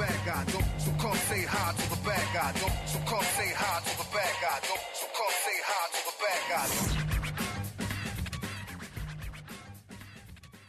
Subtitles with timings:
[0.00, 0.44] bad guy.
[0.78, 2.52] So come say hi to the bad guy.
[2.86, 4.60] So come say hi to the bad guy.
[4.94, 6.66] So come say hi to the bad guy.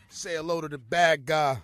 [0.09, 1.63] Say hello to the bad guy.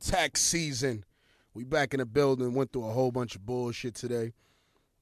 [0.00, 1.04] Tax season.
[1.52, 2.54] We back in the building.
[2.54, 4.32] Went through a whole bunch of bullshit today.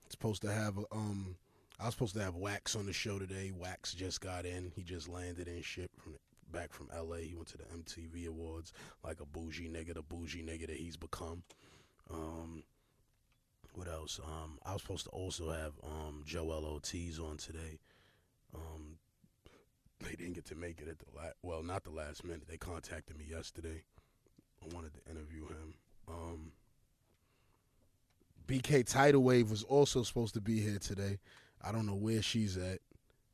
[0.09, 1.37] Supposed to have um,
[1.79, 3.53] I was supposed to have Wax on the show today.
[3.55, 4.73] Wax just got in.
[4.75, 6.15] He just landed and shit from
[6.53, 7.21] back from L.A.
[7.21, 8.73] He went to the MTV Awards
[9.05, 11.43] like a bougie nigga, the bougie nigga that he's become.
[12.13, 12.63] Um,
[13.75, 14.21] what else?
[14.25, 17.79] Um, I was supposed to also have um Joel Ortiz on today.
[18.55, 18.99] Um,
[20.01, 21.35] they didn't get to make it at the last.
[21.43, 22.49] Well, not the last minute.
[22.49, 23.83] They contacted me yesterday.
[24.63, 25.75] I wanted to interview him.
[26.09, 26.53] Um,
[28.47, 31.19] BK Tidal Wave was also supposed to be here today.
[31.63, 32.79] I don't know where she's at.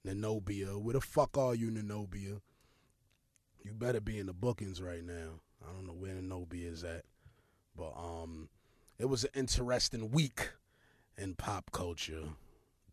[0.06, 0.80] Nanobia.
[0.80, 2.40] Where the fuck are you, Nanobia?
[3.62, 5.40] You better be in the bookings right now.
[5.62, 7.04] I don't know where Nanobia is at.
[7.76, 8.48] But um
[9.02, 10.50] it was an interesting week
[11.18, 12.22] in pop culture.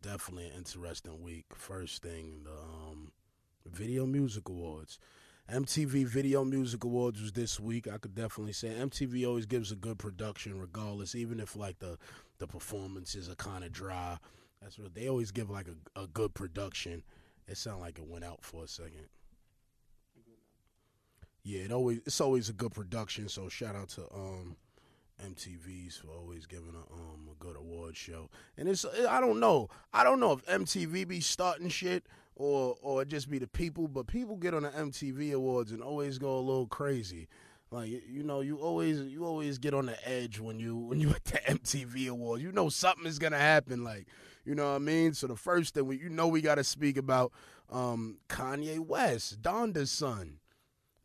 [0.02, 1.44] Definitely an interesting week.
[1.54, 3.12] First thing, the um,
[3.64, 4.98] Video Music Awards.
[5.48, 7.86] MTV Video Music Awards was this week.
[7.86, 11.96] I could definitely say MTV always gives a good production, regardless, even if like the
[12.38, 14.18] the performances are kind of dry.
[14.60, 17.04] That's what they always give like a, a good production.
[17.46, 19.06] It sounded like it went out for a second.
[21.44, 23.28] Yeah, it always it's always a good production.
[23.28, 24.56] So shout out to um
[25.26, 28.30] MTV's for always giving a um a good award show.
[28.56, 33.04] And it's I don't know I don't know if MTV be starting shit or or
[33.04, 36.40] just be the people, but people get on the MTV awards and always go a
[36.40, 37.28] little crazy.
[37.70, 41.10] Like you know, you always you always get on the edge when you when you
[41.14, 42.42] at the MTV awards.
[42.42, 43.84] You know something is gonna happen.
[43.84, 44.06] Like
[44.44, 45.14] you know what I mean.
[45.14, 47.32] So the first thing we you know we got to speak about
[47.70, 50.39] um Kanye West, Donda's son.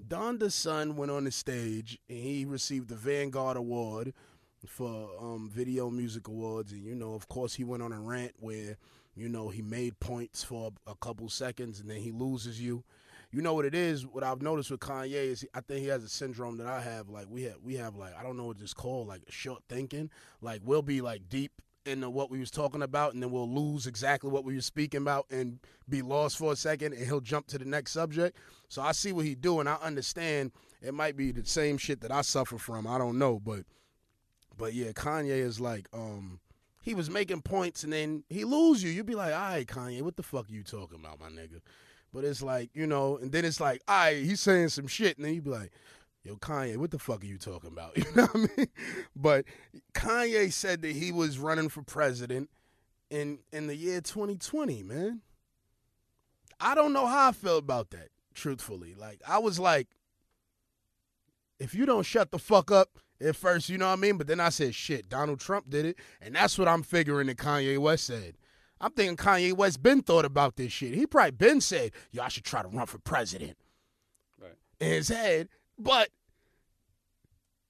[0.05, 4.13] Donda's son went on the stage and he received the Vanguard Award
[4.67, 8.33] for um, Video Music Awards, and you know, of course, he went on a rant
[8.39, 8.77] where
[9.15, 12.83] you know he made points for a couple seconds and then he loses you.
[13.31, 14.05] You know what it is?
[14.05, 17.09] What I've noticed with Kanye is I think he has a syndrome that I have.
[17.09, 20.09] Like we have, we have like I don't know what it's called, like short thinking.
[20.41, 23.87] Like we'll be like deep into what we was talking about, and then we'll lose
[23.87, 27.47] exactly what we were speaking about and be lost for a second, and he'll jump
[27.47, 28.37] to the next subject.
[28.69, 29.67] So I see what he doing.
[29.67, 30.51] I understand
[30.81, 32.87] it might be the same shit that I suffer from.
[32.87, 33.63] I don't know, but
[34.57, 36.39] but yeah, Kanye is like um
[36.81, 38.91] he was making points and then he lose you.
[38.91, 41.61] You'd be like, all right, Kanye, what the fuck are you talking about, my nigga?
[42.13, 45.17] But it's like, you know, and then it's like, all right, he's saying some shit,
[45.17, 45.71] and then you'd be like,
[46.25, 47.95] yo, Kanye, what the fuck are you talking about?
[47.97, 48.67] You know what I mean?
[49.15, 49.45] But
[49.93, 52.49] Kanye said that he was running for president
[53.09, 55.21] in in the year 2020, man.
[56.59, 58.95] I don't know how I feel about that, truthfully.
[58.95, 59.87] Like, I was like,
[61.59, 62.89] if you don't shut the fuck up
[63.21, 64.17] at first, you know what I mean?
[64.17, 65.97] But then I said, shit, Donald Trump did it.
[66.21, 68.35] And that's what I'm figuring that Kanye West said.
[68.79, 70.93] I'm thinking Kanye West been thought about this shit.
[70.93, 73.57] He probably been said, yo, I should try to run for president.
[74.39, 74.55] Right.
[74.79, 75.49] In his head.
[75.77, 76.09] But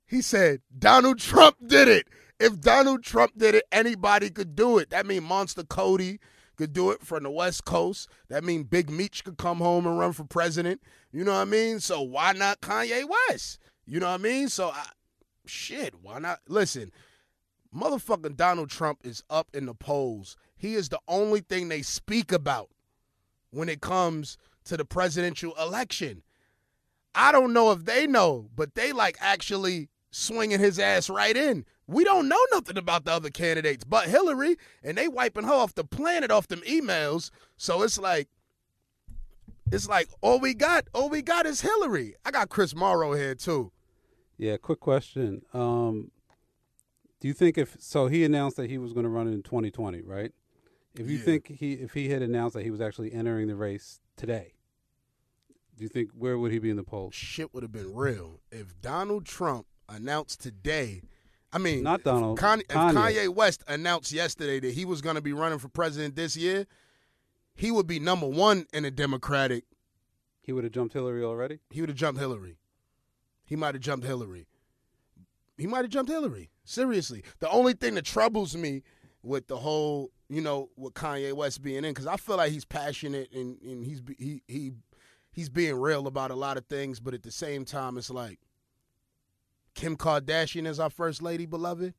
[0.05, 2.07] he said, Donald Trump did it.
[2.39, 4.89] If Donald Trump did it, anybody could do it.
[4.89, 6.19] That mean Monster Kody
[6.57, 8.09] could do it from the West Coast.
[8.29, 10.81] That mean Big Meech could come home and run for president.
[11.11, 11.79] You know what I mean?
[11.79, 13.59] So why not Kanye West?
[13.85, 14.49] You know what I mean?
[14.49, 14.85] So I,
[15.45, 16.39] shit, why not?
[16.47, 16.91] Listen,
[17.73, 20.37] motherfucking Donald Trump is up in the polls.
[20.57, 22.69] He is the only thing they speak about
[23.51, 26.23] when it comes to the presidential election.
[27.15, 31.65] I don't know if they know, but they like actually swinging his ass right in.
[31.87, 35.75] We don't know nothing about the other candidates but Hillary, and they wiping her off
[35.75, 37.29] the planet off them emails.
[37.57, 38.27] So it's like,
[39.71, 42.15] it's like all we got, all we got is Hillary.
[42.25, 43.71] I got Chris Morrow here too.
[44.37, 45.41] Yeah, quick question.
[45.53, 46.11] Um,
[47.21, 50.01] do you think if so he announced that he was going to run in 2020,
[50.01, 50.31] right?
[50.97, 51.23] If you Yeah.
[51.23, 54.54] think he if he had announced that he was actually entering the race today,
[55.77, 57.13] do you think where would he be in the polls?
[57.15, 61.01] Shit would have been real if Donald Trump announced today.
[61.51, 62.93] I mean, Not Donald, If, Con- if Kanye.
[62.93, 66.65] Kanye West announced yesterday that he was going to be running for president this year,
[67.55, 69.63] he would be number one in the Democratic.
[70.41, 71.59] He would have jumped Hillary already.
[71.69, 72.57] He would have jumped Hillary.
[73.45, 74.47] He might have jumped Hillary.
[75.57, 76.49] He might have jumped Hillary.
[76.65, 78.83] Seriously, the only thing that troubles me
[79.23, 82.65] with the whole, you know, with Kanye West being in, because I feel like he's
[82.65, 84.71] passionate and, and he's he he
[85.35, 88.39] he's being real about a lot of things, but at the same time, it's like
[89.75, 91.93] Kim Kardashian is our first lady, beloved.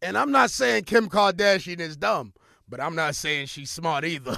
[0.00, 2.32] And I'm not saying Kim Kardashian is dumb,
[2.66, 4.34] but I'm not saying she's smart either,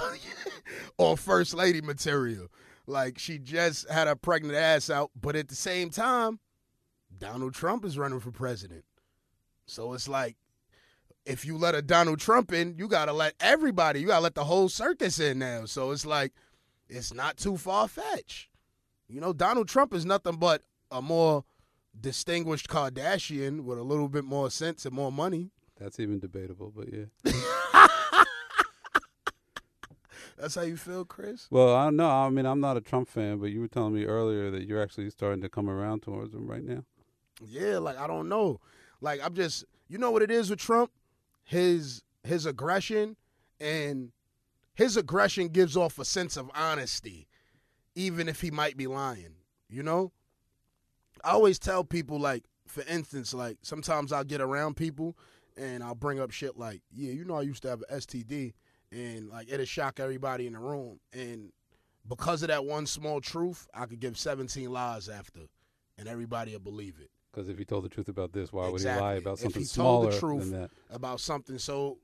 [0.97, 2.47] or first lady material.
[2.85, 6.39] Like she just had a pregnant ass out, but at the same time,
[7.17, 8.83] Donald Trump is running for president.
[9.65, 10.35] So it's like
[11.25, 14.43] if you let a Donald Trump in, you gotta let everybody, you gotta let the
[14.43, 15.63] whole circus in now.
[15.65, 16.33] So it's like
[16.91, 18.49] it's not too far fetched.
[19.07, 21.45] You know, Donald Trump is nothing but a more
[21.99, 25.51] distinguished Kardashian with a little bit more sense and more money.
[25.79, 27.05] That's even debatable, but yeah.
[30.37, 31.47] That's how you feel, Chris?
[31.51, 32.09] Well, I don't know.
[32.09, 34.81] I mean, I'm not a Trump fan, but you were telling me earlier that you're
[34.81, 36.83] actually starting to come around towards him right now.
[37.45, 38.59] Yeah, like I don't know.
[39.01, 40.91] Like I'm just you know what it is with Trump?
[41.43, 43.17] His his aggression
[43.59, 44.11] and
[44.81, 47.27] his aggression gives off a sense of honesty,
[47.93, 49.35] even if he might be lying.
[49.69, 50.11] You know?
[51.23, 55.15] I always tell people like, for instance, like sometimes I'll get around people
[55.55, 58.53] and I'll bring up shit like, yeah, you know I used to have an STD
[58.91, 60.99] and like it'll shock everybody in the room.
[61.13, 61.51] And
[62.07, 65.41] because of that one small truth, I could give 17 lies after
[65.99, 67.11] and everybody will believe it.
[67.31, 69.61] Because if he told the truth about this, why would he lie about If something
[69.61, 70.71] he smaller told the truth than that?
[70.89, 71.99] about something so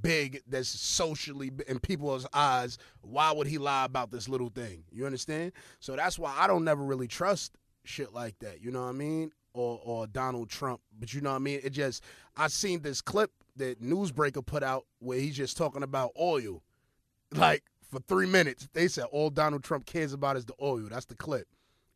[0.00, 4.84] big that's socially in people's eyes, why would he lie about this little thing?
[4.90, 5.52] You understand?
[5.80, 8.62] So that's why I don't never really trust shit like that.
[8.62, 9.32] You know what I mean?
[9.54, 10.80] Or or Donald Trump.
[10.98, 11.60] But you know what I mean?
[11.62, 12.02] It just
[12.36, 16.62] I seen this clip that Newsbreaker put out where he's just talking about oil.
[17.34, 17.62] Like
[17.92, 18.68] for three minutes.
[18.72, 20.88] They said all Donald Trump cares about is the oil.
[20.90, 21.46] That's the clip.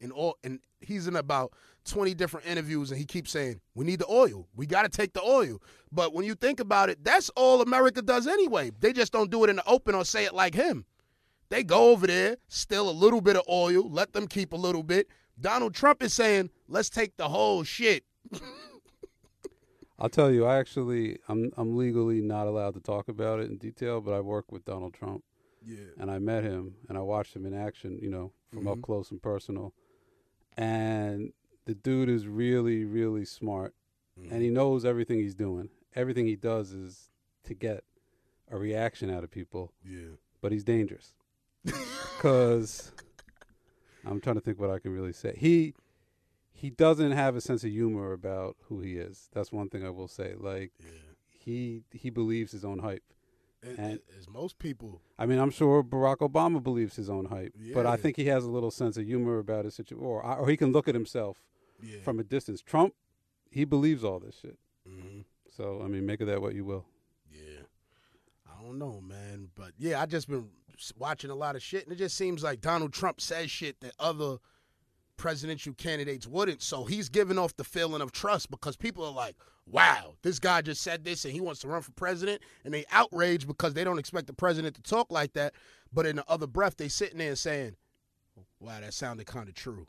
[0.00, 1.52] And all and he's in about
[1.86, 4.46] 20 different interviews and he keeps saying, We need the oil.
[4.54, 5.60] We gotta take the oil.
[5.90, 8.70] But when you think about it, that's all America does anyway.
[8.80, 10.84] They just don't do it in the open or say it like him.
[11.48, 14.82] They go over there, steal a little bit of oil, let them keep a little
[14.82, 15.08] bit.
[15.40, 18.04] Donald Trump is saying, Let's take the whole shit.
[19.98, 23.56] I'll tell you, I actually, I'm I'm legally not allowed to talk about it in
[23.56, 25.24] detail, but I work with Donald Trump,
[25.64, 25.86] Yeah.
[25.98, 28.82] and I met him, and I watched him in action, you know, from up Mhm.
[28.82, 29.72] close and personal,
[30.56, 31.32] and
[31.66, 33.74] the dude is really, really smart,
[34.30, 34.52] and he mm.
[34.52, 35.68] knows everything he's doing.
[35.94, 37.10] Everything he does is
[37.44, 37.84] to get
[38.50, 40.16] a reaction out of people, Yeah.
[40.40, 41.12] but he's dangerous
[41.64, 42.92] because
[44.04, 45.34] I'm trying to think what I can really say.
[45.36, 45.74] He
[46.52, 49.28] he doesn't have a sense of humor about who he is.
[49.34, 50.34] That's one thing I will say.
[50.38, 50.90] Like Yeah.
[51.28, 53.02] he he believes his own hype.
[53.66, 55.00] And, And- as most people.
[55.18, 58.44] I mean, I'm sure Barack Obama believes his own hype, but I think he has
[58.44, 61.42] a little sense of humor about his situation, or or he can look at himself
[61.82, 62.00] Yeah.
[62.00, 62.60] from a distance.
[62.62, 62.94] Trump,
[63.50, 64.58] he believes all this shit.
[64.86, 65.20] hmm
[65.50, 66.84] So I mean, make of that what you will.
[67.30, 67.62] Yeah.
[68.46, 69.50] I don't know, man.
[69.54, 70.50] But yeah, I just been
[70.98, 73.94] watching a lot of shit, and it just seems like Donald Trump says shit that
[73.98, 74.36] other
[75.16, 76.62] presidential candidates wouldn't.
[76.62, 79.36] So he's giving off the feeling of trust because people are like,
[79.66, 82.42] wow, this guy just said this and he wants to run for president.
[82.64, 85.54] And they outraged because they don't expect the president to talk like that.
[85.92, 87.76] But in the other breath, they sitting there saying,
[88.60, 89.86] wow, that sounded kind of true.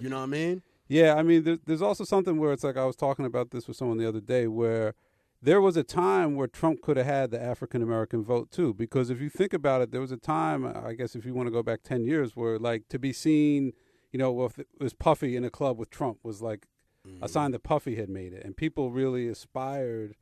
[0.00, 0.62] You know what I mean?
[0.88, 3.68] Yeah, I mean, there, there's also something where it's like I was talking about this
[3.68, 4.94] with someone the other day, where
[5.40, 8.74] there was a time where Trump could have had the African American vote too.
[8.74, 11.46] Because if you think about it, there was a time, I guess, if you want
[11.46, 13.72] to go back ten years, where like to be seen,
[14.10, 16.66] you know, with it was Puffy in a club with Trump was like
[17.04, 17.26] a mm-hmm.
[17.26, 20.16] sign that Puffy had made it, and people really aspired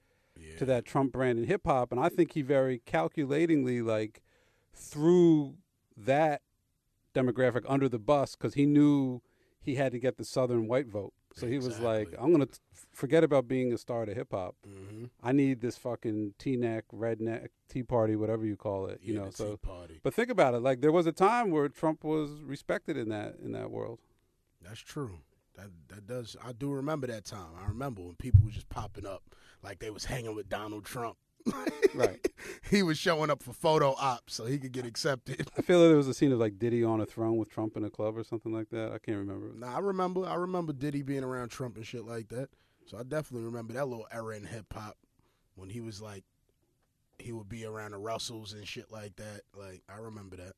[0.57, 1.91] to that Trump brand in hip hop.
[1.91, 4.23] And I think he very calculatingly like
[4.73, 5.57] threw
[5.97, 6.43] that
[7.15, 9.21] demographic under the bus because he knew
[9.61, 11.13] he had to get the Southern white vote.
[11.39, 12.49] So he was like, "I'm gonna
[12.93, 14.57] forget about being a star to hip hop.
[14.67, 15.05] Mm-hmm.
[15.23, 19.01] I need this fucking T-neck, redneck, Tea Party, whatever you call it.
[19.03, 20.01] You Yeah, know." So, Tea Party.
[20.03, 20.59] but think about it.
[20.61, 23.99] Like there was a time where Trump was respected in that in that world.
[24.63, 25.21] That's true.
[25.55, 26.37] That that does.
[26.45, 27.51] I do remember that time.
[27.61, 29.23] I remember when people were just popping up
[29.63, 31.17] like they was hanging with Donald Trump.
[31.95, 32.29] Right.
[32.71, 35.51] he was showing up for photo ops so he could get accepted.
[35.59, 37.77] I feel like there was a scene of like Diddy on a throne with Trump
[37.77, 38.93] in a club or something like that.
[38.93, 39.53] I can't remember.
[39.57, 40.25] Nah, I remember.
[40.25, 42.51] I remember Diddy being around Trump and shit like that.
[42.87, 44.97] So I definitely remember that little era in hip hop
[45.57, 46.25] when he was like,
[47.19, 49.41] he would be around the Russells and shit like that.
[49.57, 50.53] Like I remember that.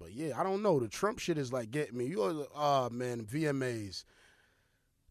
[0.00, 0.80] But yeah, I don't know.
[0.80, 2.06] The Trump shit is like getting me.
[2.06, 4.04] You are, oh ah, man, VMAs,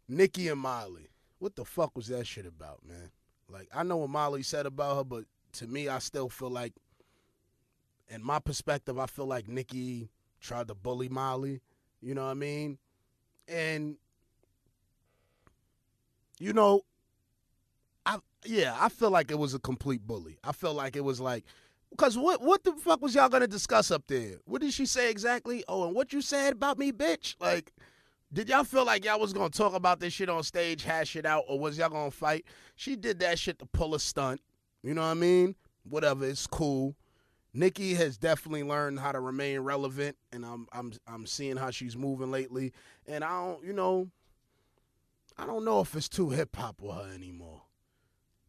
[0.08, 1.10] Nicki and Molly.
[1.38, 3.12] What the fuck was that shit about, man?
[3.50, 6.74] Like I know what Molly said about her, but to me, I still feel like,
[8.08, 11.62] in my perspective, I feel like Nicki tried to bully Molly.
[12.02, 12.78] You know what I mean?
[13.48, 13.98] And
[16.40, 16.82] you know,
[18.06, 20.38] I yeah, I feel like it was a complete bully.
[20.44, 21.44] I feel like it was like
[21.92, 24.38] because what what the fuck was y'all gonna discuss up there?
[24.46, 25.64] What did she say exactly?
[25.68, 27.36] Oh, and what you said about me, bitch?
[27.40, 27.74] Like,
[28.32, 31.26] did y'all feel like y'all was gonna talk about this shit on stage, hash it
[31.26, 32.46] out, or was y'all gonna fight?
[32.76, 34.42] She did that shit to pull a stunt.
[34.84, 35.56] You know what I mean?
[35.84, 36.96] Whatever, it's cool.
[37.54, 41.98] Nicki has definitely learned how to remain relevant, and I'm I'm I'm seeing how she's
[41.98, 42.72] moving lately.
[43.08, 44.10] And I don't, you know,
[45.38, 47.64] I don't know if it's too hip hop with her anymore.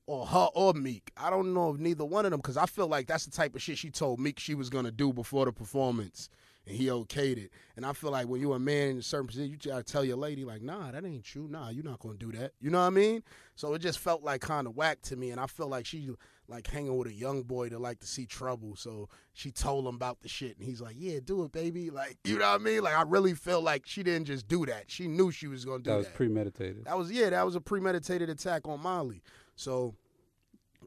[0.07, 1.13] Or her or Meek.
[1.17, 3.55] I don't know if neither one of them because I feel like that's the type
[3.55, 6.29] of shit she told Meek she was gonna do before the performance.
[6.67, 7.51] And he okayed it.
[7.77, 10.05] And I feel like when you're a man in a certain position, you gotta tell
[10.05, 11.49] your lady, like, nah, that ain't true.
[11.49, 12.53] Nah, you're not gonna do that.
[12.61, 13.23] You know what I mean?
[13.57, 15.31] So it just felt like kind of whack to me.
[15.31, 16.11] And I feel like she
[16.49, 18.77] like hanging with a young boy to like to see trouble.
[18.77, 22.19] So she told him about the shit, and he's like, "Yeah, do it, baby." Like,
[22.25, 22.83] you know what I mean?
[22.83, 24.91] Like, I really feel like she didn't just do that.
[24.91, 25.97] She knew she was gonna do That that.
[25.99, 26.85] was premeditated.
[26.85, 29.23] that was yeah, that was a premeditated attack on Molly.
[29.57, 29.95] So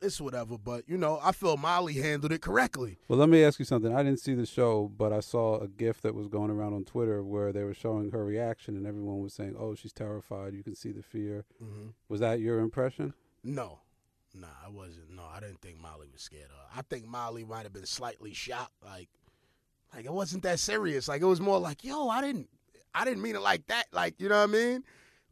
[0.04, 3.00] it's whatever, but you know, I feel Molly handled it correctly.
[3.08, 3.96] Well, let me ask you something.
[3.96, 6.84] I didn't see the show, but I saw a GIF that was going around on
[6.84, 10.54] Twitter where they were showing her reaction, and everyone was saying, "Oh, she's terrified.
[10.54, 11.90] You can see the fear." Mm-hmm.
[12.10, 13.14] Was that your impression?
[13.44, 13.80] No.
[14.36, 15.12] Nah, I wasn't.
[15.12, 16.78] No, I didn't think Molly was scared of.
[16.78, 18.74] I think Molly might have been slightly shocked.
[18.84, 19.10] Like,
[19.94, 21.08] like it wasn't that serious.
[21.08, 22.50] Like it was more like, yo, I didn't,
[22.96, 23.86] I didn't mean it like that.
[23.92, 24.84] Like, you know what I mean?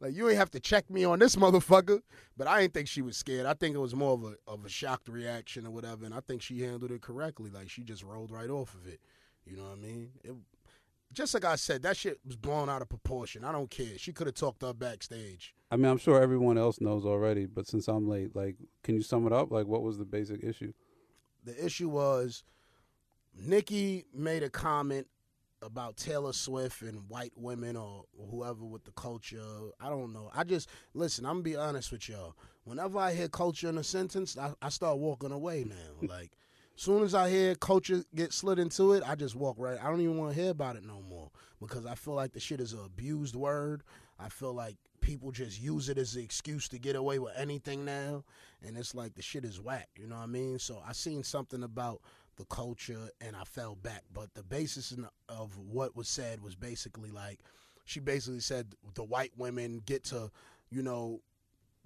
[0.02, 2.00] Like you ain't have to check me on this motherfucker.
[2.36, 3.46] But I didn't think she was scared.
[3.46, 6.04] I think it was more of a of a shocked reaction or whatever.
[6.04, 7.50] And I think she handled it correctly.
[7.50, 9.00] Like she just rolled right off of it.
[9.46, 10.10] You know what I mean?
[10.22, 10.34] It,
[11.12, 13.44] just like I said, that shit was blown out of proportion.
[13.44, 13.98] I don't care.
[13.98, 15.54] She could have talked her backstage.
[15.70, 19.02] I mean, I'm sure everyone else knows already, but since I'm late, like, can you
[19.02, 19.52] sum it up?
[19.52, 20.72] Like, what was the basic issue?
[21.44, 22.44] the issue was
[23.34, 25.06] Nicki made a comment
[25.62, 29.42] about Taylor Swift and white women or whoever with the culture.
[29.80, 30.30] I don't know.
[30.34, 31.24] I just listen.
[31.24, 32.34] I'm gonna be honest with y'all.
[32.64, 36.06] Whenever I hear culture in a sentence, I, I start walking away now.
[36.08, 36.30] like,
[36.76, 39.78] soon as I hear culture get slid into it, I just walk right.
[39.82, 42.40] I don't even want to hear about it no more because I feel like the
[42.40, 43.82] shit is an abused word.
[44.18, 47.84] I feel like people just use it as an excuse to get away with anything
[47.84, 48.24] now,
[48.64, 49.88] and it's like the shit is whack.
[49.96, 50.58] You know what I mean?
[50.58, 52.00] So I seen something about
[52.36, 54.94] the culture and I fell back, but the basis
[55.28, 57.40] of what was said was basically like
[57.84, 60.30] she basically said the white women get to,
[60.70, 61.20] you know,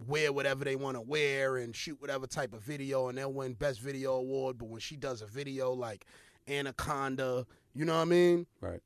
[0.06, 3.54] wear whatever they want to wear and shoot whatever type of video and they'll win
[3.54, 4.58] best video award.
[4.58, 6.06] But when she does a video like
[6.48, 8.46] anaconda you know what i mean?
[8.60, 8.80] Right.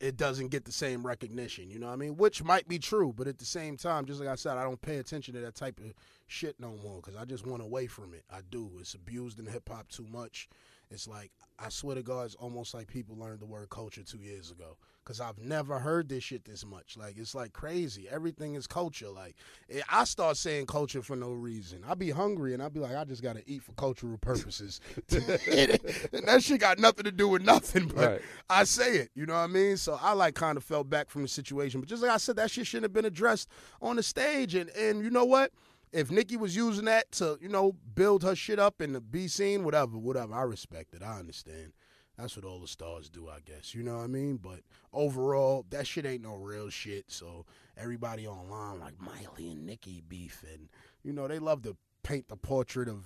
[0.00, 2.16] It doesn't get the same recognition you know what i mean?
[2.16, 4.80] Which might be true but at the same time just like i said i don't
[4.80, 5.92] pay attention to that type of
[6.26, 8.24] shit no more because i just want away from it.
[8.30, 8.70] I do.
[8.80, 10.48] It's abused in hip-hop too much.
[10.90, 14.18] It's like i swear to god it's almost like people learned the word culture two
[14.18, 14.76] years ago
[15.08, 19.08] because i've never heard this shit this much like it's like crazy everything is culture
[19.08, 19.34] like
[19.70, 22.94] eh, i start saying culture for no reason i be hungry and i be like
[22.94, 27.42] i just gotta eat for cultural purposes and that shit got nothing to do with
[27.42, 28.20] nothing but Right.
[28.48, 29.76] I say it, you know what I mean?
[29.76, 31.80] So I like kind of fell back from the situation.
[31.80, 33.48] But just like I said, that shit shouldn't have been addressed
[33.82, 34.54] on the stage.
[34.54, 35.52] And and you know what?
[35.92, 39.26] If Nicki was using that to, you know, build her shit up and to be
[39.26, 41.02] seen, whatever, whatever, I respect it.
[41.02, 41.72] I understand.
[42.18, 43.74] That's what all the stars do, I guess.
[43.74, 44.38] You know what I mean?
[44.42, 44.60] But
[44.92, 47.04] overall, that shit ain't no real shit.
[47.08, 47.46] So
[47.76, 50.68] everybody online like Miley and Nicki beef and
[51.04, 53.04] you know, they love to paint the portrait of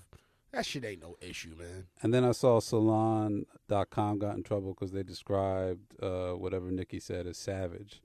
[0.52, 1.86] that shit ain't no issue, man.
[2.02, 7.26] And then I saw Salon.com got in trouble because they described uh, whatever Nicki said
[7.26, 8.02] as savage.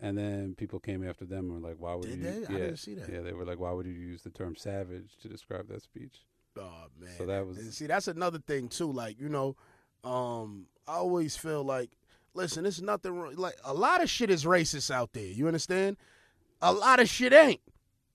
[0.00, 2.46] And then people came after them and were like, why would Did you?
[2.46, 2.54] they?
[2.54, 3.08] I didn't see that.
[3.12, 6.24] Yeah, they were like, why would you use the term savage to describe that speech?
[6.58, 7.10] Oh man.
[7.16, 8.90] So that was- And see that's another thing too.
[8.92, 9.56] Like you know,
[10.04, 11.90] um, I always feel like,
[12.34, 13.36] listen, it's nothing.
[13.36, 15.24] Like a lot of shit is racist out there.
[15.24, 15.96] You understand?
[16.60, 17.60] A lot of shit ain't.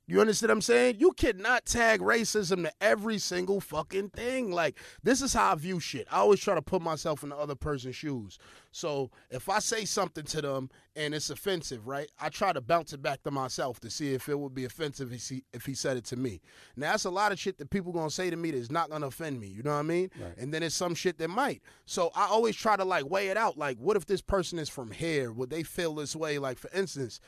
[0.09, 0.95] You understand what I'm saying?
[0.99, 4.51] You cannot tag racism to every single fucking thing.
[4.51, 6.07] Like, this is how I view shit.
[6.09, 8.39] I always try to put myself in the other person's shoes.
[8.71, 12.09] So if I say something to them and it's offensive, right?
[12.21, 15.11] I try to bounce it back to myself to see if it would be offensive
[15.11, 16.41] if he, if he said it to me.
[16.77, 19.07] Now that's a lot of shit that people gonna say to me that's not gonna
[19.07, 19.47] offend me.
[19.47, 20.09] You know what I mean?
[20.21, 20.37] Right.
[20.37, 21.61] And then it's some shit that might.
[21.85, 23.57] So I always try to like weigh it out.
[23.57, 25.31] Like, what if this person is from here?
[25.31, 26.37] Would they feel this way?
[26.37, 27.19] Like, for instance,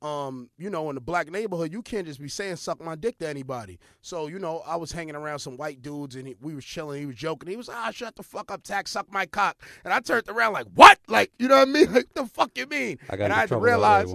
[0.00, 3.18] um, you know, in the black neighborhood, you can't just be saying "suck my dick"
[3.18, 3.78] to anybody.
[4.00, 7.00] So, you know, I was hanging around some white dudes, and he, we was chilling.
[7.00, 7.50] He was joking.
[7.50, 10.52] He was, "Ah, shut the fuck up, tax, suck my cock." And I turned around
[10.52, 11.92] like, "What?" Like, you know what I mean?
[11.98, 12.98] Like, the fuck you mean?
[13.10, 14.12] I got and I had to realize,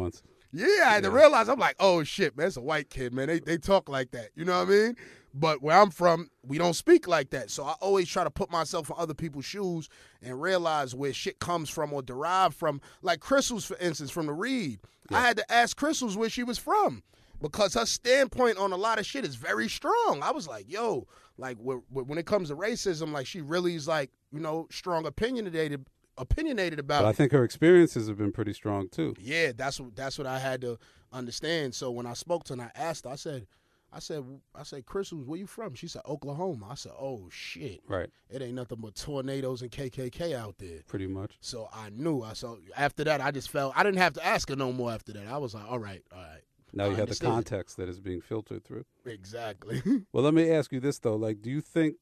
[0.54, 1.50] yeah, I had to realize.
[1.50, 3.28] I'm like, "Oh shit, man, it's a white kid, man.
[3.28, 4.96] They they talk like that." You know what I mean?
[5.34, 7.50] But where I'm from, we don't speak like that.
[7.50, 9.90] So I always try to put myself in other people's shoes
[10.22, 12.82] and realize where shit comes from or derived from.
[13.02, 14.80] Like Crystals, for instance, from the Read.
[15.12, 17.02] I had to ask Crystals where she was from
[17.42, 20.22] because her standpoint on a lot of shit is very strong.
[20.22, 23.76] I was like, yo, like wh- wh- when it comes to racism, like she really
[23.76, 25.86] is like, you know, strong opinionated
[26.18, 27.10] opinionated about But it.
[27.10, 29.16] I think her experiences have been pretty strong too.
[29.20, 30.78] Yeah, that's what that's what I had to
[31.12, 31.76] understand.
[31.76, 33.48] So when I spoke to her and I asked her, I said,
[33.96, 34.24] I said,
[34.56, 35.76] I said, Crystals, where you from?
[35.76, 36.68] She said, Oklahoma.
[36.72, 38.10] I said, oh shit, Right.
[38.30, 40.80] it ain't nothing but tornadoes and KKK out there.
[40.88, 41.38] Pretty much.
[41.42, 42.22] So I knew.
[42.22, 44.92] I so after that, I just felt I didn't have to ask her no more.
[44.92, 46.42] After that, I was like, all right, all right.
[46.76, 48.86] Now I you have the context that is being filtered through.
[49.06, 49.82] Exactly.
[50.12, 51.96] Well, let me ask you this though: like, do you think?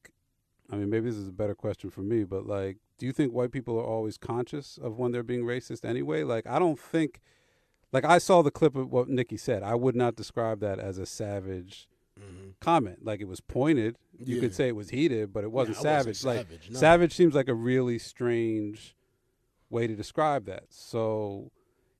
[0.70, 3.32] I mean, maybe this is a better question for me, but like, do you think
[3.34, 6.24] white people are always conscious of when they're being racist anyway?
[6.24, 7.20] Like, I don't think.
[7.92, 9.62] Like, I saw the clip of what Nicki said.
[9.62, 12.50] I would not describe that as a savage mm-hmm.
[12.60, 13.04] comment.
[13.04, 13.96] Like, it was pointed.
[14.18, 16.24] You could say it was heated, but it wasn't Nah, it wasn't savage.
[16.24, 16.78] Like, savage, no.
[16.78, 18.96] savage seems like a really strange
[19.70, 20.64] way to describe that.
[20.70, 21.50] So.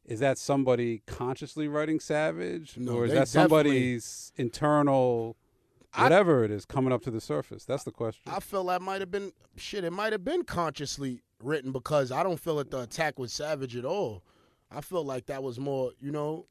[0.05, 5.37] Is that somebody consciously writing savage, No, or is that somebody's internal
[5.93, 7.65] I- whatever it is coming up to the surface?
[7.65, 8.33] That's the question.
[8.33, 9.85] I feel that might have been shit.
[9.85, 13.77] It might have been consciously written because I don't feel that the attack was savage
[13.77, 14.25] at all.
[14.75, 16.47] I feel like that was more, you know,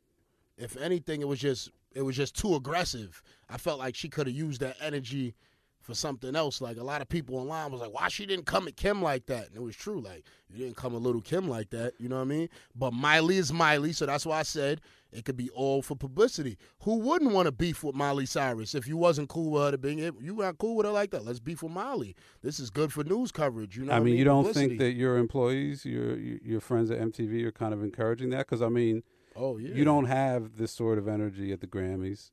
[0.57, 3.21] if anything, it was just it was just too aggressive.
[3.49, 5.35] I felt like she could have used that energy
[5.81, 6.61] for something else.
[6.61, 9.25] Like a lot of people online was like, why she didn't come at Kim like
[9.25, 9.47] that?
[9.47, 9.99] And it was true.
[10.01, 11.93] Like you didn't come at little Kim like that.
[11.99, 12.49] You know what I mean?
[12.75, 16.57] But Miley is Miley, so that's why I said it could be all for publicity.
[16.83, 19.77] Who wouldn't want to beef with Miley Cyrus if you wasn't cool with her to
[19.77, 21.25] being you weren't cool with her like that?
[21.25, 22.15] Let's beef with Miley.
[22.41, 23.75] This is good for news coverage.
[23.77, 23.93] You know.
[23.93, 24.67] I what mean, you don't Publicity.
[24.69, 28.45] think that your employees, your your friends at MTV, are kind of encouraging that?
[28.47, 29.03] Because I mean,
[29.35, 29.73] Oh yeah.
[29.73, 32.31] you don't have this sort of energy at the Grammys.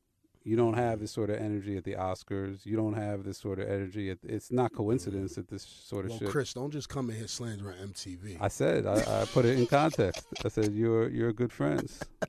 [0.49, 2.64] You don't have this sort of energy at the Oscars.
[2.64, 4.19] You don't have this sort of energy at.
[4.23, 4.83] It's not mm-hmm.
[4.83, 6.28] coincidence that this sort of Well, shit.
[6.31, 8.38] Chris, don't just come in here slandering MTV.
[8.40, 10.26] I said I, I put it in context.
[10.43, 12.00] I said you're you're good friends.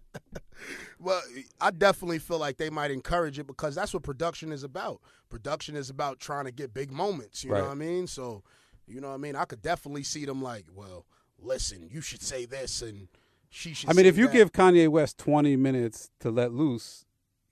[0.99, 1.21] Well,
[1.61, 4.99] I definitely feel like they might encourage it because that's what production is about.
[5.29, 7.45] Production is about trying to get big moments.
[7.45, 7.59] You Right.
[7.59, 8.07] know what I mean?
[8.07, 8.43] So,
[8.85, 9.37] you know what I mean?
[9.37, 11.05] I could definitely see them like, well,
[11.41, 13.07] listen, you should say this and
[13.49, 13.89] she should.
[13.89, 14.33] I mean, if you that.
[14.33, 17.05] give Kanye West 20 minutes to let loose,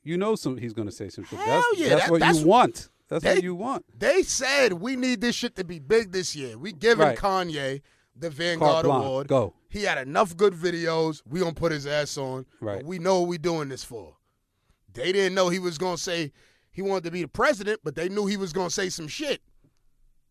[0.08, 1.40] you know some he's going to say some shit.
[1.40, 2.90] Hell that's yeah, that's that- what that's- you want.
[3.10, 3.86] That's they- what you want.
[3.98, 6.58] They said we need this shit to be big this year.
[6.58, 7.18] We giving Right.
[7.18, 7.82] Kanye
[8.16, 8.86] the Vanguard.
[8.86, 9.28] Award.
[9.28, 9.54] Go.
[9.70, 11.22] He had enough good videos.
[11.28, 12.46] We gonna put his ass on.
[12.62, 12.84] Right.
[12.86, 14.16] We know what we doing this for.
[14.94, 16.32] They didn't know he was gonna say
[16.72, 19.42] he wanted to be the president, but they knew he was gonna say some shit.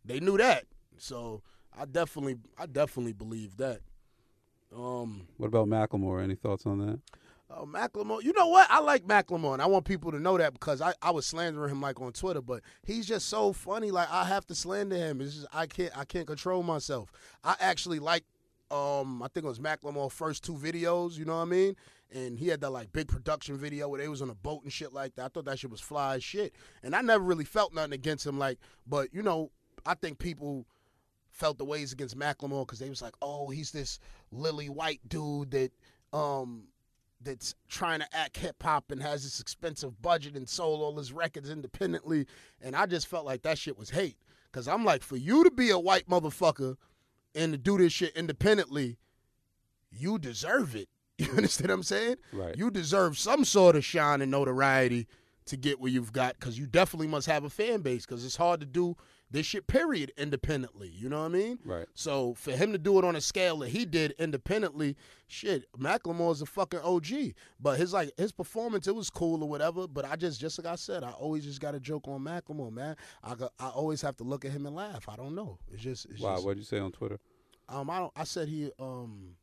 [0.05, 0.65] They knew that.
[0.99, 1.43] So
[1.79, 3.81] I definitely, I definitely believe that.
[4.75, 6.23] Um, What about Macklemore?
[6.23, 7.01] Any thoughts on that?
[7.49, 8.25] Oh, Macklemore.
[8.25, 8.67] You know what?
[8.71, 11.71] I like Macklemore, and I want people to know that because I, I was slandering
[11.71, 13.93] him like on Twitter, but he's just so funny.
[13.93, 15.21] Like I have to slander him.
[15.21, 17.13] It's just I can't I can't control myself.
[17.45, 18.25] I actually like
[18.73, 21.17] um I think it was Macklemore first two videos.
[21.17, 21.77] You know what I mean?
[22.13, 24.73] And he had that like big production video where they was on a boat and
[24.73, 25.27] shit like that.
[25.27, 28.27] I thought that shit was fly as shit, and I never really felt nothing against
[28.27, 28.41] him.
[28.41, 29.53] Like, but you know,
[29.85, 30.67] I think people
[31.31, 34.01] felt the ways against Macklemore because they was like, oh, he's this
[34.33, 35.71] lily white dude that
[36.13, 36.65] um
[37.27, 41.13] that's trying to act hip hop and has this expensive budget and sold all his
[41.13, 42.27] records independently.
[42.63, 44.17] And I just felt like that shit was hate.
[44.53, 46.77] Cause I'm like, for you to be a white motherfucker
[47.35, 48.97] and to do this shit independently,
[49.91, 50.89] you deserve it.
[51.19, 52.17] You understand what I'm saying?
[52.31, 52.57] Right.
[52.59, 55.07] You deserve some sort of shine and notoriety
[55.47, 58.37] to get where you've got because you definitely must have a fan base because it's
[58.37, 58.97] hard to do
[59.31, 60.89] this shit, period, independently.
[60.89, 61.59] You know what I mean?
[61.65, 61.87] Right.
[61.95, 66.43] So for him to do it on a scale that he did independently, shit, Macklemore's
[66.43, 67.07] a fucking OG.
[67.61, 69.89] But his like his performance, it was cool or whatever.
[69.89, 72.73] But I just just like I said, I always just got a joke on Macklemore,
[72.73, 72.97] man.
[73.25, 75.09] I got, I always have to look at him and laugh.
[75.09, 75.59] I don't know.
[75.73, 76.35] It's just it's Wow.
[76.35, 77.19] just, What'd you say on Twitter?
[77.69, 79.35] um I don't I said he um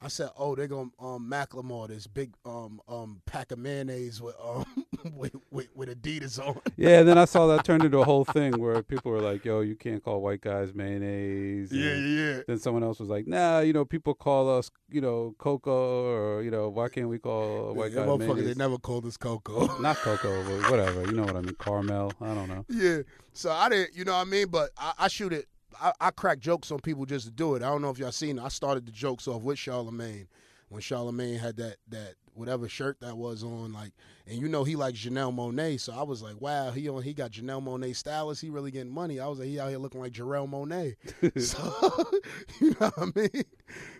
[0.00, 4.34] I said, oh, they're gonna um Macklemore this big um um pack of mayonnaise with
[4.42, 4.64] um
[5.16, 6.60] with, with, with Adidas on.
[6.76, 7.00] Yeah.
[7.00, 9.60] And then I saw that turned into a whole thing where people were like, "Yo,
[9.60, 12.42] you can't call white guys mayonnaise." Yeah, and yeah, yeah.
[12.46, 16.42] Then someone else was like, "Nah, you know, people call us, you know, Coco, or
[16.42, 19.16] you know, why can't we call white Yeah, guy motherfuckers, mayonnaise?" they never called us
[19.16, 19.66] Coco.
[19.80, 21.02] Not Coco, but whatever.
[21.02, 21.54] You know what I mean?
[21.58, 22.12] Carmel.
[22.20, 22.64] I don't know.
[22.68, 22.98] Yeah.
[23.32, 24.48] So I didn't, you know what I mean?
[24.48, 25.46] But I, I shoot it.
[25.80, 27.62] I, I crack jokes on people just to do it.
[27.62, 28.42] I don't know if y'all seen it.
[28.42, 30.26] I started the jokes off with Charlemagne
[30.68, 33.92] when Charlemagne had that that whatever shirt that was on, like,
[34.26, 35.78] and you know he likes Janelle Monáe.
[35.78, 38.40] So I was like, wow, he on he got Janelle Monáe stylist.
[38.40, 39.20] He really getting money.
[39.20, 40.96] I was like, he out here looking like Jarrell Monet.
[41.36, 42.10] so
[42.60, 43.44] you know what I mean?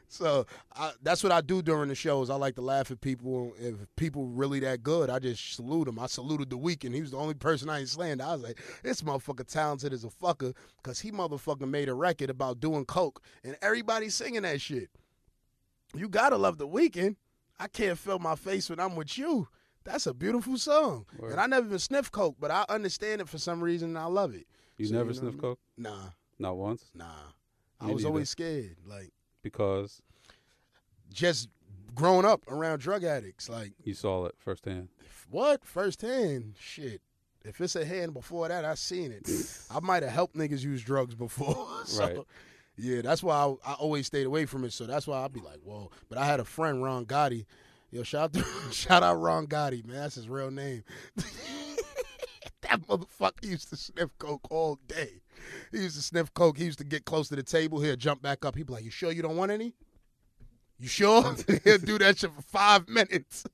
[0.08, 2.30] So I, that's what I do during the shows.
[2.30, 3.52] I like to laugh at people.
[3.58, 5.98] If people really that good, I just salute them.
[5.98, 6.94] I saluted The Weeknd.
[6.94, 8.20] He was the only person I ain't slammed.
[8.20, 12.30] I was like, this motherfucker talented as a fucker because he motherfucker made a record
[12.30, 14.88] about doing coke and everybody singing that shit.
[15.94, 17.16] You gotta love The Weeknd.
[17.60, 19.46] I can't feel my face when I'm with you.
[19.84, 21.06] That's a beautiful song.
[21.18, 21.32] Word.
[21.32, 24.06] And I never even sniffed coke, but I understand it for some reason and I
[24.06, 24.46] love it.
[24.78, 25.40] You So, never know what I sniffed mean?
[25.42, 25.58] coke?
[25.76, 27.04] Nah, Not once, nah.
[27.80, 28.08] I was neither.
[28.08, 28.76] always scared.
[28.86, 29.10] Like
[29.42, 30.00] because
[31.12, 31.48] just
[31.94, 33.48] growing up around drug addicts.
[33.48, 34.88] Like you saw it firsthand.
[35.30, 35.64] what?
[35.64, 36.54] Firsthand?
[36.58, 37.00] Shit.
[37.42, 39.26] If it's a hand before that, I seen it.
[39.70, 41.66] I might have helped niggas use drugs before.
[41.84, 42.18] so, Right.
[42.76, 44.72] Yeah, that's why I, I always stayed away from it.
[44.72, 45.90] So that's why I'd be like, whoa.
[46.08, 47.44] But I had a friend, Ron Gotti,
[47.92, 49.96] Yo, shout out, shout out Ron Gotti, man.
[49.96, 50.84] That's his real name.
[51.16, 55.22] that motherfucker used to sniff coke all day.
[55.72, 56.56] He used to sniff coke.
[56.56, 57.80] He used to get close to the table.
[57.80, 58.54] He'd jump back up.
[58.54, 59.74] He'd be like, "You sure you don't want any?
[60.78, 63.44] You sure?" He'll do that shit for five minutes.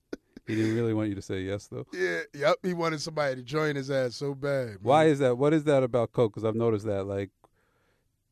[0.46, 1.86] He didn't really want you to say yes, though.
[1.92, 2.56] Yeah, yep.
[2.62, 4.66] He wanted somebody to join his ass so bad.
[4.66, 4.78] man.
[4.82, 5.38] Why is that?
[5.38, 6.34] What is that about coke?
[6.34, 7.30] Because I've noticed that like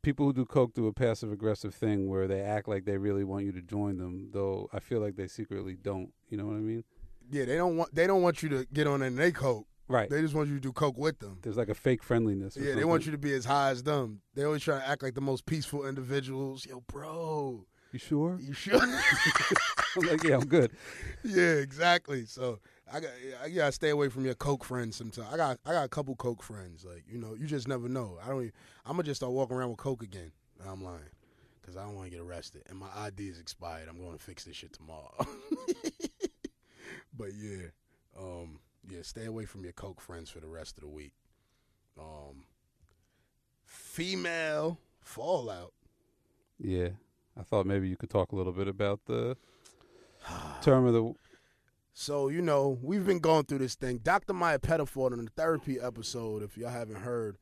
[0.04, 3.24] people who do coke do a passive aggressive thing where they act like they really
[3.24, 6.12] want you to join them, though I feel like they secretly don't.
[6.28, 6.84] You know what I mean?
[7.30, 9.66] Yeah, they don't want they don't want you to get on and they coke.
[9.88, 10.08] Right.
[10.08, 11.38] They just want you to do coke with them.
[11.42, 12.56] There's like a fake friendliness.
[12.56, 14.20] Yeah, they want you to be as high as them.
[14.34, 16.64] They always try to act like the most peaceful individuals.
[16.64, 18.38] Yo, bro, You sure?
[18.40, 18.80] you sure?
[19.96, 20.70] I'm like, yeah, I'm good.
[21.24, 22.24] yeah, exactly.
[22.24, 22.60] So
[22.92, 23.10] I got
[23.42, 25.28] I gotta stay away from your coke friends sometimes.
[25.32, 26.84] I got I got a couple coke friends.
[26.84, 28.18] Like you know, you just never know.
[28.22, 28.42] I don't.
[28.42, 28.52] Even,
[28.84, 30.32] I'm gonna just start walking around with coke again.
[30.66, 31.00] I'm lying,
[31.64, 33.88] cause I don't want to get arrested and my ID is expired.
[33.88, 35.12] I'm going to fix this shit tomorrow.
[37.16, 37.66] but yeah,
[38.18, 41.12] um, yeah, stay away from your coke friends for the rest of the week.
[41.98, 42.44] Um,
[43.64, 45.72] female fallout.
[46.58, 46.90] Yeah,
[47.38, 49.36] I thought maybe you could talk a little bit about the
[50.62, 51.14] term of the.
[51.96, 53.98] So, you know, we've been going through this thing.
[53.98, 54.32] Dr.
[54.32, 57.38] Maya Pettiford on the therapy episode, if y'all haven't heard,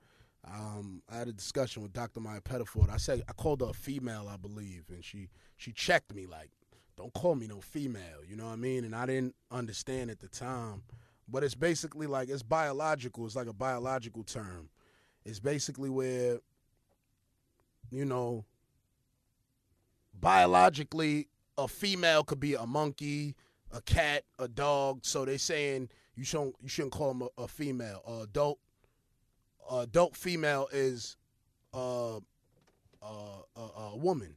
[0.46, 2.20] um, I had a discussion with Dr.
[2.20, 2.90] Maya Pettiford.
[2.90, 6.50] I said I called her a female, I believe, and she she checked me like,
[6.98, 8.84] don't call me no female, you know what I mean?
[8.84, 10.82] And I didn't understand at the time.
[11.26, 14.68] But it's basically like it's biological, it's like a biological term.
[15.24, 16.40] It's basically where,
[17.90, 18.44] you know,
[20.20, 23.34] biologically a female could be a monkey,
[23.72, 25.00] a cat, a dog.
[25.04, 28.02] So they saying you shouldn't you shouldn't call them a, a female.
[28.06, 28.58] A adult,
[29.70, 31.16] a adult female is
[31.74, 34.36] uh, uh, a, woman.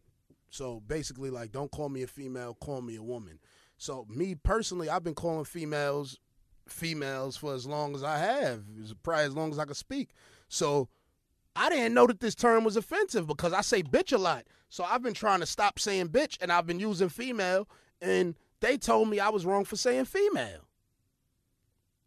[0.49, 3.39] So basically, like, don't call me a female, call me a woman.
[3.77, 6.19] So me personally, I've been calling females
[6.67, 8.63] females for as long as I have,
[9.03, 10.09] probably as long as I could speak.
[10.47, 10.89] So
[11.55, 14.45] I didn't know that this term was offensive because I say bitch a lot.
[14.69, 17.67] So I've been trying to stop saying bitch and I've been using female
[18.01, 20.65] and they told me I was wrong for saying female.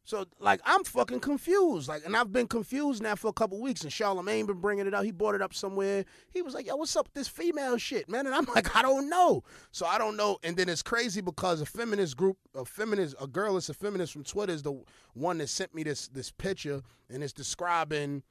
[0.08, 1.86] So like I'm fucking confused.
[1.86, 4.94] Like and I've been confused now for a couple weeks and Charlemagne been bringing it
[4.94, 5.04] up.
[5.04, 6.06] He brought it up somewhere.
[6.30, 8.80] He was like, "Yo, what's up with this female shit, man?" And I'm like, "I
[8.80, 10.38] don't know." So I don't know.
[10.42, 14.14] And then it's crazy because a feminist group, a feminist, a girl that's a feminist
[14.14, 14.82] from Twitter is the
[15.12, 16.80] one that sent me this this picture
[17.10, 18.22] and it's describing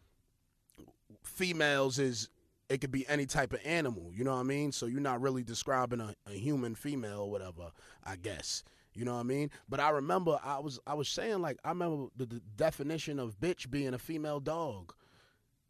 [1.23, 2.29] females is
[2.69, 4.71] it could be any type of animal, you know what I mean?
[4.71, 7.71] So you're not really describing a, a human female or whatever,
[8.03, 8.63] I guess.
[8.93, 9.51] You know what I mean?
[9.69, 13.39] But I remember I was I was saying like I remember the, the definition of
[13.39, 14.93] bitch being a female dog.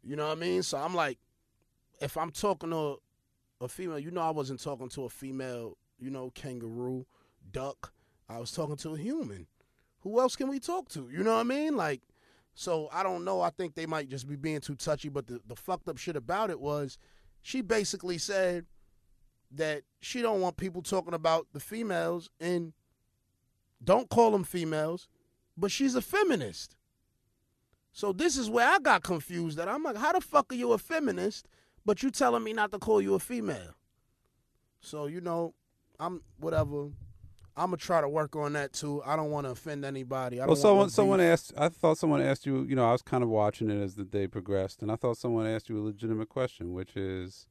[0.02, 0.62] You know what I mean?
[0.62, 1.18] So I'm like,
[2.00, 2.96] if I'm talking to
[3.60, 7.06] a female, you know I wasn't talking to a female, you know, kangaroo,
[7.52, 7.92] duck.
[8.30, 9.46] I was talking to a human.
[10.00, 11.10] Who else can we talk to?
[11.12, 11.76] You know what I mean?
[11.76, 12.00] Like
[12.58, 13.40] so I don't know.
[13.40, 15.08] I think they might just be being too touchy.
[15.08, 16.98] But the, the fucked up shit about it was
[17.40, 18.66] she basically said
[19.52, 22.72] that she don't want people talking about the females and
[23.84, 25.06] don't call them females,
[25.56, 26.74] but she's a feminist.
[27.92, 30.72] So this is where I got confused that I'm like, how the fuck are you
[30.72, 31.46] a feminist,
[31.86, 33.76] but you telling me not to call you a female?
[34.80, 35.54] So, you know,
[36.00, 36.88] I'm whatever.
[37.58, 39.02] I'm gonna try to work on that too.
[39.04, 40.36] I don't want to offend anybody.
[40.36, 41.52] I don't Well, someone someone asked.
[41.56, 42.62] I thought someone asked you.
[42.62, 45.16] You know, I was kind of watching it as the day progressed, and I thought
[45.16, 47.48] someone asked you a legitimate question, which is,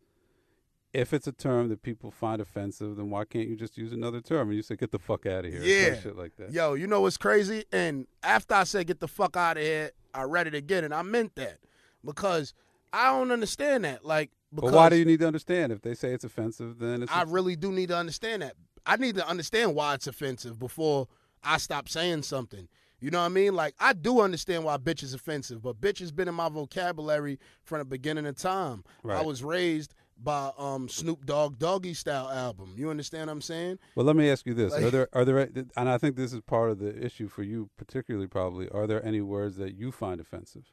[0.93, 4.21] if it's a term that people find offensive, then why can't you just use another
[4.21, 4.47] term?
[4.47, 5.99] And you say, "Get the fuck out of here," Yeah.
[5.99, 6.51] shit like that.
[6.51, 7.65] Yo, you know what's crazy?
[7.71, 10.93] And after I said get the fuck out of here, I read it again and
[10.93, 11.59] I meant that.
[12.05, 12.53] Because
[12.93, 14.05] I don't understand that.
[14.05, 15.73] Like because But why do you need to understand?
[15.73, 18.55] If they say it's offensive, then it's I really do need to understand that.
[18.87, 21.07] I need to understand why it's offensive before
[21.43, 22.67] I stop saying something.
[22.99, 23.53] You know what I mean?
[23.53, 27.37] Like I do understand why bitch is offensive, but bitch has been in my vocabulary
[27.63, 28.83] from the beginning of time.
[29.05, 32.73] I was raised by um Snoop Dogg Doggy Style album.
[32.75, 33.77] You understand what I'm saying?
[33.95, 35.37] Well, let me ask you this: Like- Are there are there
[35.75, 38.67] and I think this is part of the issue for you, particularly probably.
[38.69, 40.65] Are there any words that you find offensive?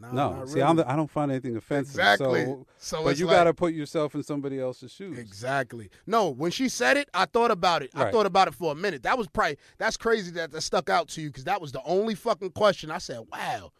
[0.00, 0.10] No.
[0.12, 0.62] not See, really.
[0.62, 1.94] I'm the, I don't find anything offensive.
[1.94, 2.44] exactly.
[2.44, 5.18] So, So but you like- got to put yourself in somebody else's shoes.
[5.18, 5.90] Exactly.
[6.06, 7.90] No, when she said it, I thought about it.
[7.94, 9.02] I thought about it for a minute.
[9.04, 11.82] That was probably that's crazy that that stuck out to you because that was the
[11.84, 12.90] only fucking question.
[12.90, 13.70] I said, "Wow."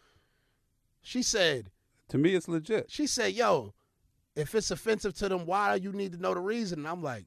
[1.00, 1.70] She said,
[2.08, 2.90] To me, it's legit.
[2.90, 3.74] "She said, yo,
[4.36, 7.02] if it's offensive to them, why do you need to know the reason?" And I'm
[7.02, 7.24] like,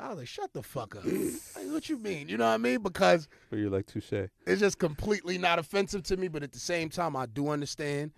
[0.00, 2.28] I was like, "Shut the fuck up." like, what you mean?
[2.28, 2.82] You know what I mean?
[2.82, 4.12] Because But you're like touche.
[4.46, 8.12] it's just completely not offensive to me, but at the same time, I do understand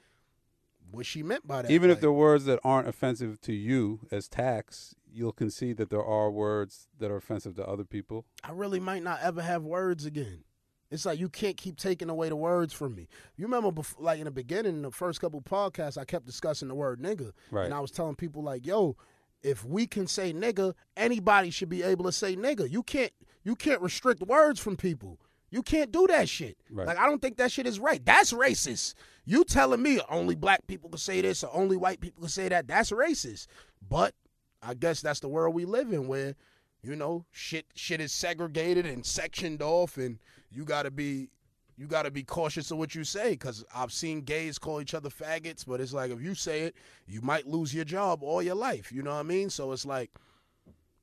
[0.90, 1.70] what she meant by that.
[1.70, 5.90] Even if Like, they're words that aren't offensive to you as tax, you'll concede that
[5.90, 8.24] there are words that are offensive to other people.
[8.44, 10.44] I really might not ever have words again.
[10.90, 13.08] It's like you can't keep taking away the words from me.
[13.36, 16.68] You remember, before, like in the beginning, in the first couple podcasts, I kept discussing
[16.68, 17.64] the word nigga, Right.
[17.64, 18.96] and I was telling people like, "Yo,
[19.44, 22.68] if we can say nigga, anybody should be able to say nigga.
[22.68, 23.12] You can't,
[23.44, 25.20] you can't restrict words from people.
[25.50, 26.56] You can't do that shit.
[26.68, 26.86] Right.
[26.86, 28.04] Like I don't think that shit is right.
[28.04, 28.94] That's racist.
[29.24, 32.48] You telling me only black people can say this or only white people can say
[32.48, 32.66] that?
[32.66, 33.46] That's racist.
[33.88, 34.14] But
[34.62, 36.34] I guess that's the world we live in, where
[36.82, 40.18] you know shit shit is segregated and sectioned off, and
[40.50, 41.28] you gotta be
[41.76, 43.30] you gotta be cautious of what you say.
[43.30, 46.74] Because I've seen gays call each other faggots, but it's like if you say it,
[47.06, 48.92] you might lose your job all your life.
[48.92, 49.50] You know what I mean?
[49.50, 50.10] So it's like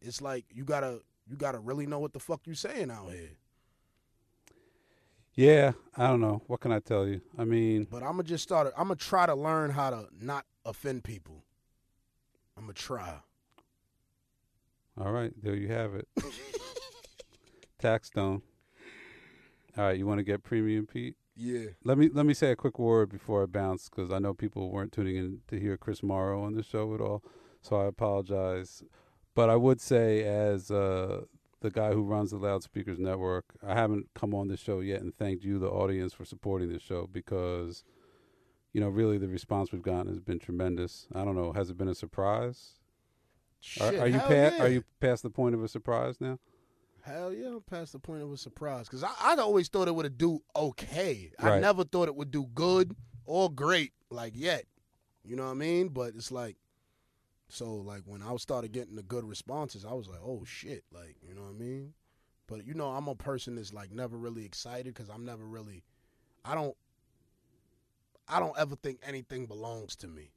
[0.01, 3.37] it's like you gotta you gotta really know what the fuck you saying out here.
[5.33, 6.41] Yeah, I don't know.
[6.47, 7.21] What can I tell you?
[7.37, 8.67] I mean, But I'm gonna just start.
[8.77, 11.43] I'm gonna try to learn how to not offend people.
[12.57, 13.15] I'm gonna try.
[14.99, 16.07] all right, there you have it.
[17.81, 18.41] Taxstone.
[19.77, 21.15] All right, you want to get premium, Pete?
[21.35, 21.67] Yeah.
[21.83, 24.69] Let me let me say a quick word before I bounce because I know people
[24.69, 27.23] weren't tuning in to hear Chris Morrow on the show at all,
[27.61, 28.83] so I apologize.
[29.33, 31.21] But I would say, as uh,
[31.61, 35.15] the guy who runs the Loudspeakers Network, I haven't come on the show yet and
[35.15, 37.85] thanked you, the audience, for supporting this show because,
[38.73, 41.07] you know, really the response we've gotten has been tremendous.
[41.15, 42.73] I don't know, has it been a surprise?
[43.61, 44.63] Shit, are you hell pa- yeah.
[44.63, 46.39] Are you past the point of a surprise now?
[47.03, 48.87] Hell yeah, I'm past the point of a surprise.
[48.87, 51.31] Because I, I'd always thought it would do okay.
[51.39, 54.65] I never thought it would do good or great, like yet.
[55.23, 55.89] You know what I mean?
[55.89, 56.57] But it's like,
[57.49, 61.17] so like when I started getting the good responses, I was like, oh shit, like
[61.27, 61.93] you know what I mean?
[62.47, 65.83] But you know, I'm a person that's like never really excited because I'm never really,
[66.45, 66.75] I don't,
[68.27, 70.31] I don't ever think anything belongs to me.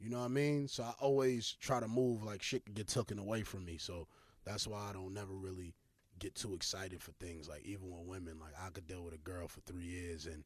[0.00, 0.66] You know what I mean?
[0.66, 3.76] So I always try to move like shit can get taken away from me.
[3.78, 4.06] So
[4.44, 5.74] that's why I don't never really
[6.20, 7.48] get too excited for things.
[7.48, 10.44] Like even with women, like I could deal with a girl for three years and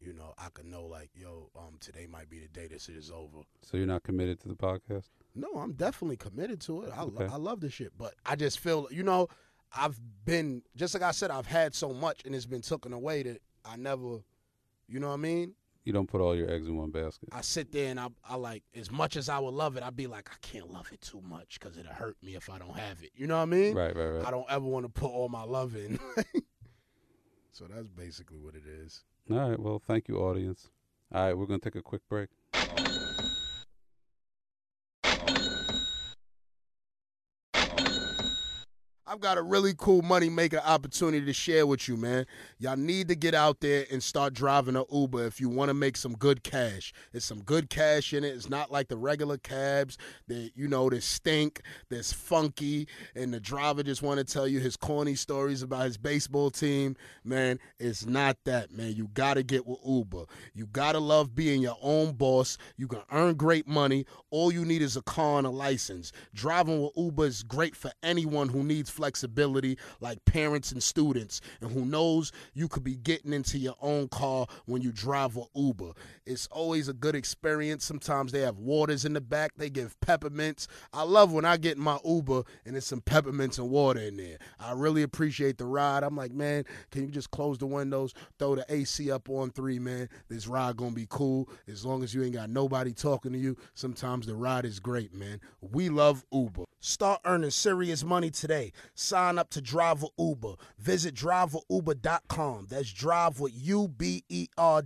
[0.00, 3.10] you know, I could know like, yo, um, today might be the day this is
[3.10, 3.38] over.
[3.62, 5.08] So you're not committed to the podcast?
[5.34, 6.92] No, I'm definitely committed to it.
[6.96, 9.28] I, lo- I love this shit, but I just feel, you know,
[9.76, 13.24] I've been just like I said, I've had so much and it's been taken away
[13.24, 14.20] that I never,
[14.86, 15.54] you know what I mean?
[15.88, 17.30] You don't put all your eggs in one basket.
[17.32, 19.96] I sit there and I, I like as much as I would love it, I'd
[19.96, 22.76] be like, I can't love it too much because it'll hurt me if I don't
[22.76, 23.10] have it.
[23.16, 23.74] You know what I mean?
[23.74, 24.26] Right, right, right.
[24.26, 25.98] I don't ever want to put all my love in.
[27.52, 29.02] so that's basically what it is.
[29.30, 29.58] All right.
[29.58, 30.68] Well, thank you, audience.
[31.10, 32.28] All right, we're going to take a quick break.
[39.10, 42.26] I've got a really cool money maker opportunity to share with you, man.
[42.58, 45.74] Y'all need to get out there and start driving a Uber if you want to
[45.74, 46.92] make some good cash.
[47.10, 48.34] There's some good cash in it.
[48.34, 53.40] It's not like the regular cabs that you know that stink, that's funky, and the
[53.40, 56.94] driver just want to tell you his corny stories about his baseball team.
[57.24, 58.92] Man, it's not that, man.
[58.92, 60.24] You gotta get with Uber.
[60.52, 62.58] You gotta love being your own boss.
[62.76, 64.04] You can earn great money.
[64.30, 66.12] All you need is a car and a license.
[66.34, 71.70] Driving with Uber is great for anyone who needs flexibility, like parents and students, and
[71.70, 75.92] who knows you could be getting into your own car when you drive with Uber.
[76.26, 77.84] It's always a good experience.
[77.84, 80.66] Sometimes they have waters in the back, they give peppermints.
[80.92, 84.16] I love when I get in my Uber and there's some peppermints and water in
[84.16, 84.38] there.
[84.58, 86.02] I really appreciate the ride.
[86.02, 89.78] I'm like, man, can you just close the windows, throw the AC up on three,
[89.78, 90.08] man?
[90.28, 93.56] This ride gonna be cool as long as you ain't got nobody talking to you.
[93.74, 95.40] Sometimes the ride is great, man.
[95.60, 96.64] We love Uber.
[96.80, 98.72] Start earning serious money today.
[98.98, 100.54] Sign up to Drive with Uber.
[100.78, 102.66] Visit driveruber.com.
[102.68, 104.84] That's drive with U-B-E-R.com.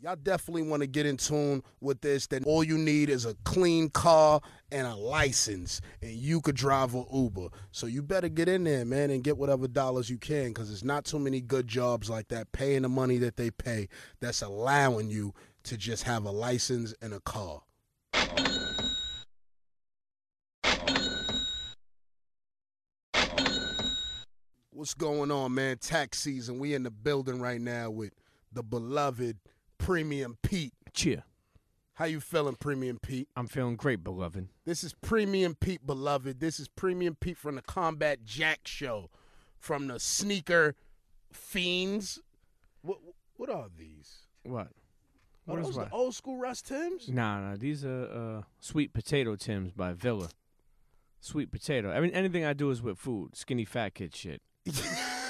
[0.00, 2.26] Y'all definitely want to get in tune with this.
[2.26, 4.40] Then all you need is a clean car
[4.72, 7.48] and a license, and you could drive with Uber.
[7.72, 10.82] So you better get in there, man, and get whatever dollars you can, because there's
[10.82, 13.88] not too many good jobs like that, paying the money that they pay,
[14.20, 17.60] that's allowing you to just have a license and a car.
[24.72, 25.78] What's going on, man?
[25.78, 26.60] Tax season.
[26.60, 28.12] We in the building right now with
[28.52, 29.38] the beloved
[29.78, 30.72] Premium Pete.
[30.92, 31.24] Cheer.
[31.94, 33.28] How you feeling, Premium Pete?
[33.36, 34.48] I'm feeling great, beloved.
[34.64, 36.38] This is Premium Pete, beloved.
[36.38, 39.10] This is Premium Pete from the Combat Jack Show,
[39.58, 40.76] from the Sneaker
[41.32, 42.20] Fiends.
[42.82, 42.98] What
[43.36, 44.20] what are these?
[44.44, 44.68] What?
[45.46, 45.90] What are those what?
[45.90, 47.08] the old school Russ Tims?
[47.08, 47.56] Nah, nah.
[47.56, 50.28] These are uh, sweet potato Tims by Villa.
[51.20, 51.90] Sweet potato.
[51.90, 53.36] I mean, anything I do is with food.
[53.36, 54.40] Skinny fat kid shit.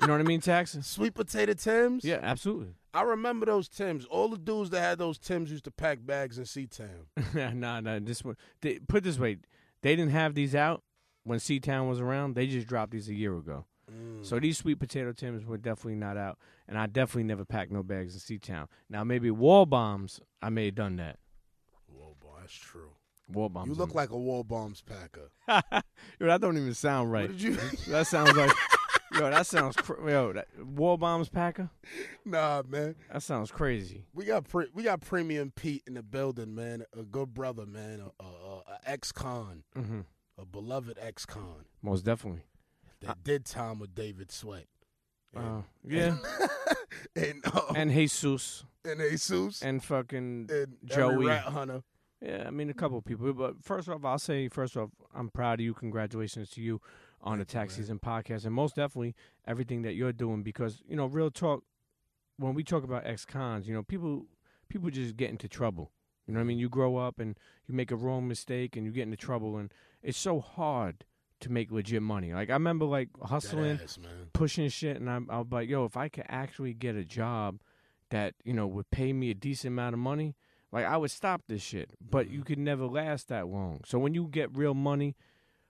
[0.00, 0.86] You know what I mean, Taxes?
[0.86, 2.04] Sweet potato Tims?
[2.04, 2.74] Yeah, absolutely.
[2.94, 4.04] I remember those Tims.
[4.06, 7.06] All the dudes that had those Tims used to pack bags in C Town.
[7.58, 7.98] nah, nah.
[8.00, 8.36] This one.
[8.60, 9.38] They, put it this way,
[9.82, 10.82] They didn't have these out
[11.24, 12.34] when C Town was around.
[12.34, 13.64] They just dropped these a year ago.
[13.90, 14.24] Mm.
[14.24, 17.82] So these sweet potato Tims were definitely not out, and I definitely never packed no
[17.82, 18.68] bags in C Town.
[18.88, 21.18] Now maybe wall bombs, I may have done that.
[21.86, 22.90] Whoa, boy, that's true.
[23.32, 23.68] Wall bombs.
[23.68, 25.30] You look like a war bombs packer.
[26.20, 27.28] yo, that don't even sound right.
[27.28, 27.56] What did you?
[27.88, 28.50] That sounds like
[29.14, 29.30] yo.
[29.30, 30.32] That sounds cr- yo.
[30.32, 31.70] That, wall bombs packer.
[32.24, 32.94] nah, man.
[33.12, 34.04] That sounds crazy.
[34.14, 36.84] We got pre- we got premium Pete in the building, man.
[36.98, 38.00] A good brother, man.
[38.20, 40.00] A, a, a, a ex-con, hmm
[40.38, 42.40] a beloved ex-con Most definitely.
[43.02, 44.64] that did time with David Sweat.
[45.34, 46.16] And, Uh, yeah.
[47.16, 51.26] and uh, and Jesus and Jesus and fucking and Joey.
[51.26, 51.82] rat hunter.
[52.22, 53.32] Yeah, I mean a couple of people.
[53.32, 55.74] But first off, I'll say first off, I'm proud of you.
[55.74, 56.80] Congratulations to you
[57.20, 59.14] on the Thank you, tax season podcast, and most definitely
[59.46, 60.42] everything that you're doing.
[60.42, 61.64] Because you know, real talk,
[62.36, 64.26] when we talk about ex cons, you know, people
[64.68, 65.90] people just get into trouble.
[66.26, 66.58] You know what I mean?
[66.58, 69.72] You grow up and you make a wrong mistake and you get into trouble, and
[70.02, 71.04] it's so hard
[71.40, 72.32] to make legit money.
[72.32, 73.98] Like I remember like hustling ass,
[74.32, 77.60] pushing shit, and I'm, I'm like, yo, if I could actually get a job
[78.10, 80.36] that you know would pay me a decent amount of money,
[80.72, 81.90] like I would stop this shit.
[82.00, 83.82] But you could never last that long.
[83.86, 85.14] So when you get real money,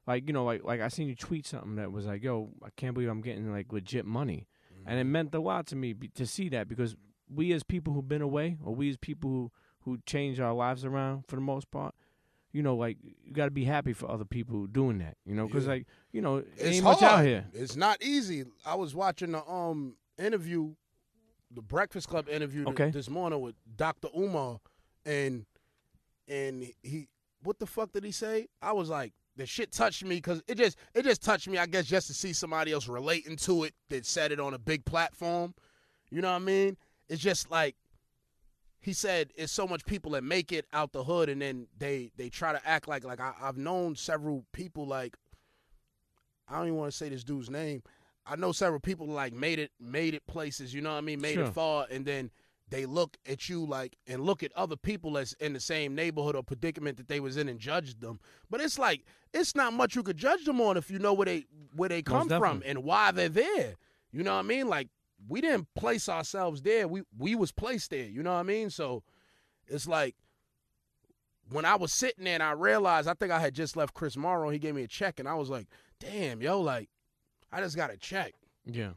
[0.06, 2.68] like you know, like like I seen you tweet something that was like, yo, I
[2.76, 4.46] can't believe I'm getting like legit money,
[4.86, 6.96] and it meant a lot to me be, to see that because
[7.28, 9.50] we as people who've been away, or we as people who
[9.84, 11.94] who change our lives around for the most part.
[12.52, 15.16] You know, like you got to be happy for other people doing that.
[15.24, 15.70] You know, because Yeah.
[15.72, 17.00] like you know, it It's ain't hard.
[17.00, 17.46] much out here.
[17.54, 18.44] It's not easy.
[18.66, 20.74] I was watching the um interview,
[21.50, 24.08] the Breakfast Club interview th- this morning with Dr.
[24.16, 24.60] Umar,
[25.06, 25.44] and
[26.28, 27.08] and he
[27.42, 28.46] what the fuck did he say?
[28.60, 31.58] I was like, the shit touched me because it just it just touched me.
[31.58, 34.58] I guess just to see somebody else relating to it that said it on a
[34.58, 35.54] big platform.
[36.10, 36.76] You know what I mean?
[37.08, 37.74] It's just like
[38.80, 42.10] he said it's so much people that make it out the hood and then they
[42.16, 45.16] they try to act like like I, I've known several people like
[46.48, 47.82] I don't even want to say this dude's name.
[48.26, 51.20] I know several people like made it made it places, you know what I mean,
[51.20, 51.44] made Sure.
[51.44, 52.30] it far and then
[52.72, 56.34] they look at you like and look at other people that's in the same neighborhood
[56.34, 58.18] or predicament that they was in and judge them.
[58.48, 59.04] But it's like
[59.34, 61.44] it's not much you could judge them on if you know where they
[61.76, 63.74] where they come from and why they're there.
[64.10, 64.68] You know what I mean?
[64.68, 64.88] Like
[65.28, 66.88] we didn't place ourselves there.
[66.88, 68.06] We we was placed there.
[68.06, 68.70] You know what I mean?
[68.70, 69.02] So
[69.66, 70.16] it's like
[71.50, 74.16] when I was sitting there and I realized I think I had just left Chris
[74.16, 74.48] Morrow.
[74.48, 75.66] He gave me a check and I was like,
[76.00, 76.88] damn, yo, like
[77.52, 78.32] I just got a check
[78.64, 78.92] Yeah,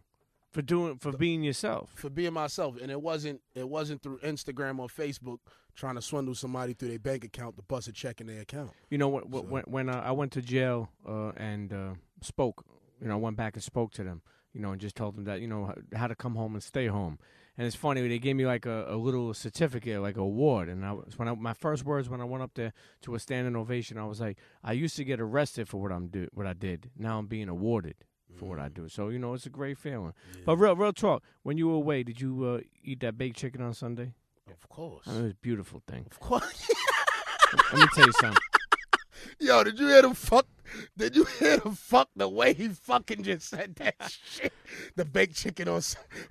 [0.55, 1.91] for doing for being yourself.
[1.95, 5.39] for being myself, and it wasn't it wasn't through Instagram or Facebook
[5.75, 8.71] trying to swindle somebody through their bank account to bust a check in their account.
[8.89, 12.63] You know, when So- when, when uh, I went to jail uh, and uh, spoke,
[13.01, 14.21] you know, I went back and spoke to them,
[14.53, 16.87] you know, and just told them that you know how to come home and stay
[16.87, 17.19] home.
[17.57, 20.69] And it's funny they gave me like a, a little certificate, like a award.
[20.69, 23.19] And I was when I, my first words when I went up there to a
[23.19, 26.47] standing ovation, I was like, I used to get arrested for what I'm do what
[26.47, 26.91] I did.
[26.97, 27.95] Now I'm being awarded
[28.35, 28.87] for what I do.
[28.89, 30.13] So you know, it's a great feeling.
[30.45, 33.61] But real real talk, when you were away, did you uh, eat that baked chicken
[33.61, 34.13] on Sunday?
[34.51, 36.05] Of course, I mean, it was a beautiful thing.
[36.09, 36.69] of course.
[37.73, 38.41] Let me tell you something.
[39.39, 40.45] Yo, did you hear him fuck?
[40.97, 43.95] Did you hear him fuck the way he fucking just said that
[44.25, 44.53] shit?
[44.95, 45.81] The baked chicken on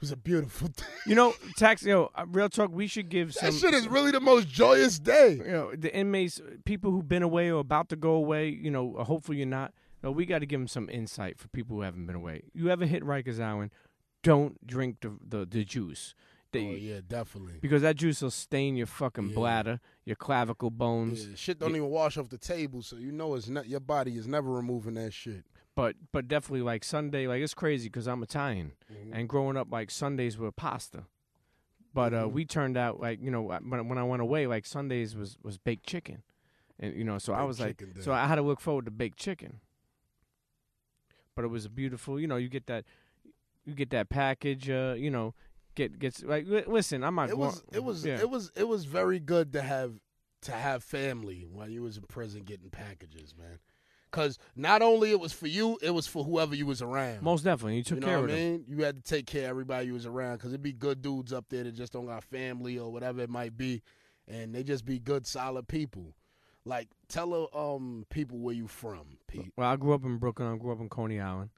[0.00, 0.86] was a beautiful thing.
[1.06, 1.82] You know, tax.
[1.82, 2.70] Yo, uh, real talk.
[2.72, 3.50] We should give some.
[3.50, 5.34] That shit is really the most joyous day.
[5.44, 8.48] you know, the inmates, people who've been away or about to go away.
[8.48, 9.72] You know, hopefully you're not.
[10.04, 12.42] No, we got to give them some insight for people who haven't been away.
[12.52, 13.70] You ever hit Rikers Island?
[14.22, 16.14] Don't drink the the, the juice.
[16.56, 17.54] Oh yeah, definitely.
[17.60, 19.34] Because that juice will stain your fucking Yeah.
[19.34, 21.26] bladder, your clavicle bones.
[21.26, 24.16] Yeah, shit don't even wash off the table, so you know it's not your body
[24.16, 25.44] is never removing that shit.
[25.74, 28.72] But but definitely like Sunday, like it's crazy because I'm Italian,
[29.12, 31.04] and growing up like Sundays were pasta.
[31.92, 32.32] But uh, Mhm.
[32.32, 35.36] we turned out like you know uh, when when I went away, like Sundays was
[35.42, 36.22] was baked chicken,
[36.78, 39.18] and you know so I was like so I had to look forward to baked
[39.18, 39.60] chicken.
[41.34, 42.84] But it was a beautiful, you know, you get that,
[43.64, 45.34] you get that package, uh, you know,
[45.74, 47.30] get gets like li- listen, I'm not.
[47.30, 48.20] It was it was yeah.
[48.20, 49.92] it was it was very good to have
[50.42, 53.58] to have family while you was in prison getting packages, man.
[54.10, 57.22] Cause not only it was for you, it was for whoever you was around.
[57.22, 57.78] most definitely.
[57.78, 58.64] You took you know care what of I them.
[58.68, 61.32] You had to take care of everybody you was around because it'd be good dudes
[61.32, 63.82] up there that just don't got family or whatever it might be,
[64.28, 66.14] and they just be good, solid people.
[66.64, 69.52] Like tell um people where you from, Pete.
[69.56, 70.52] Well, I grew up in Brooklyn.
[70.52, 71.50] I grew up in Coney Island.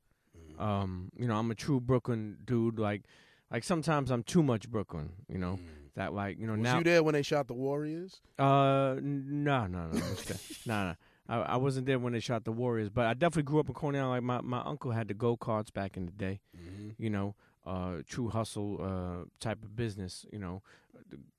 [0.59, 0.61] Mm.
[0.61, 2.79] Um, you know, I'm a true Brooklyn dude.
[2.79, 3.03] Like,
[3.51, 5.13] like sometimes I'm too much Brooklyn.
[5.29, 5.59] You know
[5.95, 6.59] that, like, you know Mm.
[6.59, 6.79] Was now.
[6.79, 8.21] you there when they shot the Warriors?
[8.39, 10.01] Uh, no, no, no,
[10.67, 10.95] no, no.
[11.29, 13.75] I, I wasn't there when they shot the Warriors, but I definitely grew up in
[13.75, 14.27] Coney Island.
[14.27, 16.41] Like my, my uncle had the go karts back in the day.
[16.57, 16.91] Mm-hmm.
[17.03, 17.35] You know,
[17.67, 20.25] uh, true hustle uh type of business.
[20.33, 20.63] You know,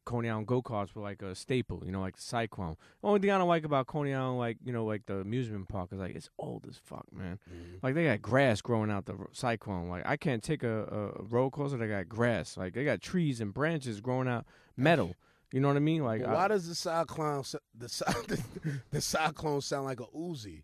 [0.06, 2.78] Coney Island go karts were like a staple, you know, like the Cyclone.
[3.04, 5.90] Only thing I don't like about Coney Island, like you know, like the amusement park,
[5.92, 7.40] is like it's old as fuck, man.
[7.50, 7.78] Mm-hmm.
[7.84, 9.90] Like they got grass growing out the Cyclone.
[9.90, 10.84] Like I can't take a,
[11.20, 12.56] a roller coaster that got grass.
[12.56, 14.46] Like they got trees and branches growing out
[14.78, 15.14] metal.
[15.52, 16.04] You know what I mean?
[16.04, 17.44] Like I- why does the cyclone
[17.78, 17.88] the
[18.28, 18.44] the,
[18.92, 20.64] the cyclone sound like a Uzi?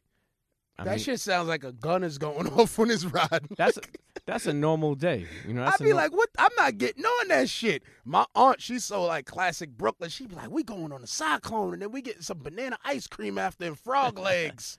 [0.78, 3.50] I that mean, shit sounds like a gun is going off when it's riding.
[3.58, 3.78] That's
[4.26, 5.28] that's a normal day.
[5.48, 6.30] You know, that's I'd be no- like, what?
[6.40, 7.84] I'm not getting on that shit.
[8.06, 10.10] My aunt, she's so like classic Brooklyn.
[10.10, 13.06] She'd be like, we going on the cyclone and then we getting some banana ice
[13.08, 14.78] cream after and frog legs.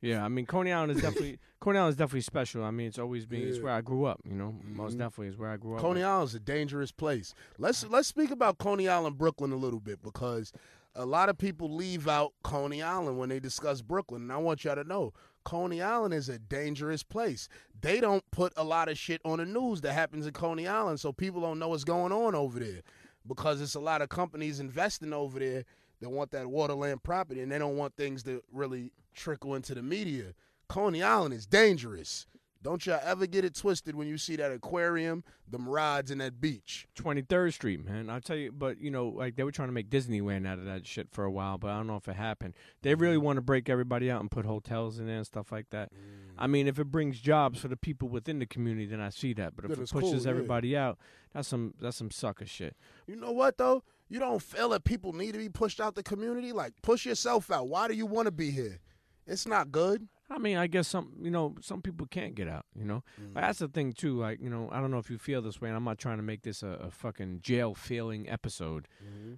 [0.00, 2.64] Yeah, I mean Coney Island is definitely Coney Island is definitely special.
[2.64, 4.20] I mean, it's always been it's where I grew up.
[4.24, 4.98] You know, most Mhm.
[4.98, 5.80] definitely is where I grew up.
[5.80, 7.34] Coney Island is a dangerous place.
[7.58, 10.52] Let's let's speak about Coney Island, Brooklyn a little bit because
[10.94, 14.62] a lot of people leave out Coney Island when they discuss Brooklyn, and I want
[14.64, 15.12] y'all to know
[15.44, 17.48] Coney Island is a dangerous place.
[17.80, 21.00] They don't put a lot of shit on the news that happens in Coney Island,
[21.00, 22.82] so people don't know what's going on over there
[23.26, 25.64] because it's a lot of companies investing over there
[26.00, 29.82] that want that waterland property, and they don't want things to really trickle into the
[29.82, 30.34] media.
[30.68, 32.26] Coney Island is dangerous.
[32.62, 36.40] Don't y'all ever get it twisted when you see that aquarium, them rides, and that
[36.40, 36.86] beach.
[36.94, 38.08] Twenty Third Street, man.
[38.08, 40.64] I'll tell you, but you know, like they were trying to make Disneyland out of
[40.66, 42.54] that shit for a while, but I don't know if it happened.
[42.82, 43.24] They really Mm-hmm.
[43.24, 45.92] want to break everybody out and put hotels in there and stuff like that.
[45.92, 45.98] Mm.
[46.38, 49.32] I mean, if it brings jobs for the people within the community, then I see
[49.34, 49.54] that.
[49.56, 50.30] But if it pushes cool, yeah.
[50.30, 50.98] everybody out,
[51.34, 52.76] that's some that's some sucker shit.
[53.06, 53.82] You know what though?
[54.08, 56.52] You don't feel that people need to be pushed out the community.
[56.52, 57.68] Like push yourself out.
[57.68, 58.78] Why do you want to be here?
[59.26, 60.08] It's not good.
[60.34, 62.64] I mean, I guess some you know some people can't get out.
[62.74, 63.34] You know, Mm.
[63.34, 64.18] But that's the thing too.
[64.18, 66.16] Like you know, I don't know if you feel this way, and I'm not trying
[66.16, 68.88] to make this a, a fucking jail feeling episode.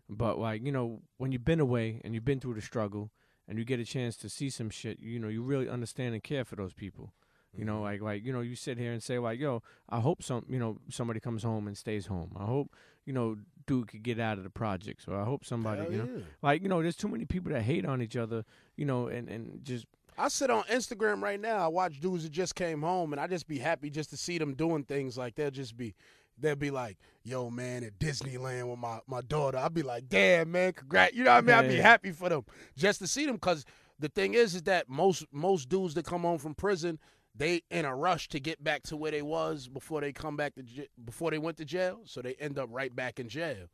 [0.08, 3.10] But like you know, when you've been away and you've been through the struggle,
[3.48, 6.22] and you get a chance to see some shit, you know, you really understand and
[6.22, 7.12] care for those people.
[7.56, 10.24] You know, like like you know, you sit here and say like, "Yo, I hope
[10.24, 12.32] some you know somebody comes home and stays home.
[12.36, 12.72] I hope
[13.04, 13.36] you know
[13.66, 16.22] dude could get out of the projects, or I hope somebody Hell you know, yeah.
[16.42, 18.44] like you know, there's too many people that hate on each other,
[18.76, 19.86] you know, and and just
[20.16, 21.58] I sit on Instagram right now.
[21.58, 24.38] I watch dudes that just came home, and I just be happy just to see
[24.38, 25.18] them doing things.
[25.18, 25.94] Like they'll just be,
[26.38, 30.52] they'll be like, "Yo, man, at Disneyland with my my daughter." I'll be like, "Damn,
[30.52, 31.56] man, congrats!" You know what I mean?
[31.56, 31.82] I'd be Yeah.
[31.82, 32.44] happy for them
[32.76, 33.38] just to see them.
[33.38, 33.64] Cause
[33.98, 36.98] the thing is, is that most most dudes that come home from prison,
[37.34, 40.54] they in a rush to get back to where they was before they come back
[40.54, 40.62] to
[41.04, 42.00] before they went to jail.
[42.04, 43.66] So they end up right back in jail.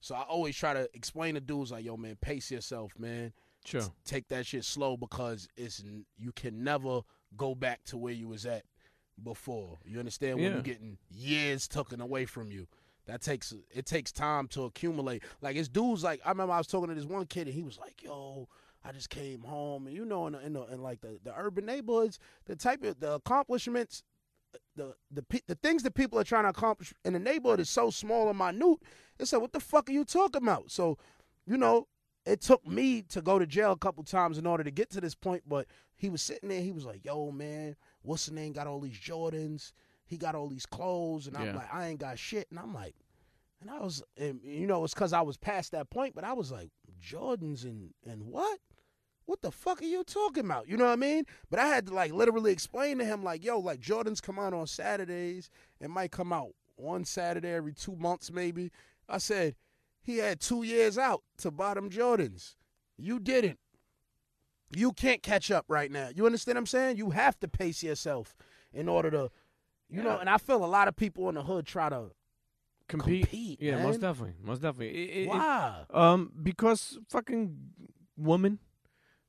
[0.00, 3.32] So I always try to explain to dudes like, "Yo, man, pace yourself, man."
[3.64, 3.82] Sure.
[4.04, 7.02] take that shit slow because it's n- you can never
[7.36, 8.64] go back to where you was at
[9.22, 9.78] before.
[9.84, 10.52] You understand when Yeah.
[10.54, 12.66] you're getting years taken away from you.
[13.06, 15.22] That takes it takes time to accumulate.
[15.40, 17.62] Like it's dudes like I remember I was talking to this one kid and he
[17.62, 18.48] was like, "Yo,
[18.84, 21.32] I just came home and you know in the, in, the, in like the, the
[21.36, 24.02] urban neighborhoods, the type of the accomplishments,
[24.76, 27.90] the the the things that people are trying to accomplish in the neighborhood is so
[27.90, 28.78] small and minute.
[29.18, 30.70] It's like, what the fuck are you talking about?
[30.70, 30.96] So,
[31.46, 31.88] you know,
[32.24, 35.00] it took me to go to jail a couple times in order to get to
[35.00, 35.42] this point.
[35.46, 35.66] But
[35.96, 36.60] he was sitting there.
[36.60, 38.52] He was like, "Yo, man, what's the name?
[38.52, 39.72] Got all these Jordans.
[40.04, 41.56] He got all these clothes." And I'm Yeah.
[41.56, 42.94] like, "I ain't got shit." And I'm like,
[43.60, 46.14] and I was, and, you know, it's because I was past that point.
[46.14, 46.70] But I was like,
[47.00, 48.58] Jordans and and what?
[49.24, 50.66] What the fuck are you talking about?
[50.68, 51.24] You know what I mean?
[51.48, 54.52] But I had to like literally explain to him, like, yo, like Jordans come out
[54.52, 55.48] on Saturdays.
[55.80, 58.72] It might come out one Saturday every two months, maybe.
[59.08, 59.54] I said,
[60.02, 62.54] he had two years out to bottom Jordans.
[62.98, 63.58] You didn't.
[64.74, 66.08] You can't catch up right now.
[66.14, 66.96] You understand what I'm saying?
[66.96, 68.34] You have to pace yourself
[68.72, 69.30] in order to,
[69.90, 70.18] you know.
[70.18, 72.10] And I feel a lot of people in the hood try to
[72.88, 73.22] Compete.
[73.28, 73.62] compete.
[73.62, 73.84] yeah, man.
[73.84, 74.88] most definitely, most definitely.
[74.96, 75.84] It- it- it- Why?
[75.90, 77.56] Um, because fucking
[78.16, 78.58] woman,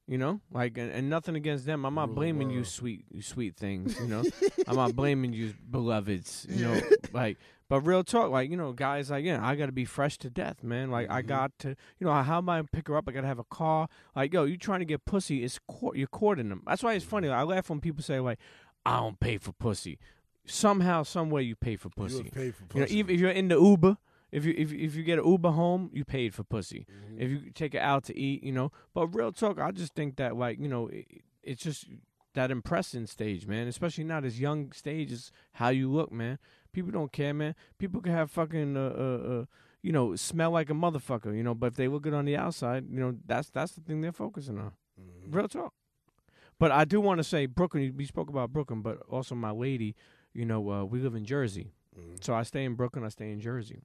[0.07, 1.85] you know, like, and, and nothing against them.
[1.85, 3.97] I'm not blaming you, sweet, you sweet things.
[3.99, 4.23] You know,
[4.67, 6.45] I'm not blaming you, beloveds.
[6.49, 6.81] You know,
[7.13, 7.37] like,
[7.69, 10.29] but real talk, like, you know, guys, like, yeah, I got to be fresh to
[10.29, 10.91] death, man.
[10.91, 11.27] Like, I Mhm.
[11.27, 13.07] got to, you know, how am I gonna pick her up?
[13.07, 13.87] I got to have a car.
[14.15, 15.43] Like, yo, you trying to get pussy?
[15.43, 16.61] It's court, you're courting them.
[16.67, 17.29] That's why it's funny.
[17.29, 18.39] I laugh when people say like,
[18.85, 19.97] I don't pay for pussy.
[20.45, 22.23] Somehow, some way, you pay for pussy.
[22.23, 22.97] have paid for You know, pussy.
[22.99, 23.97] even if you're in the Uber,
[24.31, 26.85] if you if if you get an Uber home, you paid for pussy.
[26.91, 27.19] Mhm.
[27.21, 28.71] If you take it out to eat, you know.
[28.93, 31.05] But real talk, I just think that like you know, it,
[31.43, 31.87] it's just
[32.33, 33.67] that impressing stage, man.
[33.67, 36.39] Especially not as young stage is how you look, man.
[36.73, 37.55] People don't care, man.
[37.77, 39.45] People can have fucking uh, uh, uh
[39.81, 41.53] you know smell like a motherfucker, you know.
[41.53, 44.11] But if they look good on the outside, you know, that's that's the thing they're
[44.11, 44.73] focusing on.
[44.99, 45.33] Mhm.
[45.33, 45.73] Real talk.
[46.59, 47.93] But I do want to say Brooklyn.
[47.95, 49.95] We spoke about Brooklyn, but also my lady.
[50.33, 51.71] You know, uh, we live in Jersey.
[51.97, 52.23] Mhm.
[52.23, 53.83] So I stay in Brooklyn, I stay in Jersey.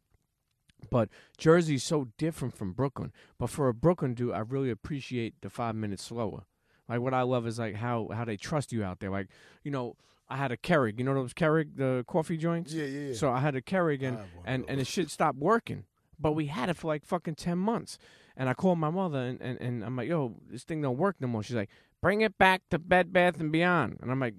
[0.90, 3.12] But Jersey's so different from Brooklyn.
[3.36, 6.44] But for a Brooklyn dude, I really appreciate the five minutes slower.
[6.88, 9.10] Like what I love is like how how they trust you out there.
[9.10, 9.28] Like,
[9.62, 9.96] you know,
[10.30, 12.72] I had a Keurig, you know those Keurig, the coffee joints?
[12.72, 13.14] Yeah, yeah, yeah.
[13.14, 14.88] So I had a Keurig and have one of and, and the those.
[14.88, 15.84] shit stopped working.
[16.20, 17.98] but we had it for like fucking ten months.
[18.36, 21.16] And I called my mother and, and, and I'm like, yo, this thing don't work
[21.18, 21.42] no more.
[21.42, 21.70] She's like,
[22.00, 23.98] bring it back to Bed Bath and Beyond.
[24.00, 24.34] And I'm like,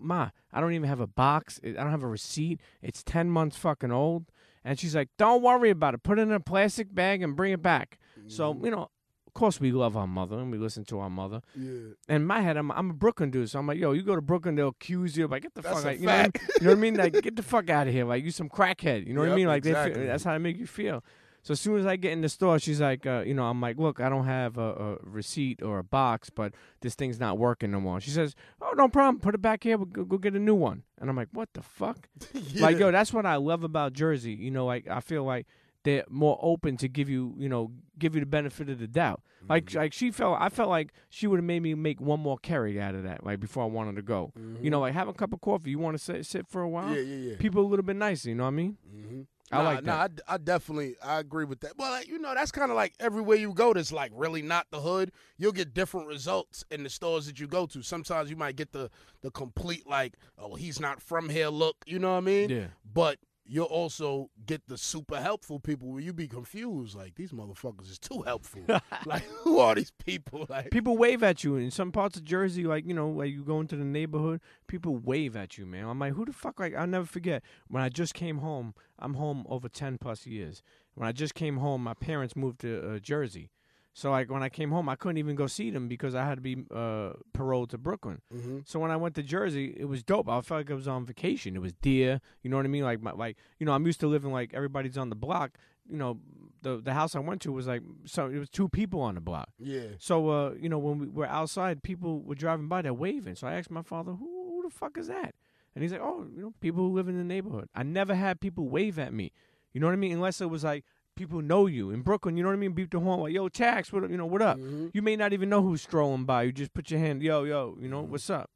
[0.00, 1.58] Ma, I don't even have a box.
[1.64, 2.60] I don't have a receipt.
[2.82, 4.26] It's ten months fucking old.
[4.64, 6.04] And she's like, don't worry about it.
[6.04, 7.98] Put it in a plastic bag and bring it back.
[8.28, 8.90] So you know,
[9.34, 11.40] of course we love our mother and we listen to our mother.
[11.56, 11.94] Yeah.
[12.06, 14.20] In my head, I'm I'm a Brooklyn dude, so I'm like, yo, you go to
[14.20, 15.26] Brooklyn, they'll accuse you.
[15.26, 15.98] Like, get the That's fuck out.
[15.98, 16.32] You know, I mean?
[16.34, 16.94] you know what I mean?
[16.96, 18.04] Like, get the fuck out of here.
[18.04, 19.06] Like, you some crackhead.
[19.06, 19.46] You know what I mean?
[19.46, 19.94] Like, they exactly.
[19.94, 21.02] feel, that's how they make you feel.
[21.44, 23.60] So as soon as I get in the store, she's like, uh, you know, I'm
[23.60, 26.52] like, look, I don't have a, a receipt or a box, but
[26.82, 28.00] this thing's not working no more.
[28.00, 29.18] She says, oh, no problem.
[29.18, 29.76] Put it back here.
[29.76, 30.84] We'll go, go get a new one.
[31.00, 32.08] And I'm like, what the fuck?
[32.56, 34.34] Like, yo, that's what I love about Jersey.
[34.34, 35.46] You know, like I feel like
[35.84, 39.22] they're more open to give you, you know, give you the benefit of the doubt.
[39.48, 42.38] Like, like she felt, I felt like she would have made me make one more
[42.38, 44.32] carry out of that, like before I wanted to go.
[44.60, 45.70] You know, like have a cup of coffee.
[45.70, 46.84] You want to sit, sit for a while?
[46.84, 46.94] Mm-hmm.
[46.94, 47.36] Yeah, yeah, yeah.
[47.38, 48.28] People a little bit nicer.
[48.28, 48.76] You know what I mean?
[48.94, 49.20] Mm-hmm.
[49.50, 51.76] I nah, like nah, I, I definitely I agree with that.
[51.76, 53.74] Well, like, you know, that's kind of like everywhere you go.
[53.74, 55.12] That's like really not the hood.
[55.36, 57.82] You'll get different results in the stores that you go to.
[57.82, 61.48] Sometimes you might get the the complete like, oh, he's not from here.
[61.48, 62.48] Look, you know what I mean?
[62.48, 62.66] Yeah.
[62.94, 66.96] But you'll also get the super helpful people where you be confused.
[66.96, 68.62] Like these motherfuckers is too helpful.
[69.06, 70.46] like who are these people?
[70.48, 73.42] Like People wave at you in some parts of Jersey, like you know, like you
[73.42, 75.86] go into the neighborhood, people wave at you, man.
[75.88, 76.60] I'm like, who the fuck?
[76.60, 78.74] Like, I'll never forget when I just came home.
[78.98, 80.62] I'm home over ten plus years.
[80.94, 83.50] When I just came home, my parents moved to uh, Jersey,
[83.94, 86.36] so like when I came home, I couldn't even go see them because I had
[86.36, 88.22] to be uh, paroled to Brooklyn.
[88.34, 88.60] mm-hmm.
[88.64, 90.28] So when I went to Jersey, it was dope.
[90.28, 91.54] I felt like I was on vacation.
[91.56, 92.84] It was deer, you know what I mean?
[92.84, 95.58] Like my, like you know, I'm used to living like everybody's on the block.
[95.90, 96.20] You know,
[96.62, 99.20] the the house I went to was like so it was two people on the
[99.20, 99.48] block.
[99.58, 99.88] yeah.
[99.98, 103.34] So uh, you know, when we were outside, people were driving by, they're waving.
[103.34, 105.34] So I asked my father, "Who, who the fuck is that?"
[105.74, 108.40] And he's like, "Oh, you know, people who live in the neighborhood." I never had
[108.40, 109.32] people wave at me.
[109.72, 110.12] You know what I mean?
[110.12, 110.84] Unless it was like
[111.16, 112.36] people who know you in Brooklyn.
[112.36, 112.72] You know what I mean?
[112.72, 114.08] Beep the horn like, "Yo, tax, what?
[114.10, 114.88] You know, what up?" Mm-hmm.
[114.92, 116.44] You may not even know who's strolling by.
[116.44, 118.08] You just put your hand, "Yo, yo," you know, Mhm.
[118.08, 118.50] what's up?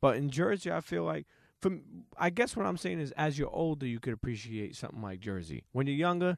[0.00, 1.26] But in Jersey, I feel like.
[1.62, 1.80] From,
[2.18, 5.64] I guess what I'm saying is, as you're older, you could appreciate something like Jersey.
[5.72, 6.36] When you're younger,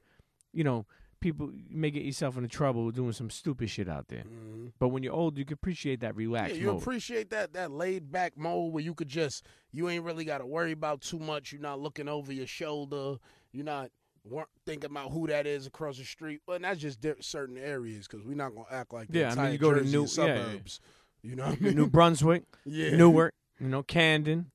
[0.53, 0.87] you know,
[1.21, 4.23] people you may get yourself into trouble doing some stupid shit out there.
[4.23, 4.67] Mm-hmm.
[4.79, 6.81] But when you're old, you can appreciate that Yeah, relaxed you mode.
[6.81, 10.47] appreciate that that laid back mode where you could just you ain't really got to
[10.47, 11.51] worry about too much.
[11.53, 13.17] You're not looking over your shoulder.
[13.51, 13.91] You're not
[14.29, 16.41] wor- thinking about who that is across the street.
[16.47, 19.43] Well, and that's just certain areas because we're not gonna act like the Yeah, I
[19.45, 20.45] mean, you go to New- is yeah, yeah.
[20.45, 20.81] suburbs.
[21.23, 21.75] You know, I mean?
[21.75, 24.51] New Brunswick, yeah, Newark, you know, Camden.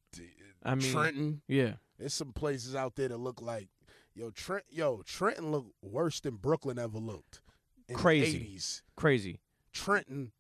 [0.66, 1.42] I mean, Trenton.
[1.48, 3.68] yeah, There's some places out there that look like
[4.16, 4.64] yo Trent.
[4.70, 7.42] Yo, Trenton look worse than Brooklyn ever looked.
[7.90, 8.38] In Crazy.
[8.40, 8.82] The 80s.
[8.96, 9.40] crazy.
[9.74, 10.32] Trenton,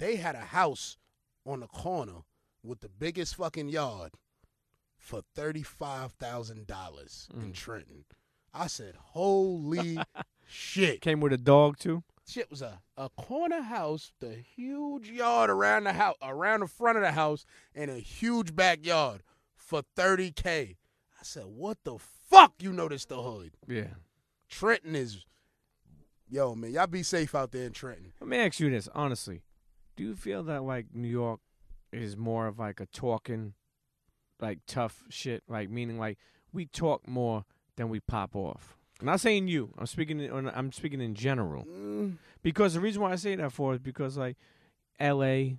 [0.00, 0.96] they had a house
[1.46, 2.22] on the corner
[2.64, 4.12] with the biggest fucking yard
[5.04, 7.54] for thirty-five thousand dollars in Mm.
[7.54, 8.04] Trenton.
[8.54, 9.98] I said, "Holy
[10.46, 12.02] shit!" Came with a dog too.
[12.26, 16.96] Shit was a, a corner house, the huge yard around the house, around the front
[16.96, 17.44] of the house,
[17.74, 19.22] and a huge backyard
[19.54, 20.76] for thirty k.
[21.20, 22.54] I said, "What the fuck?
[22.60, 23.52] You noticed the hood?
[23.68, 23.94] Yeah.
[24.48, 25.24] Trenton is,
[26.28, 29.42] yo man, y'all be safe out there in Trenton." Let me ask you this honestly:
[29.96, 31.40] Do you feel that like New York
[31.92, 33.52] is more of like a talking,
[34.44, 35.42] like tough shit?
[35.48, 36.18] Like meaning like
[36.52, 37.44] we talk more
[37.76, 38.76] than we pop off.
[39.00, 39.70] I'm not saying you.
[39.76, 40.20] I'm speaking.
[40.20, 41.64] In, I'm speaking in general.
[41.64, 44.36] Mm, Because the reason why I say that for is because like
[45.00, 45.56] L.A.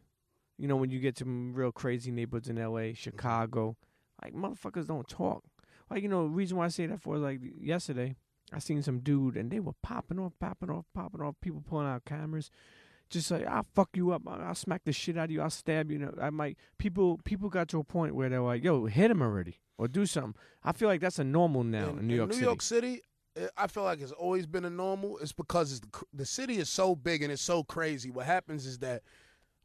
[0.57, 3.75] You know when you get to some real crazy neighborhoods in L.A., Chicago,
[4.23, 5.43] like motherfuckers don't talk.
[5.89, 8.15] Like you know the reason why I say that for is like yesterday
[8.53, 11.35] I seen some dude and they were popping off, popping off, popping off.
[11.41, 12.49] People pulling out cameras,
[13.09, 15.91] just like I'll fuck you up, I'll smack the shit out of you, I'll stab
[15.91, 15.99] you.
[15.99, 19.11] you know, I might people people got to a point where they're like, yo, hit
[19.11, 20.35] him already or do something.
[20.63, 22.45] I feel like that's a normal now in, New York City.
[22.45, 22.45] New City.
[22.45, 23.01] York City,
[23.37, 25.17] eh, I feel like it's always been a normal.
[25.19, 28.09] It's because it's the, the city is so big and it's so crazy.
[28.09, 29.03] What happens is that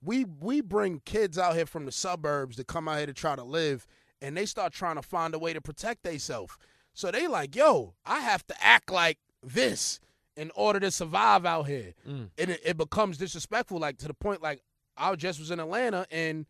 [0.03, 3.37] we we bring kids out here from the suburbs to come out here to try
[3.37, 3.87] to live,
[4.21, 6.57] and they start trying to find a way to protect themselves.
[6.93, 10.01] So they like, yo, I have to act like this
[10.41, 12.31] in order to survive out here, Mm.
[12.39, 13.79] and it, it becomes disrespectful.
[13.79, 14.63] Like to the point, like
[14.97, 16.47] I just was in Atlanta and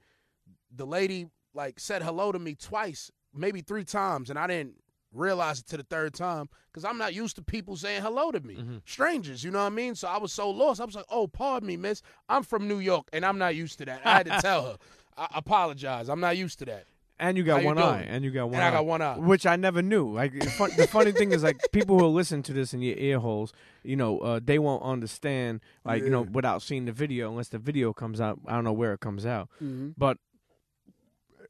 [0.74, 4.76] the lady like said hello to me twice, maybe three times, and I didn't
[5.12, 8.38] realize it to the third time because I'm not used to people saying hello to
[8.40, 8.82] me, Mhm.
[8.88, 9.42] strangers.
[9.42, 9.96] You know what I mean?
[9.96, 10.80] So I was so lost.
[10.80, 12.00] I was like, "Oh, pardon me, miss.
[12.28, 14.78] I'm from New York, and I'm not used to that." I had to tell her.
[15.16, 16.08] I apologize.
[16.08, 16.86] I'm not used to that.
[17.20, 17.88] And you How got you one doing?
[17.88, 18.68] eye, and you got one and eye.
[18.68, 19.18] I got one eye.
[19.18, 20.10] which I never knew.
[20.12, 22.96] Like the, fun, the funny thing is, like people who listen to this in your
[22.96, 23.52] ear holes,
[23.84, 27.58] you know, uh, they won't understand, like you know, without seeing the video, unless the
[27.58, 28.40] video comes out.
[28.46, 29.90] I don't know where it comes out, Mm-hmm.
[29.98, 30.16] but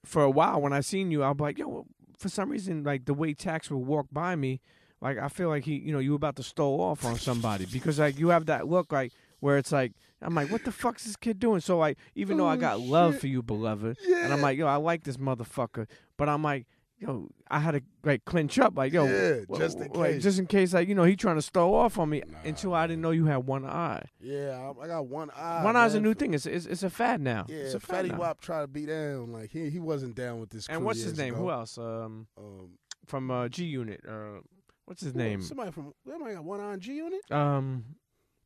[0.04, 1.86] for a while when I seen you, I'll be like, yo,
[2.18, 4.60] for some reason, like the way Tax would walk by me
[5.02, 7.98] like I feel like he, you know, you about to stole off on somebody because
[7.98, 11.16] like you have that look like where it's like I'm like, what the fuck's this
[11.16, 11.60] kid doing?
[11.60, 13.20] So I, even though I Oh, got love shit.
[13.22, 15.86] for you, beloved, and I'm like, yo, I like this motherfucker,
[16.18, 16.66] but I'm like,
[16.98, 20.22] yo, I had to like clinch up, like, yo, Yeah, just in wh- like, case.
[20.22, 22.74] just in case, like, you know, he trying to stole off on me Nah, until
[22.74, 24.04] I didn't know you had one eye.
[24.20, 25.64] Yeah, I, I got one eye.
[25.64, 26.34] one eye's a new thing.
[26.34, 27.46] It's, it's it's a fad now.
[27.48, 28.18] Yeah, it's a fad Fetty now.
[28.18, 29.32] Wap tried to be down.
[29.32, 30.68] Like he he wasn't down with this.
[30.68, 31.32] And what's his name?
[31.34, 31.42] ago.
[31.44, 31.78] Who else?
[31.78, 32.72] Um, Um,
[33.06, 34.02] from uh, G Unit.
[34.06, 34.40] Uh,
[34.84, 35.40] what's his who- name?
[35.40, 37.22] Somebody from somebody got one eye on G Unit.
[37.32, 37.84] Um,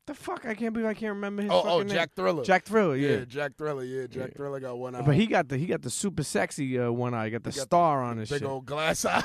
[0.07, 0.44] the fuck!
[0.46, 1.88] I can't believe I can't remember his Oh, oh, name.
[1.88, 2.44] Jack Thriller.
[2.44, 2.96] Jack Thriller.
[2.96, 3.11] yeah.
[3.18, 3.24] Yeah.
[3.26, 3.84] Jack Thriller.
[3.84, 4.36] Yeah, Jack Yeah.
[4.36, 5.02] Thriller got one eye.
[5.02, 7.26] But he got the he got the super sexy uh, one eye.
[7.26, 8.36] He got the He got star on his shit.
[8.36, 8.50] big shit.
[8.50, 9.22] old glass eye.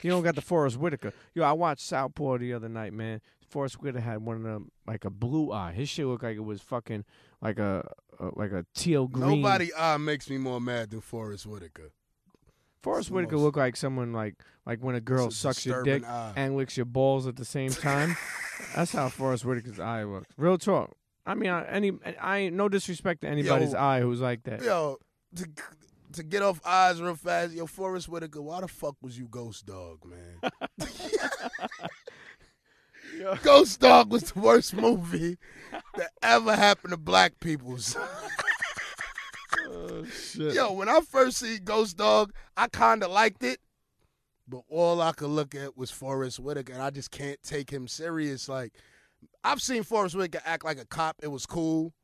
[0.00, 1.12] He don't got the Forest Whitaker.
[1.34, 3.20] Yo, I watched Southpaw the other night, man.
[3.48, 5.72] Forest Whitaker had one of them like a blue eye.
[5.72, 7.04] His shit looked like it was fucking
[7.42, 7.86] like a,
[8.18, 9.42] a like a teal green.
[9.42, 11.90] Nobody eye makes me more mad than Forest Whitaker.
[12.82, 14.34] Forest the Whitaker most- looked like someone like
[14.66, 16.32] like when a girl It's a sucks your disturbing dick eye.
[16.36, 18.16] and licks your balls at the same time.
[18.76, 20.28] That's how Forest Whitaker's eye looks.
[20.36, 20.94] Real talk.
[21.26, 23.78] I mean, I, any I ain't no disrespect to anybody's Yo.
[23.78, 24.62] eye who's like that.
[24.62, 24.98] Yo,
[25.36, 25.46] to
[26.14, 29.64] to get off eyes real fast, yo, Forest Whitaker, why the fuck was you Ghost
[29.66, 30.50] Dog, man?
[33.42, 35.38] Ghost Dog was the worst movie
[35.96, 37.96] that ever happened to black peoples.
[39.72, 40.54] Oh, shit.
[40.54, 43.58] Yo, when I first see Ghost Dog, I kind of liked it,
[44.46, 47.88] but all I could look at was Forest Whitaker, and I just can't take him
[47.88, 48.48] serious.
[48.48, 48.72] Like,
[49.44, 51.94] I've seen Forest Whitaker act like a cop; it was cool,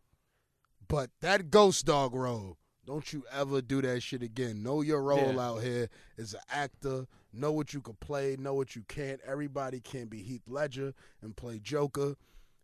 [0.88, 2.56] but that Ghost Dog role,
[2.86, 4.62] don't you ever do that shit again.
[4.62, 5.40] Know your role Yeah.
[5.40, 7.06] out here as an actor.
[7.32, 8.36] Know what you can play.
[8.38, 9.20] Know what you can't.
[9.26, 12.14] Everybody can't be Heath Ledger and play Joker,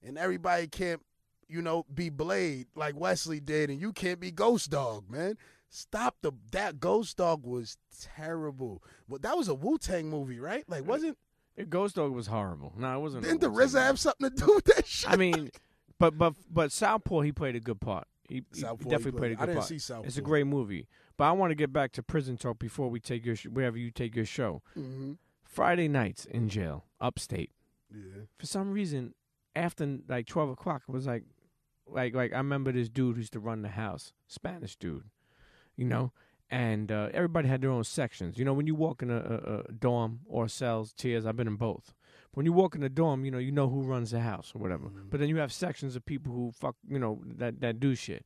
[0.03, 1.03] and everybody can't
[1.49, 5.37] you know, be Blade like Wesley did, and you can't be Ghost Dog, man.
[5.71, 8.83] Stop the that Ghost Dog was terrible.
[9.09, 10.65] But that was a Wu Tang movie, right?
[10.69, 11.19] Like, wasn't
[11.57, 12.73] It- Ghost Dog was horrible.
[12.77, 13.25] No, it wasn't.
[13.25, 15.11] didn't the RZA have something to do with that shit?
[15.11, 15.51] I mean,
[15.99, 18.07] but but but Southpaw he played a good part.
[18.29, 19.69] He, he Southpaw, he definitely played a good I didn't part.
[19.69, 20.07] see Southpaw.
[20.07, 20.89] It's a great movie.
[21.17, 23.77] But I want to get back to prison talk before we take your sh- wherever
[23.79, 24.63] you take your show.
[24.75, 25.13] hmm
[25.45, 27.53] Friday nights in jail, upstate.
[27.95, 28.23] Yeah.
[28.41, 29.15] For some reason,
[29.55, 31.23] after like twelve o'clock, it was like,
[31.89, 35.05] like like I remember this dude who used to run the house, Spanish dude,
[35.77, 36.13] you know,
[36.51, 38.39] and uh, everybody had their own sections.
[38.39, 41.49] You know, when you walk in a, a, a dorm or cells, tiers, I've been
[41.49, 41.95] in both.
[42.33, 44.59] When you walk in a dorm, you know you know who runs the house or
[44.59, 44.87] whatever.
[44.87, 45.11] Mhm.
[45.11, 48.25] But then you have sections of people who fuck, you know, that that do shit.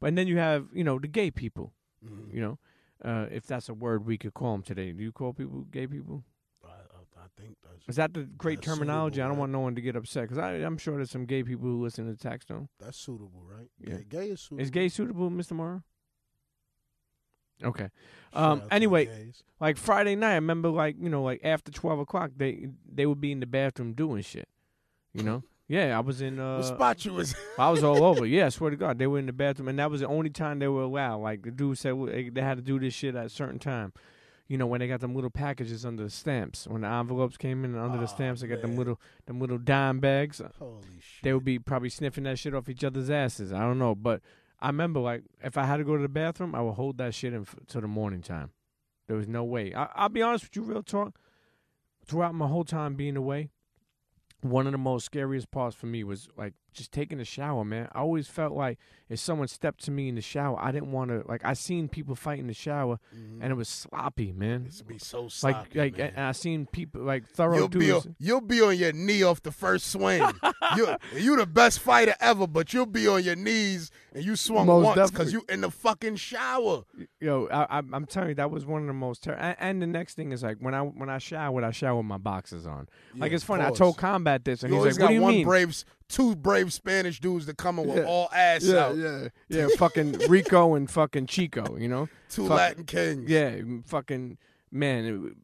[0.00, 1.72] But then you have you know the gay people.
[2.04, 2.32] Mhm.
[2.32, 2.58] You know,
[3.04, 4.92] uh, if that's a word we could call them today.
[4.92, 6.24] Do you call people gay people?
[7.36, 9.14] Think that's Is that the great That's terminology?
[9.16, 9.40] suitable, I don't right?
[9.40, 12.14] want no one to get upset because I'm sure there's some gay people who listen
[12.14, 12.68] to Taxstone.
[12.80, 13.68] that's suitable, right?
[13.78, 13.96] Yeah.
[13.96, 14.62] Gay, gay is suitable.
[14.62, 15.52] Is gay suitable, Mr.
[15.52, 15.82] Morrow?
[17.62, 17.88] Okay.
[18.32, 19.42] Shout Um, out to the anyway, gays.
[19.60, 23.20] Like Friday night, I remember like you know like after twelve o'clock they they would
[23.20, 24.48] be in the bathroom doing shit.
[25.12, 25.42] You know?
[25.70, 26.38] Yeah, I was in.
[26.40, 27.34] Uh, what spot you was?
[27.58, 28.24] I was all over.
[28.26, 30.30] Yeah, I swear to God, they were in the bathroom, and that was the only
[30.30, 31.18] time they were allowed.
[31.18, 33.58] Like the dude said, well, they they had to do this shit at a certain
[33.58, 33.92] time.
[34.48, 37.64] You know, when they got them little packages under the stamps, when the envelopes came
[37.64, 40.40] in and under Aw, the stamps, they got them little them little dime bags.
[40.58, 41.22] Holy shit!
[41.22, 43.52] They would be probably sniffing that shit off each other's asses.
[43.52, 44.22] I don't know, but
[44.58, 47.14] I remember like if I had to go to the bathroom, I would hold that
[47.14, 48.50] shit until f- the morning time.
[49.06, 49.74] There was no way.
[49.74, 51.18] I, I'll be honest with you, real talk.
[52.06, 53.50] Throughout my whole time being away,
[54.40, 57.88] one of the most scariest parts for me was like just taking a shower, man.
[57.92, 58.78] I always felt like
[59.10, 61.22] if someone stepped to me in the shower, I didn't want to.
[61.28, 63.38] Like I seen people fight in the shower, Mhm.
[63.42, 64.64] and it was sloppy, man.
[64.66, 66.12] It's be so sloppy, Like like, man.
[66.16, 69.42] and I seen people like thorough You'll be, on, you'll be on your knee off
[69.42, 70.22] the first swing.
[70.76, 74.66] you you the best fighter ever, but you'll be on your knees and you swung
[74.66, 76.84] Most once because you in the fucking shower.
[77.20, 79.22] Yo, I, I'm I'm telling you, that was one of the most.
[79.24, 81.96] Ter- and, and the next thing is like when I when I showered, I shower
[81.96, 82.88] with my boxes on.
[83.16, 83.64] like it's funny.
[83.64, 86.34] I told Combat this, and You he's like, "What do you one mean?" brave, two
[86.34, 88.04] brave Spanish dudes that come in with Yeah.
[88.04, 88.96] all ass yeah, out.
[88.96, 89.66] yeah, yeah.
[89.76, 92.08] fucking Rico and fucking Chico, you know.
[92.30, 93.28] Two Fuck- Latin kings.
[93.30, 93.56] Yeah,
[93.86, 94.38] fucking
[94.70, 95.04] man.
[95.04, 95.36] it-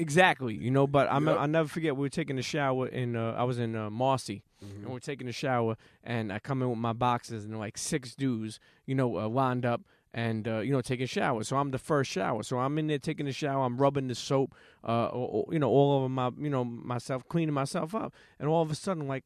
[0.00, 0.86] exactly, you know.
[0.86, 1.38] But I'm Yep.
[1.38, 1.96] I'll never forget.
[1.96, 3.16] We were taking a shower in.
[3.16, 4.84] Uh, I was in uh, Marcy, Mm-hmm.
[4.84, 8.14] and we're taking a shower, and I come in with my boxes, and like six
[8.14, 9.82] dudes, you know, uh, lined up.
[10.16, 11.48] And uh, you know, taking showers.
[11.48, 12.44] So I'm the first shower.
[12.44, 13.64] So I'm in there taking a shower.
[13.64, 14.54] I'm rubbing the soap,
[14.84, 18.14] uh, o- o- you know, all over my, you know, myself, cleaning myself up.
[18.38, 19.24] And all of a sudden, like,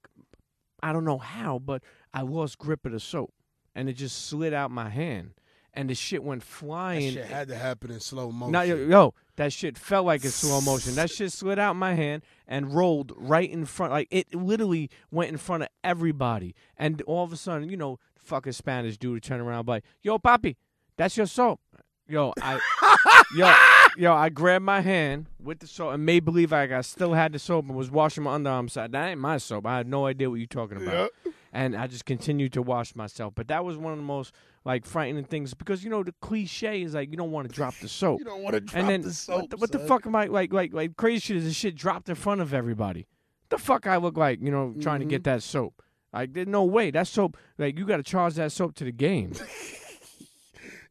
[0.82, 3.32] I don't know how, but I lost grip of the soap,
[3.74, 5.32] and it just slid out my hand,
[5.74, 7.14] and the shit went flying.
[7.14, 8.52] That shit had to happen in slow motion.
[8.52, 10.94] No, yo, yo, that shit felt like it's slow motion.
[10.94, 13.92] That shit slid out my hand and rolled right in front.
[13.92, 16.54] Like it literally went in front of everybody.
[16.76, 20.18] And all of a sudden, you know, fucking Spanish dude would turn around like, "Yo,
[20.18, 20.56] papi,
[20.96, 21.60] that's your soap."
[22.10, 22.58] Yo, I,
[23.36, 23.52] yo,
[23.98, 27.32] yo, I grabbed my hand with the soap and made believe like I still had
[27.32, 28.92] the soap and was washing my underarm side.
[28.92, 29.66] That ain't my soap.
[29.66, 31.10] I had no idea what you're talking about.
[31.52, 33.34] And I just continued to wash myself.
[33.34, 34.34] But that was one of the most
[34.64, 37.74] like frightening things because you know the cliche is like you don't want to drop
[37.80, 38.18] the soap.
[38.20, 39.40] You don't want to drop and then the soap.
[39.42, 41.74] what, the, what the fuck am I like like like crazy shit is this shit
[41.74, 43.06] dropped in front of everybody.
[43.48, 45.34] The fuck I look like, you know, trying to get Mm-hmm.
[45.36, 45.82] that soap.
[46.12, 46.90] Like there's no way.
[46.90, 49.32] That soap like you gotta charge that soap to the game.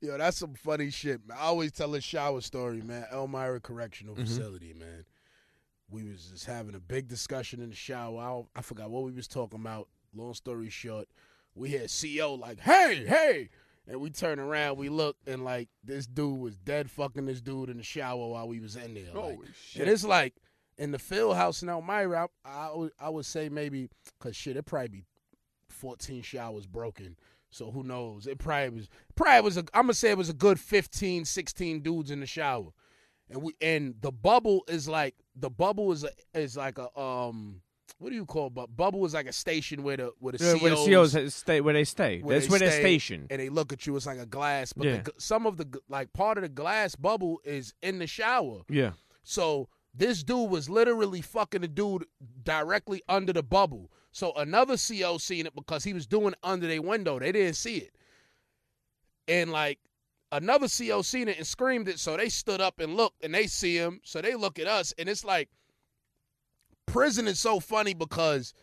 [0.02, 1.38] Yo, that's some funny shit, man.
[1.40, 3.06] I always tell a shower story, man.
[3.12, 4.26] Elmira Correctional Mm-hmm.
[4.26, 5.06] Facility, man.
[5.90, 8.20] We was just having a big discussion in the shower.
[8.56, 9.88] I, I forgot what we was talking about.
[10.16, 11.08] Long story short,
[11.56, 13.50] we had CO like, "Hey, hey,"
[13.88, 17.70] and we turn around, we look, and like this dude was dead fucking this dude
[17.70, 19.14] in the shower while we was in there.
[19.14, 19.84] like, shit.
[19.84, 20.36] And it's like
[20.78, 23.90] in the field house in Elmira, I, I, would, I would say maybe,
[24.20, 25.06] cause shit, it probably be
[25.70, 27.16] 14 showers broken.
[27.58, 28.28] So who knows?
[28.28, 31.82] It probably was probably was a I'm gonna say it was a good 15, 16
[31.82, 32.70] dudes in the shower.
[33.30, 37.62] And we and the bubble is like the bubble is a, is like a um
[38.00, 40.54] what do you call but bubble is like a station where the where the Yeah,
[40.54, 40.70] COs, where
[41.12, 42.20] the COs stay, where they stay.
[42.22, 43.28] where That's they where they're stationed.
[43.32, 43.96] and they look at you.
[43.96, 45.02] It's like a glass, but Yeah.
[45.02, 48.62] the, some of the like part of the glass bubble is in the shower.
[48.70, 48.92] Yeah.
[49.24, 52.06] So this dude was literally fucking the dude
[52.44, 53.90] directly under the bubble.
[54.12, 57.20] So another CO seen it because he was doing it under their window.
[57.20, 57.94] They didn't see it.
[59.28, 59.80] And like
[60.32, 62.00] another CO seen it and screamed it.
[62.00, 64.00] So they stood up and looked and they see him.
[64.04, 65.50] So they look at us and it's like
[66.86, 68.54] prison is so funny because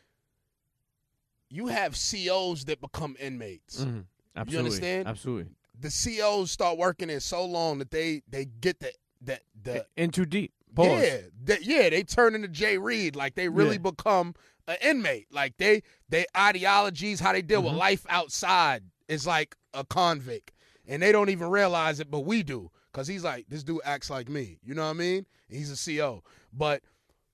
[1.50, 3.80] you have COs that become inmates.
[3.80, 4.06] Mhm.
[4.36, 4.52] Absolutely.
[4.52, 5.08] You understand?
[5.08, 5.52] Absolutely.
[5.78, 10.10] The COs start working there so long that they they get the that the In
[10.10, 10.52] too deep.
[10.74, 11.02] Pause.
[11.02, 13.14] yeah, they, yeah, they turn into Jay Reed.
[13.14, 13.90] Like they really Yeah.
[13.90, 14.34] become
[14.68, 15.26] an inmate.
[15.30, 17.78] Like they they ideologies, how they deal with Mhm.
[17.78, 20.52] life outside is like a convict,
[20.86, 22.70] and they don't even realize it, but we do.
[22.92, 24.58] Cause he's like this dude acts like me.
[24.62, 25.26] You know what I mean?
[25.48, 26.82] He's a CO, but.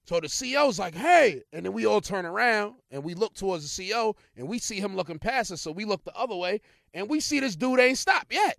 [0.07, 3.77] So the CO's like, hey, and then we all turn around and we look towards
[3.77, 5.61] the CO and we see him looking past us.
[5.61, 6.63] So we look the other way
[6.95, 8.59] and we see this dude ain't stopped yet.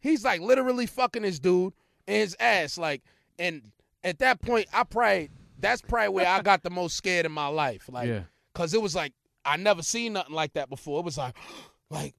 [0.00, 1.74] He's like literally fucking this dude
[2.08, 2.76] in his ass.
[2.76, 3.02] Like,
[3.38, 3.70] and
[4.02, 5.30] at that point, I probably
[5.60, 7.88] that's probably where I got the most scared in my life.
[7.90, 8.22] Like, Yeah.
[8.54, 9.12] cause it was like
[9.44, 11.00] I never seen nothing like that before.
[11.00, 11.34] It was like,
[11.90, 12.14] like,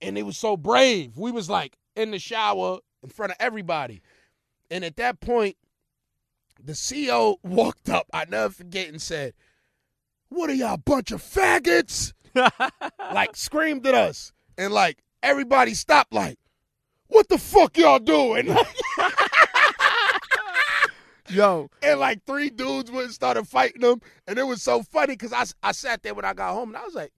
[0.00, 1.16] and it was so brave.
[1.16, 4.00] We was like in the shower in front of everybody,
[4.70, 5.56] and at that point,
[6.64, 8.06] the CO walked up.
[8.12, 9.34] I never forget and said,
[10.28, 12.12] "What are y'all bunch of faggots?"
[13.12, 16.12] like screamed at us, and like everybody stopped.
[16.14, 16.38] Like,
[17.08, 18.46] what the fuck y'all doing?
[21.32, 21.68] Yo.
[21.82, 25.32] and like three dudes went and started fighting them, and it was so funny because
[25.32, 27.12] I, I sat there when I got home and I was like,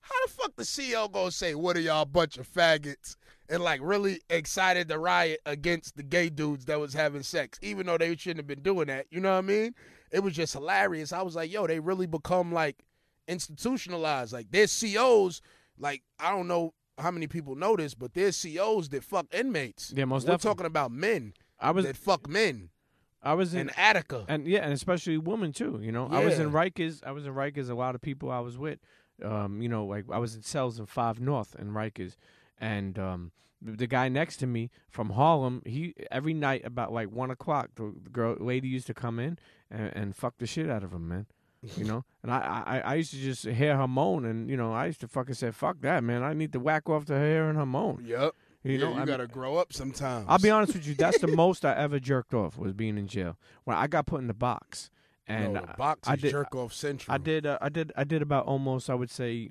[0.00, 3.16] how the fuck the CEO gonna say what are y'all bunch of faggots
[3.48, 7.86] and like really excited to riot against the gay dudes that was having sex, even
[7.86, 9.06] though they shouldn't have been doing that.
[9.10, 9.74] You know what I mean?
[10.12, 11.12] It was just hilarious.
[11.12, 12.76] I was like, yo, they really become like
[13.28, 14.32] institutionalized.
[14.32, 15.42] Like their COs,
[15.78, 19.92] like I don't know how many people know this, but there's COs that fuck inmates.
[19.94, 20.48] Yeah, most We're definitely.
[20.50, 22.70] talking about men I was that fuck men
[23.26, 24.24] I was in and Attica.
[24.28, 25.80] and yeah, and especially women too.
[25.82, 27.02] You know, I was in Rikers.
[27.04, 27.68] I was in Rikers.
[27.68, 28.78] A lot of people I was with,
[29.22, 32.16] um, you know, like I was in cells in Five North in Rikers,
[32.58, 37.10] and um, the the guy next to me from Harlem, he every night about like
[37.10, 39.38] one o'clock, the, the girl lady used to come in
[39.70, 41.26] and, and fuck the shit out of him, man.
[41.76, 44.72] You know, and I, I I used to just hear her moan, and you know,
[44.72, 46.22] I used to fucking say, "Fuck that, man!
[46.22, 48.34] I need to whack off to her and her moan." Yep.
[48.66, 50.26] You know, you I gotta grow up sometimes.
[50.28, 50.94] I'll be honest with you.
[50.94, 53.36] That's the most I ever jerked off was being in jail.
[53.64, 54.90] When I got put in the box,
[55.26, 57.14] and no, the I- box I is did, jerk off central.
[57.14, 59.50] I did, uh, I did, I did about almost, I would say,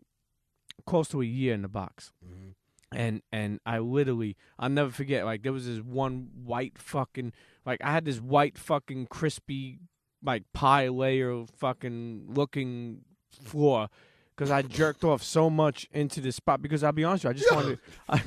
[0.86, 2.12] close to a year in the box.
[2.26, 2.54] Mhm.
[2.92, 5.26] And and I literally, I'll never forget.
[5.26, 7.34] Like there was this one white fucking,
[7.66, 9.80] like I had this white fucking crispy,
[10.24, 13.02] like pie layer fucking looking
[13.32, 13.90] floor.
[14.36, 16.62] Because I jerked off so much into this spot.
[16.62, 18.22] Because I'll be honest with you, I just wanted, I,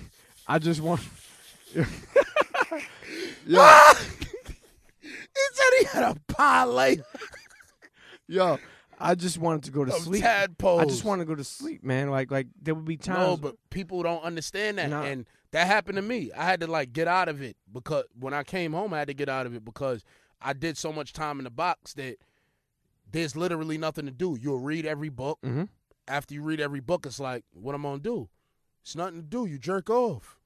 [0.49, 1.01] I just want.
[3.55, 3.99] Ah!
[5.01, 5.09] he
[5.53, 6.97] said he had a parlay
[8.29, 8.59] Yo,
[8.99, 10.23] I just wanted to go to of sleep.
[10.23, 10.81] tadpoles.
[10.83, 12.11] I just want to go to sleep, man.
[12.11, 13.19] Like, like there would be times.
[13.19, 16.31] No, but people don't understand that, and that happened to me.
[16.37, 19.09] I had to like get out of it because when I came home, I had
[19.09, 20.05] to get out of it because
[20.43, 22.17] I did so much time in the box that
[23.11, 24.37] there's literally nothing to do.
[24.41, 25.39] You'll read every book.
[25.43, 25.65] hmm
[26.07, 28.29] After you read every book, it's like, what am I gonna do?
[28.83, 29.47] It's nothing to do.
[29.47, 30.38] You jerk off,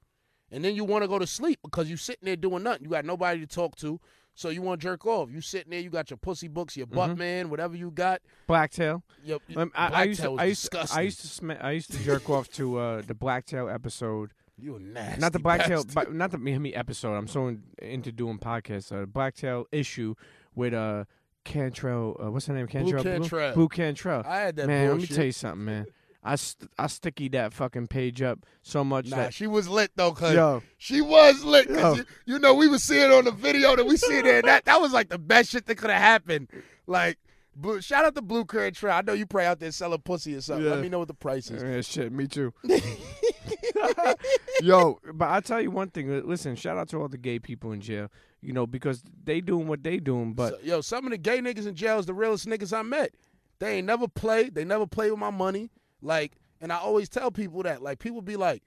[0.53, 2.83] and then you want to go to sleep because you sitting there doing nothing.
[2.85, 3.99] You got nobody to talk to,
[4.35, 5.29] so you want to jerk off.
[5.31, 7.17] You sitting there, you got your pussy books, your butt Mhm.
[7.17, 8.21] man, whatever you got.
[8.47, 9.03] Blacktail.
[9.25, 9.41] Yep.
[9.57, 10.87] Um, I, I used Blacktail to, I used to.
[10.95, 14.79] I used to, sm- I used to jerk off to uh, the Blacktail episode You
[14.79, 15.19] nasty.
[15.21, 17.15] not the Blacktail, but not the Miami episode.
[17.15, 18.91] I'm so in, into doing podcasts.
[18.95, 20.15] Uh, the Blacktail issue
[20.55, 21.05] with uh
[21.45, 22.15] Cantrell.
[22.23, 22.67] Uh, what's her name?
[22.67, 23.03] Blue Cantrell.
[23.03, 23.53] Cantrell.
[23.53, 24.23] Blue Cantrell.
[24.25, 25.01] I had that man, bullshit.
[25.01, 25.85] let me tell you something, man.
[26.23, 29.91] I st- I sticky that fucking page up so much Nah, that she was lit
[29.95, 31.67] though, cause yo she was lit.
[31.67, 34.41] Cause you, you know we was seeing on the video that we see there.
[34.41, 36.47] That that was like the best shit that could have happened.
[36.87, 37.17] Like,
[37.55, 38.95] blue, shout out to Blue Cantrell.
[38.95, 40.65] I know you probably out there selling pussy or something.
[40.65, 40.71] Yeah.
[40.71, 41.61] Let me know what the price is.
[41.61, 42.53] Yeah, shit, me too.
[44.61, 46.25] Yo, but I tell you one thing.
[46.27, 48.09] Listen, shout out to all the gay people in jail.
[48.41, 50.33] You know, because they doing what they doing.
[50.33, 52.81] But So, yo, some of the gay niggas in jail is the realest niggas I
[52.81, 53.11] met.
[53.59, 54.49] They ain't never play.
[54.49, 55.69] They never play with my money.
[56.03, 57.81] Like, and I always tell people that.
[57.81, 58.63] Like, people be like,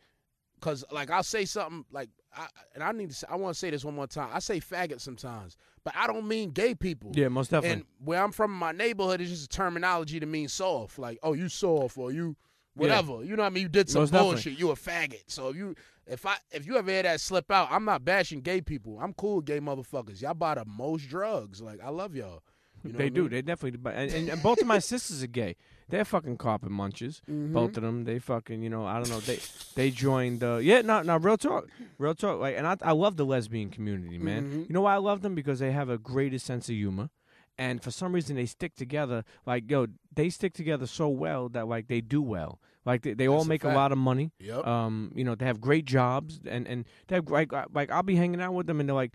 [0.60, 3.14] cause like I'll say something like, I, and I need to.
[3.14, 4.30] Say, I want to say this one more time.
[4.32, 7.12] I say faggot sometimes, but I don't mean gay people.
[7.14, 7.80] yeah, most definitely.
[7.80, 10.98] And where I'm from, my neighborhood is just a terminology to mean soft.
[10.98, 12.36] Like, oh, you soft or you
[12.74, 13.24] whatever.
[13.24, 13.62] You know what I mean?
[13.62, 14.34] You did some Most definitely.
[14.34, 14.58] bullshit.
[14.58, 15.22] You a faggot.
[15.28, 15.74] So if you
[16.06, 18.98] if I if you ever hear that slip out, I'm not bashing gay people.
[19.00, 20.20] I'm cool with gay motherfuckers.
[20.20, 21.60] Y'all buy the most drugs.
[21.62, 22.42] Like I love y'all.
[22.86, 23.22] You know they I do.
[23.22, 23.30] mean?
[23.30, 23.88] They definitely do.
[23.88, 25.56] And, and, and both of my sisters are gay.
[25.88, 27.20] They're fucking carpet munchers.
[27.30, 27.52] Mm-hmm.
[27.52, 28.04] Both of them.
[28.04, 28.62] They fucking.
[28.62, 28.84] You know.
[28.86, 29.20] I don't know.
[29.20, 29.38] They
[29.74, 30.42] they joined.
[30.42, 30.80] Uh, yeah.
[30.82, 31.02] No.
[31.02, 31.16] No.
[31.16, 31.68] Real talk.
[31.98, 32.40] Real talk.
[32.40, 34.44] Like, and I I love the lesbian community, man.
[34.44, 34.60] Mm-hmm.
[34.60, 35.34] You know why I love them?
[35.34, 37.10] Because they have a greatest sense of humor.
[37.58, 39.24] And for some reason they stick together.
[39.46, 42.60] Like yo, they stick together so well that like they do well.
[42.84, 44.30] Like they, they all That's a make a lot of money.
[44.38, 44.64] Yep.
[44.64, 48.14] Um, you know, they have great jobs, and and they have like like I'll be
[48.14, 49.12] hanging out with them, and they're like,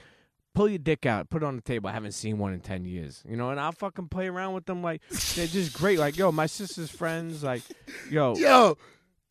[0.53, 1.89] pull your dick out, put it on the table.
[1.89, 4.65] I haven't seen one in ten years, you know, and I'll fucking play around with
[4.65, 5.01] them like
[5.35, 5.99] they're just great.
[5.99, 7.61] Like yo, my sister's friends, like
[8.09, 8.77] yo, Yo,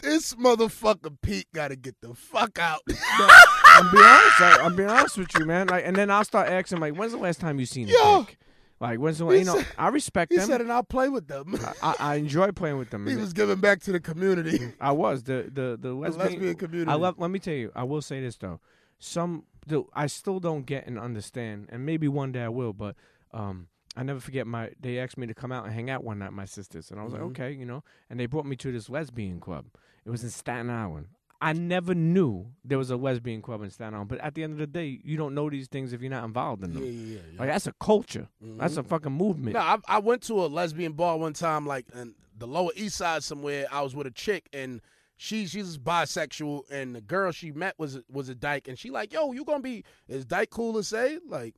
[0.01, 2.81] this motherfucker Pete gotta get the fuck out.
[2.89, 4.41] I'm being honest.
[4.41, 5.69] Like, I'm being honest with you, man.
[5.69, 8.23] Like, and then I'll start asking like, when's the last time you seen a Yo.
[8.25, 8.39] dick?
[8.81, 9.57] Like, when's the He you know?
[9.59, 10.49] said- I respect he them.
[10.49, 11.55] said, and I'll play with them.
[11.83, 13.07] I, I enjoy playing with them.
[13.09, 14.73] he was giving back to the community.
[14.81, 16.91] I was the the the the lesbian, lesbian community.
[16.91, 17.19] I love.
[17.19, 17.71] Let me tell you.
[17.77, 18.59] I will say this though.
[18.99, 22.73] Some the, I still don't get and understand, and maybe one day I will.
[22.73, 22.97] But
[23.33, 24.71] um, I never forget my.
[24.81, 27.05] They asked me to come out and hang out one night, my sisters, and I
[27.05, 27.17] was Mhm.
[27.17, 27.83] like, okay, you know.
[28.09, 29.67] And they brought me to this lesbian club.
[30.05, 31.09] It was in Staten Island.
[31.43, 34.11] I never knew there was a lesbian club in Staten Island.
[34.11, 36.25] But at the end of the day, you don't know these things if you're not
[36.25, 36.85] involved in them.
[36.85, 37.15] yeah, yeah.
[37.33, 37.39] yeah.
[37.41, 38.29] Like that's a culture.
[38.43, 39.55] That's a fucking movement.
[39.55, 42.97] No, I, I went to a lesbian bar one time, like in the Lower East
[42.97, 43.67] Side somewhere.
[43.73, 44.81] I was with a chick, and
[45.23, 49.13] she she's bisexual, and the girl she met was was a dyke, and she like,
[49.13, 51.19] yo, you gonna be is dyke cool to say?
[51.29, 51.57] Like,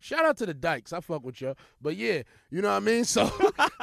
[0.00, 2.80] shout out to the dykes, I fuck with you, but yeah, you know what I
[2.80, 3.04] mean.
[3.04, 3.30] So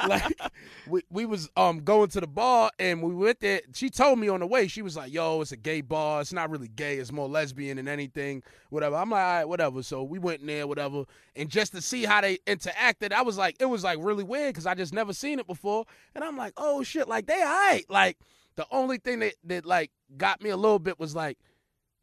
[0.06, 0.38] like,
[0.86, 3.62] we we was um going to the bar, and we went there.
[3.72, 6.20] She told me on the way, she was like, yo, it's a gay bar.
[6.20, 6.98] It's not really gay.
[6.98, 8.42] It's more lesbian than anything.
[8.68, 8.96] Whatever.
[8.96, 9.82] I'm like, all right, whatever.
[9.82, 11.04] So we went in there, whatever,
[11.34, 14.52] and just to see how they interacted, I was like, it was like really weird
[14.52, 17.88] because I just never seen it before, and I'm like, oh shit, like they alright.
[17.88, 18.18] Like
[18.56, 21.38] the only thing that that like got me a little bit was like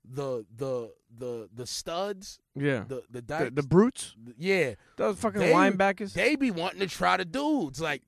[0.04, 2.84] the the the the studs, yeah.
[2.88, 6.14] the the The, dykes, the brutes, yeah, those fucking They- linebackers.
[6.14, 7.80] they be wanting to try the dudes.
[7.82, 8.02] Like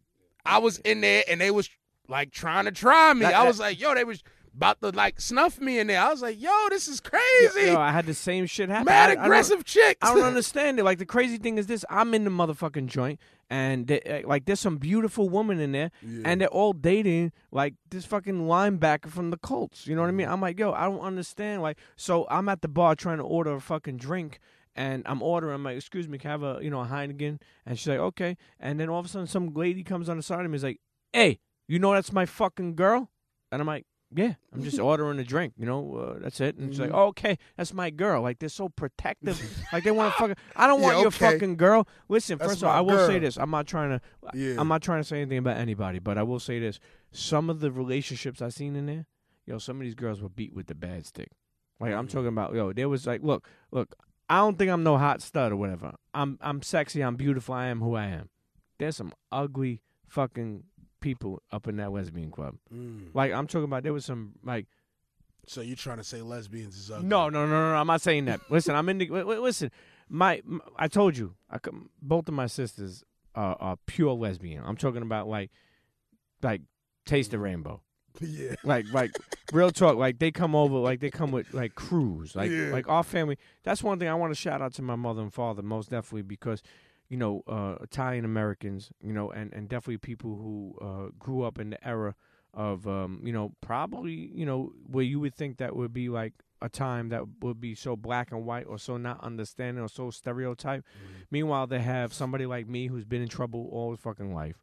[0.46, 1.70] I was in there and they was
[2.08, 3.22] like trying to try me.
[3.22, 4.24] That- I that- was like, yo, they was
[4.56, 5.99] about to like snuff me in there.
[6.01, 7.68] I was like, yo, this is crazy.
[7.72, 8.86] Yo, I had the same shit happen.
[8.86, 9.99] Mad I- I aggressive chicks.
[10.01, 10.84] I don't understand it.
[10.84, 14.45] Like the crazy thing is this: I'm in the motherfucking joint, and they, uh, like
[14.45, 15.91] there's some beautiful woman in there,
[16.26, 19.88] and they're all dating like this fucking linebacker from the Colts.
[19.88, 20.28] You know what I mean?
[20.28, 21.62] I'm like, yo, I don't understand.
[21.62, 24.39] Like, so I'm at the bar trying to order a fucking drink.
[24.76, 25.54] And I'm ordering.
[25.54, 27.99] I'm like, "Excuse me, can I have a you know a Heineken?" And she's like,
[27.99, 30.56] "Okay." And then all of a sudden, some lady comes on the side of me.
[30.56, 30.80] Is like,
[31.12, 31.38] "Hey,
[31.68, 33.12] you know that's my fucking girl?"
[33.51, 33.86] And I'm like,
[34.16, 35.53] "Yeah, I'm just ordering a drink.
[35.57, 38.49] You know, uh, that's it." And she's like, oh, "Okay, that's my girl." Like they're
[38.49, 39.41] so protective.
[39.72, 40.36] like they want to fucking.
[40.55, 41.32] I don't want Yeah, your okay.
[41.32, 41.88] fucking girl.
[42.09, 43.38] Listen, That's first of all, my I will say this.
[43.38, 44.01] I'm not trying to.
[44.34, 44.55] Yeah.
[44.57, 46.80] I'm not trying to say anything about anybody, but I will say this:
[47.11, 49.05] some of the relationships I've seen in there,
[49.45, 51.30] yo, some of these girls were beat with the bad stick.
[51.80, 53.95] Like I'm talking about, yo, there was like, look, look,
[54.30, 55.95] I don't think I'm no hot stud or whatever.
[56.14, 58.30] I'm I'm sexy, I'm beautiful, I am who I am.
[58.80, 60.64] There's some ugly fucking
[61.04, 62.56] people up in that lesbian club.
[62.74, 63.10] Mm.
[63.14, 64.66] Like I'm talking about, there was some like
[65.45, 67.06] So you're trying to say lesbians is ugly?
[67.08, 67.76] no, no, no, no.
[67.76, 68.39] I'm not saying that.
[68.49, 69.08] Listen, I'm in the.
[69.10, 69.70] Listen,
[70.10, 70.41] my,
[70.78, 71.58] I told you, I,
[72.01, 73.04] both of my sisters
[73.36, 74.64] are, are pure lesbian.
[74.66, 75.51] I'm talking about like,
[76.41, 76.62] like
[77.06, 77.82] taste the rainbow.
[78.22, 78.56] yeah.
[78.64, 79.12] Like, like
[79.51, 79.97] real talk.
[79.97, 82.36] Like they come over, like they come with like crews.
[82.36, 82.70] Like, Yeah.
[82.72, 83.38] like our family.
[83.64, 86.22] That's one thing I want to shout out to my mother and father most definitely
[86.22, 86.62] because,
[87.14, 91.59] you know, uh, Italian Americans, you know, and and definitely people who uh, grew up
[91.59, 92.16] in the era
[92.55, 96.34] of, um, you know, probably, you know, where you would think that would be like
[96.59, 100.09] a time that would be so black and white or so not understanding or so
[100.09, 100.88] stereotyped.
[101.30, 104.57] Meanwhile, they have somebody like me who's been in trouble all his fucking life.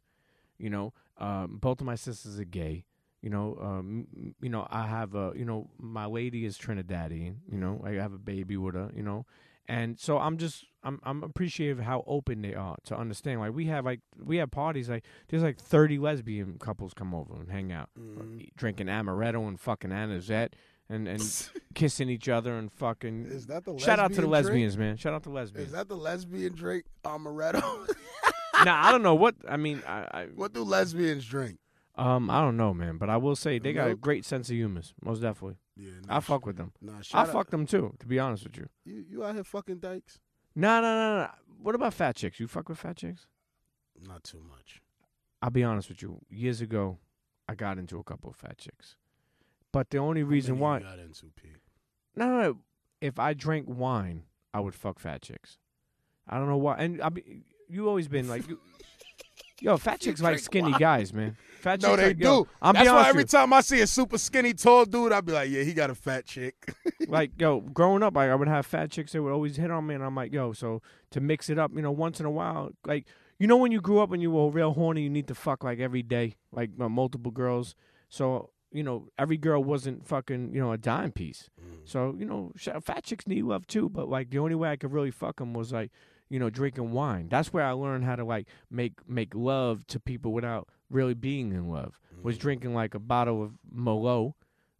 [0.57, 2.83] You know, um, both of my sisters are gay.
[3.21, 4.07] You know, um,
[4.41, 7.35] you know, I have a, you know, my lady is Trinidadian.
[7.49, 8.91] You know, I have a baby with her.
[8.93, 9.25] You know,
[9.67, 13.39] and so I'm just, I'm, I'm appreciative of how open they are to understand.
[13.39, 17.35] Like we have, like we have parties, like there's like 30 lesbian couples come over
[17.35, 18.49] and hang out, Mhm.
[18.57, 20.55] drinking amaretto and fucking anisette.
[20.89, 21.21] And, and
[21.73, 23.27] kissing each other and fucking.
[23.27, 24.31] Is that the Shout out to the drink?
[24.33, 24.97] lesbians, man.
[24.97, 25.67] Shout out to the lesbians.
[25.67, 27.87] Is that the lesbian drink amaretto?
[28.65, 29.35] nah, I don't know what.
[29.47, 31.59] I mean, I, I what do lesbians drink?
[31.95, 32.97] um, I don't know, man.
[32.97, 34.81] But I will say they got a great sense of humor.
[35.01, 36.73] Most definitely, Yeah, I fuck with them.
[36.81, 37.95] Nah, I out- fuck them too.
[37.99, 38.67] To be honest with you.
[38.83, 40.19] You, you out here fucking dykes?
[40.55, 41.29] No, no, no, no.
[41.61, 42.39] What about fat chicks?
[42.39, 43.27] You fuck with fat chicks?
[44.05, 44.81] Not too much.
[45.41, 46.19] I'll be honest with you.
[46.29, 46.97] Years ago,
[47.47, 48.95] I got into a couple of fat chicks,
[49.71, 51.57] but the only reason why, you got into Pete?
[52.15, 52.57] no, no, no.
[52.99, 55.57] If I drank wine, I would fuck fat chicks.
[56.27, 56.75] I don't know why.
[56.77, 58.59] And I be, you always been like, you,
[59.61, 60.79] yo, fat chicks like skinny wine.
[60.79, 61.37] guys, man.
[61.61, 62.47] Fat No, they like, do.
[62.61, 65.49] I'm That's why every time I see a super skinny tall dude, I'd be like,
[65.49, 66.73] yeah, he got a fat chick.
[67.07, 69.87] like yo, growing up, like I would have fat chicks that would always hit on
[69.87, 70.81] me, and I'm like, yo, so
[71.11, 73.05] to mix it up, you know, once in a while, like
[73.39, 75.63] you know, when you grew up and you were real horny, you need to fuck
[75.63, 77.75] like every day, like uh, multiple girls.
[78.09, 81.49] So you know, every girl wasn't fucking, you know, a dime piece.
[81.83, 84.75] So you know, sh- fat chicks need love too, but like the only way I
[84.75, 85.91] could really fuck them was like,
[86.29, 87.27] you know, drinking wine.
[87.29, 91.51] That's where I learned how to like make make love to people without really being
[91.51, 91.99] in love.
[92.21, 92.41] Was mm.
[92.41, 94.33] drinking like a bottle of Merlot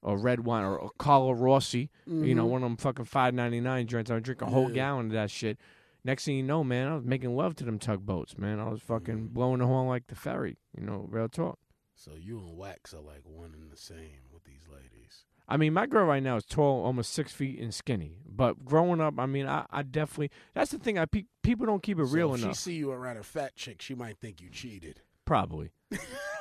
[0.03, 1.89] or red wine or, or Carlo Rossi.
[2.05, 2.51] You know, mm-hmm.
[2.51, 4.11] one of them fucking five ninety nine drinks.
[4.11, 4.75] I would drink a whole Yeah.
[4.75, 5.57] gallon of that shit.
[6.03, 8.59] Next thing you know, man, I was making love to them tugboats, man.
[8.59, 9.29] I was fucking mm.
[9.29, 10.57] blowing the horn like the ferry.
[10.77, 11.59] You know, real talk.
[11.95, 15.25] So you and Wax are like one and the same with these ladies.
[15.47, 18.19] I mean, my girl right now is tall, almost six feet and skinny.
[18.25, 20.31] But growing up, I mean, I, I definitely.
[20.53, 20.97] That's the thing.
[20.97, 22.55] I pe- people don't keep it So real if enough.
[22.55, 25.01] she see you around a fat chick, she might think you cheated.
[25.31, 25.71] Probably.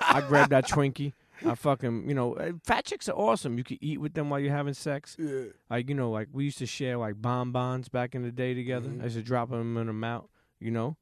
[0.00, 1.12] I grab that Twinkie.
[1.46, 3.56] I fucking, you know, uh, fat chicks are awesome.
[3.56, 5.14] You can eat with them while you're having sex.
[5.16, 5.44] Yeah.
[5.70, 8.88] Like, you know, like we used to share like bonbons back in the day together.
[8.88, 9.00] Mhm.
[9.00, 10.26] I used to drop them in the mouth,
[10.58, 10.96] you know.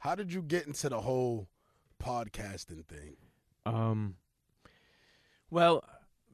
[0.00, 1.48] How did you get into the whole
[1.98, 3.16] podcasting thing?
[3.64, 4.16] Um,
[5.48, 5.82] well,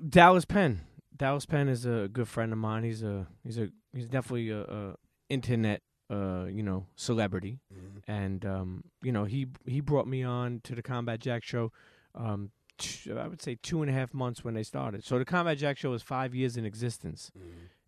[0.09, 0.81] Dallas Penn.
[1.17, 2.83] Dallas Penn is a good friend of mine.
[2.83, 4.95] He's a he's a he's definitely a, a
[5.29, 7.59] internet uh you know celebrity,
[8.07, 11.73] and um you know he he brought me on to the Combat Jack show.
[12.15, 15.05] Um, t- I would say two and a half months when they started.
[15.05, 17.31] So the Combat Jack show was five years in existence,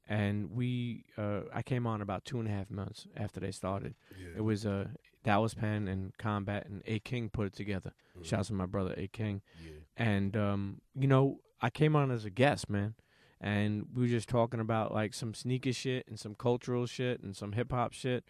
[0.08, 3.94] and we uh I came on about two and a half months after they started.
[4.20, 4.38] Yeah.
[4.38, 4.88] It was uh
[5.24, 7.92] Dallas Penn and Combat and A King put it together.
[8.22, 9.42] Shouts to my brother A King.
[9.64, 9.70] Yeah.
[9.96, 12.94] And um, you know, I came on as a guest, man.
[13.40, 17.36] And we were just talking about like some sneaker shit and some cultural shit and
[17.36, 18.24] some hip hop shit.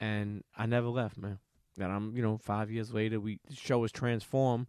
[0.00, 1.38] And I never left, man.
[1.78, 4.66] And I'm, you know, five years later, we the show was transformed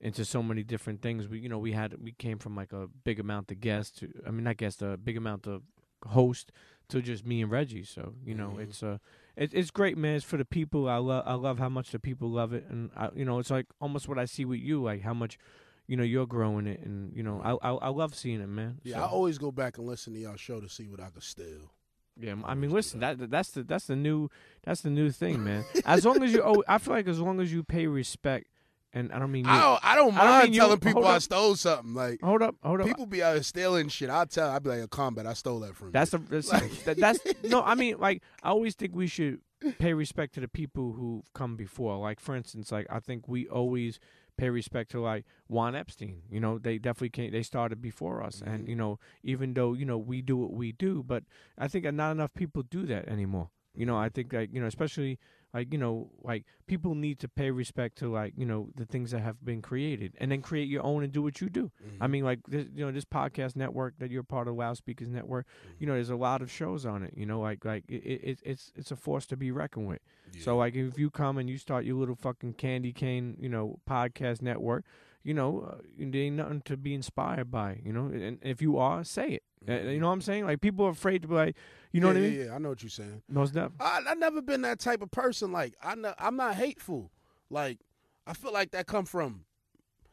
[0.00, 1.26] into so many different things.
[1.28, 4.12] We, you know, we had we came from like a big amount of guests to,
[4.26, 5.62] I mean, not guests, a big amount of
[6.08, 6.52] host
[6.90, 7.84] to just me and Reggie.
[7.84, 8.62] So you know, Mhm.
[8.64, 8.98] it's uh,
[9.36, 10.16] it, it's great, man.
[10.16, 10.86] It's for the people.
[10.86, 13.50] I love I love how much the people love it, and I, you know, it's
[13.50, 15.38] like almost what I see with you, like how much,
[15.86, 18.78] you know, you're growing it, and you know, I I, I love seeing it, man.
[18.84, 21.10] Yeah, So, I always go back and listen to y'all show to see what I
[21.10, 21.70] could steal.
[22.18, 22.34] yeah.
[22.44, 24.28] I mean, listen, that that's the that's the new
[24.64, 25.64] that's the new thing, man.
[25.84, 28.46] As long as you, oh, I feel like as long as you pay respect,
[28.92, 29.50] and I don't mean you.
[29.50, 31.94] I don't, I don't I don't mind mean you- telling people I stole something.
[31.94, 32.86] Like hold up, hold up.
[32.86, 34.08] people be out here stealing shit.
[34.08, 34.50] I'll tell.
[34.50, 35.26] I'll be like, a combat.
[35.26, 36.18] I stole that from That's you.
[36.20, 37.62] the that's, that, that's no.
[37.62, 39.40] I mean, like I always think we should
[39.78, 41.98] pay respect to the people who've come before.
[41.98, 43.98] Like for instance, like I think we always
[44.36, 46.22] pay respect to like Juan Epstein.
[46.30, 47.32] You know, they definitely came.
[47.32, 48.70] They started before us, and mm-hmm.
[48.70, 51.24] you know, even though you know we do what we do, but
[51.58, 53.50] I think not enough people do that anymore.
[53.74, 55.18] You know, I think like you know, especially
[55.54, 59.12] like you know, like people need to pay respect to like you know the things
[59.12, 61.70] that have been created, and then create your own and do what you do.
[62.00, 65.46] I mean, like this, you know, this podcast network that you're part of, Loudspeakers Network.
[65.78, 67.14] You know, there's a lot of shows on it.
[67.16, 70.00] You know, like like it, it it's it's a force to be reckoned with.
[70.40, 73.78] So like if you come and you start your little fucking candy cane, you know,
[73.88, 74.84] podcast network,
[75.22, 77.80] you know, uh, there ain't nothing to be inspired by.
[77.84, 79.42] You know, and if you are, say it.
[79.68, 80.46] Uh, You know what I'm saying?
[80.46, 81.56] Like people are afraid to be like,
[81.92, 82.46] you know yeah, what I mean?
[82.46, 83.22] Yeah, I know what you're saying.
[83.28, 85.52] Most def- I I never been that type of person.
[85.52, 87.10] Like I ne- I'm not hateful.
[87.50, 87.78] Like
[88.26, 89.44] I feel like that come from.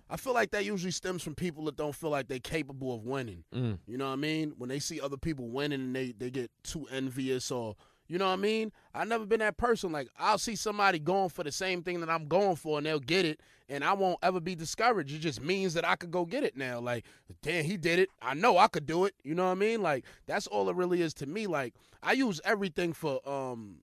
[0.09, 3.05] I feel like that usually stems from people that don't feel like they're capable of
[3.05, 3.45] winning.
[3.55, 3.79] Mm.
[3.87, 4.53] You know what I mean?
[4.57, 7.75] When they see other people winning and they they get too envious or
[8.11, 8.73] you know what I mean?
[8.93, 9.91] I never been that person.
[9.93, 12.99] Like I'll see somebody going for the same thing that I'm going for and they'll
[12.99, 13.39] get it
[13.69, 15.15] and I won't ever be discouraged.
[15.15, 16.81] It just means that I could go get it now.
[16.81, 17.05] Like,
[17.41, 18.09] damn, he did it.
[18.21, 19.13] I know I could do it.
[19.23, 19.81] You know what I mean?
[19.81, 21.47] Like that's all it really is to me.
[21.47, 23.77] Like I use everything for um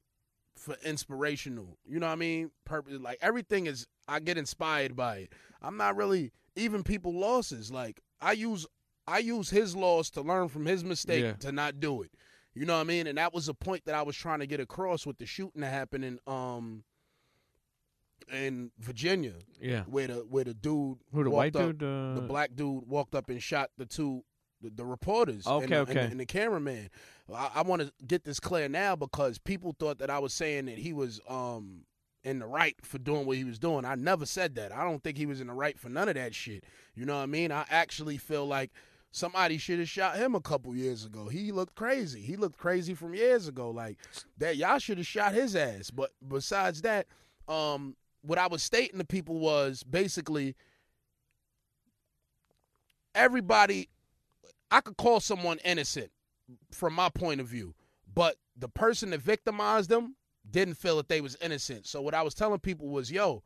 [0.57, 1.79] for inspirational.
[1.87, 2.51] You know what I mean?
[2.67, 5.33] Purpose like everything is I get inspired by it.
[5.63, 7.73] I'm not really even people losses.
[7.73, 8.67] Like I use
[9.07, 11.33] I use his laws to learn from his mistake Yeah.
[11.35, 12.11] to not do it.
[12.59, 13.07] You know what I mean?
[13.07, 15.61] And that was a point that I was trying to get across with the shooting
[15.61, 16.83] that happened in um
[18.33, 19.85] in Virginia, Yeah.
[19.85, 21.83] where the where the dude Who the white up, dude?
[21.83, 24.25] Uh, the black dude walked up and shot the two
[24.61, 26.01] the, the reporters Okay, and, the, and, okay.
[26.01, 26.91] the, and the cameraman.
[27.33, 30.67] I, I want to get this clear now because people thought that I was saying
[30.67, 31.85] that he was um
[32.25, 33.85] in the right for doing what he was doing.
[33.85, 34.73] I never said that.
[34.73, 36.65] I don't think he was in the right for none of that shit.
[36.97, 37.53] You know what I mean?
[37.53, 38.73] I actually feel like
[39.11, 41.29] somebody should have shot him a couple years ago.
[41.29, 42.21] He looked crazy.
[42.21, 43.71] He looked crazy from years ago.
[43.71, 43.99] Like
[44.39, 45.91] that y'all should have shot his ass.
[45.91, 47.07] But besides that,
[47.47, 50.55] um what I was stating to people was basically
[53.15, 53.89] everybody
[54.71, 56.11] I could call someone innocent
[56.73, 57.75] from my point of view,
[58.15, 60.17] but the person that victimized them
[60.51, 61.87] didn't feel that they was innocent.
[61.87, 63.43] So what I was telling people was, yo,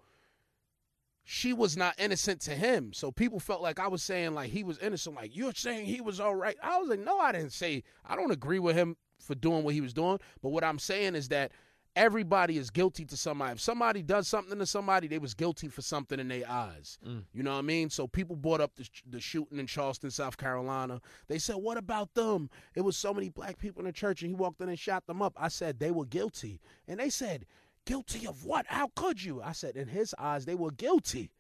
[1.25, 2.93] she was not innocent to him.
[2.93, 5.17] So people felt like I was saying like he was innocent.
[5.17, 6.57] Like you're saying he was all right.
[6.63, 7.85] I was like, no, I didn't say.
[8.05, 10.19] I don't agree with him for doing what he was doing.
[10.43, 11.53] But what I'm saying is that
[11.95, 13.53] everybody is guilty to somebody.
[13.53, 16.99] If somebody does something to somebody, they was guilty for something in their eyes.
[17.07, 17.25] Mm.
[17.33, 17.91] You know what I mean?
[17.91, 21.01] So people brought up the, the shooting in Charleston, South Carolina.
[21.29, 22.51] They said, "What about them?
[22.75, 25.07] It was so many black people in the church, and he walked in and shot
[25.07, 27.47] them up." I said they were guilty, and they said,
[27.85, 28.67] "Guilty of what?
[28.67, 31.31] How could you?" I said, "In his eyes, they were guilty."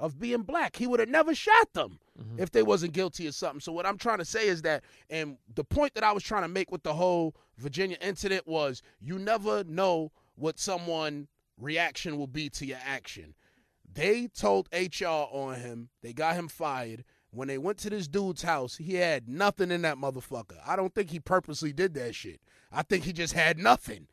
[0.00, 2.40] Of being black, he would have never shot them Mhm.
[2.40, 3.60] if they wasn't guilty of something.
[3.60, 6.42] So what I'm trying to say is that, and the point that I was trying
[6.42, 12.26] to make with the whole Virginia incident was, you never know what someone reaction will
[12.26, 13.36] be to your action.
[13.90, 15.90] They told HR on him.
[16.02, 17.04] They got him fired.
[17.30, 20.58] When they went to this dude's house, he had nothing in that motherfucker.
[20.66, 22.40] I don't think he purposely did that shit.
[22.72, 24.08] I think he just had nothing.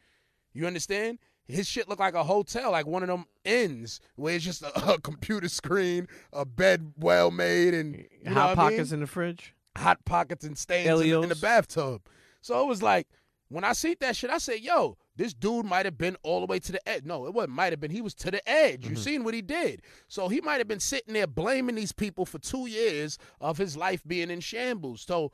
[0.54, 1.18] You understand?
[1.52, 4.94] His shit looked like a hotel, like one of them inns where it's just a,
[4.94, 8.72] a computer screen, a bed well made, and eh, know Hot what I mean?
[8.78, 9.54] pockets in the fridge.
[9.78, 12.02] hot pockets and stains in the, in the bathtub.
[12.42, 13.08] So it was like
[13.50, 16.46] when I see that shit, I say, "Yo, this dude might have been all the
[16.46, 17.54] way to the edge." No, it wasn't.
[17.54, 17.92] Might have been.
[17.92, 18.86] He was to the edge.
[18.86, 19.02] You mm-hmm.
[19.02, 19.82] seen what he did.
[20.08, 23.76] So he might have been sitting there blaming these people for two years of his
[23.76, 25.02] life being in shambles.
[25.02, 25.32] So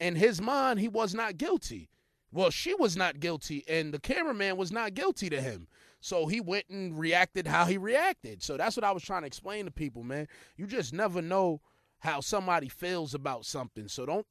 [0.00, 1.90] in his mind, he was not guilty.
[2.32, 5.66] Well, she was not guilty, and the cameraman was not guilty to him.
[6.00, 8.42] So he went and reacted how he reacted.
[8.42, 10.28] So that's what I was trying to explain to people, man.
[10.56, 11.60] You just never know
[11.98, 13.88] how somebody feels about something.
[13.88, 14.26] So don't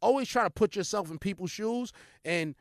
[0.00, 1.92] always try to put yourself in people's shoes.
[2.24, 2.54] And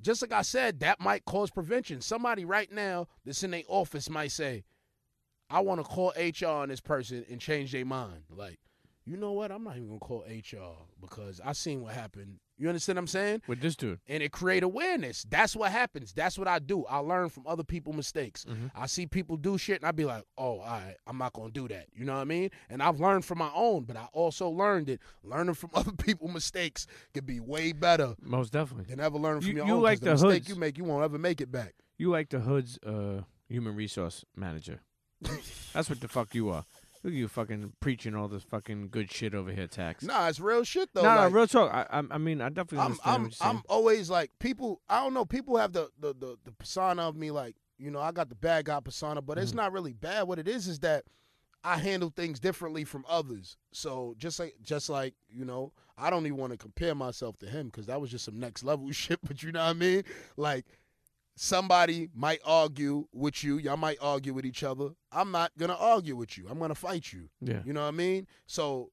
[0.00, 2.00] just like I said, that might cause prevention.
[2.00, 4.64] Somebody right now that's in their office might say,
[5.48, 8.24] I want to call HR on this person and change their mind.
[8.30, 8.58] Like,
[9.04, 9.52] you know what?
[9.52, 12.38] I'm not even gonna call HR because I seen what happened.
[12.62, 13.42] You understand what I'm saying?
[13.48, 13.98] With this dude.
[14.06, 15.26] and it create awareness.
[15.28, 16.12] That's what happens.
[16.12, 16.84] That's what I do.
[16.84, 18.44] I learn from other people's mistakes.
[18.48, 18.70] Mhm.
[18.72, 21.50] I see people do shit, and I be like, "Oh, all right, I'm not gonna
[21.50, 22.50] do that." You know what I mean?
[22.70, 26.32] And I've learned from my own, but I also learned that learning from other people's
[26.32, 28.84] mistakes can be way better Most definitely.
[28.84, 29.82] than ever learning from You- your you own.
[29.82, 30.48] like the, the mistake hoods.
[30.50, 31.74] you make, you won't ever make it back.
[31.98, 34.80] You like the hood's uh, human resource manager.
[35.72, 36.64] That's what the fuck you are.
[37.04, 40.04] Look at you fucking preaching all this fucking good shit over here, tax.
[40.04, 41.02] Nah, it's real shit though.
[41.02, 41.72] no, no, like, real talk.
[41.74, 43.30] I, I, I mean, I definitely I'm, I'm.
[43.40, 44.80] I'm always like people.
[44.88, 45.24] I don't know.
[45.24, 47.98] People have the the the, the persona of me like you know.
[48.00, 49.56] I got the bad guy persona, but it's Mhm.
[49.56, 50.22] not really bad.
[50.28, 51.04] What it is is that
[51.64, 53.56] I handle things differently from others.
[53.72, 57.46] So just like just like you know, I don't even want to compare myself to
[57.46, 59.18] him because that was just some next level shit.
[59.26, 60.04] But you know what I mean?
[60.36, 60.66] Like
[61.34, 63.58] somebody might argue with you.
[63.58, 64.90] Y'all might argue with each other.
[65.10, 66.46] I'm not gonna argue with you.
[66.50, 67.28] I'm gonna fight you.
[67.40, 67.62] yeah.
[67.64, 68.26] You know what I mean?
[68.46, 68.90] So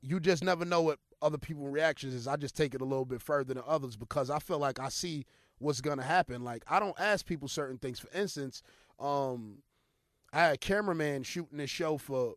[0.00, 2.26] you just never know what other people's reactions is.
[2.26, 4.88] I just take it a little bit further than others because I feel like I
[4.88, 5.24] see
[5.58, 6.42] what's gonna happen.
[6.44, 7.98] Like I don't ask people certain things.
[8.00, 8.62] For instance,
[8.98, 9.58] um,
[10.32, 12.34] I had a cameraman shooting this show for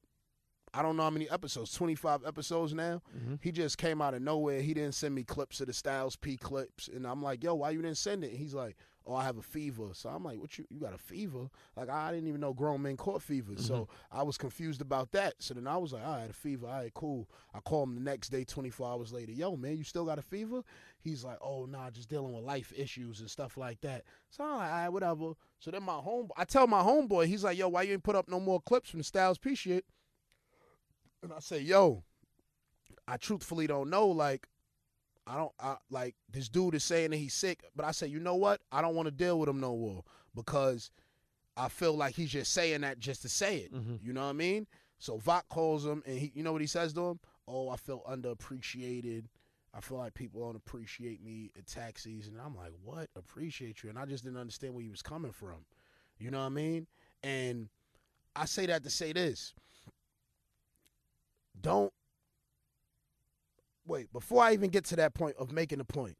[0.73, 3.01] I don't know how many episodes, 25 episodes now.
[3.17, 3.39] Mhm.
[3.41, 4.59] He just came out of nowhere.
[4.61, 6.89] He didn't send me clips of the Styles P clips.
[6.89, 8.31] And I'm like, yo, why you didn't send it?
[8.31, 8.75] And he's like,
[9.07, 9.89] oh, I have a fever.
[9.93, 11.49] So I'm like, what you, you got a fever?
[11.75, 13.65] Like, I didn't even know grown men caught fevers.
[13.65, 14.17] So mm-hmm.
[14.17, 15.35] I was confused about that.
[15.39, 16.67] So then I was like, I had a fever.
[16.67, 17.29] All right, cool.
[17.53, 19.31] I call him the next day, 24 hours later.
[19.31, 20.61] Yo, man, you still got a fever?
[20.99, 24.03] He's like, oh, nah, just dealing with life issues and stuff like that.
[24.29, 25.33] So I'm like, all right, whatever.
[25.59, 28.15] So then my home, I tell my homeboy, he's like, yo, why you ain't put
[28.15, 29.85] up no more clips from the Styles P shit?
[31.21, 32.03] And I say, yo,
[33.07, 34.07] I truthfully don't know.
[34.07, 34.47] Like,
[35.27, 38.19] I don't, I like this dude is saying that he's sick, but I say, you
[38.19, 38.61] know what?
[38.71, 40.03] I don't want to deal with him no more
[40.35, 40.91] because
[41.57, 43.73] I feel like he's just saying that just to say it.
[43.73, 44.03] Mhm.
[44.03, 44.67] You know what I mean?
[44.99, 47.19] So Vok calls him, and he, you know what he says to him?
[47.47, 49.25] Oh, I feel underappreciated.
[49.73, 53.09] I feel like people don't appreciate me at taxis, and I'm like, what?
[53.15, 53.89] Appreciate you?
[53.89, 55.65] And I just didn't understand where he was coming from.
[56.17, 56.87] You know what I mean?
[57.23, 57.67] And
[58.35, 59.53] I say that to say this:
[61.59, 61.91] don't
[63.85, 66.17] wait, before I even get to that point of making the point,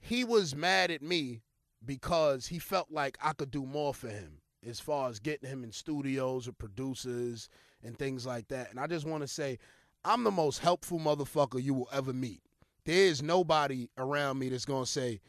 [0.00, 1.42] he was mad at me
[1.84, 5.64] because he felt like I could do more for him as far as getting him
[5.64, 7.48] in studios or producers
[7.82, 8.70] and things like that.
[8.70, 9.58] And I just want to say,
[10.04, 12.42] I'm the most helpful motherfucker you will ever meet.
[12.84, 15.20] There is nobody around me that's gonna say,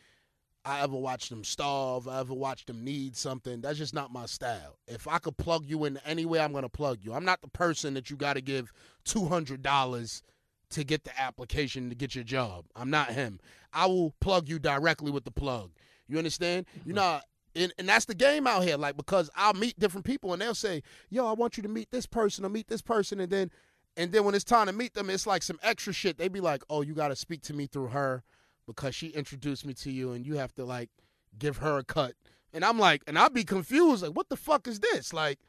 [0.63, 3.61] I ever watched them starve, I ever watched them need something.
[3.61, 4.77] That's just not my style.
[4.87, 7.13] If I could plug you in any way, I'm gonna plug you.
[7.13, 8.71] I'm not the person that you gotta give
[9.03, 10.23] two hundred dollars
[10.71, 12.65] to get the application to get your job.
[12.75, 13.39] I'm not him.
[13.73, 15.71] I will plug you directly with the plug.
[16.07, 16.65] You understand?
[16.85, 17.21] You know,
[17.55, 18.77] and, and that's the game out here.
[18.77, 21.91] Like because I'll meet different people and they'll say, "Yo, I want you to meet
[21.91, 23.51] this person or meet this person," and then
[23.97, 26.17] and then when it's time to meet them, it's like some extra shit.
[26.17, 28.23] They be like, "Oh, you got to speak to me through her
[28.65, 30.89] because she introduced me to you, and you have to like
[31.37, 32.13] give her a cut."
[32.53, 35.39] And I'm like, and I'll be confused, like, "What the fuck is this?" Like,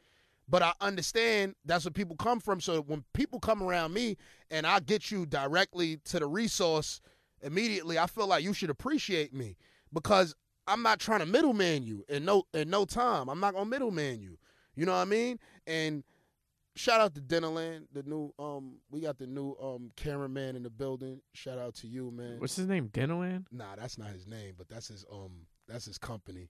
[0.49, 2.61] but I understand that's where people come from.
[2.61, 4.17] So when people come around me
[4.51, 7.01] and I get you directly to the resource
[7.43, 9.57] immediately, I feel like you should appreciate me
[9.93, 10.35] because
[10.67, 13.29] I'm not trying to middleman you in no in no time.
[13.29, 14.39] I'm not gonna middleman you.
[14.75, 15.39] You know what I mean?
[15.67, 16.05] And
[16.75, 20.71] shout out to Dinnerland, the new um we got the new um cameraman in the
[20.71, 21.21] building.
[21.35, 22.39] Shout out to you, man.
[22.39, 22.89] What's his name?
[22.89, 23.47] Dinnerland?
[23.51, 26.49] Nah, that's not his name, but that's his um that's his company,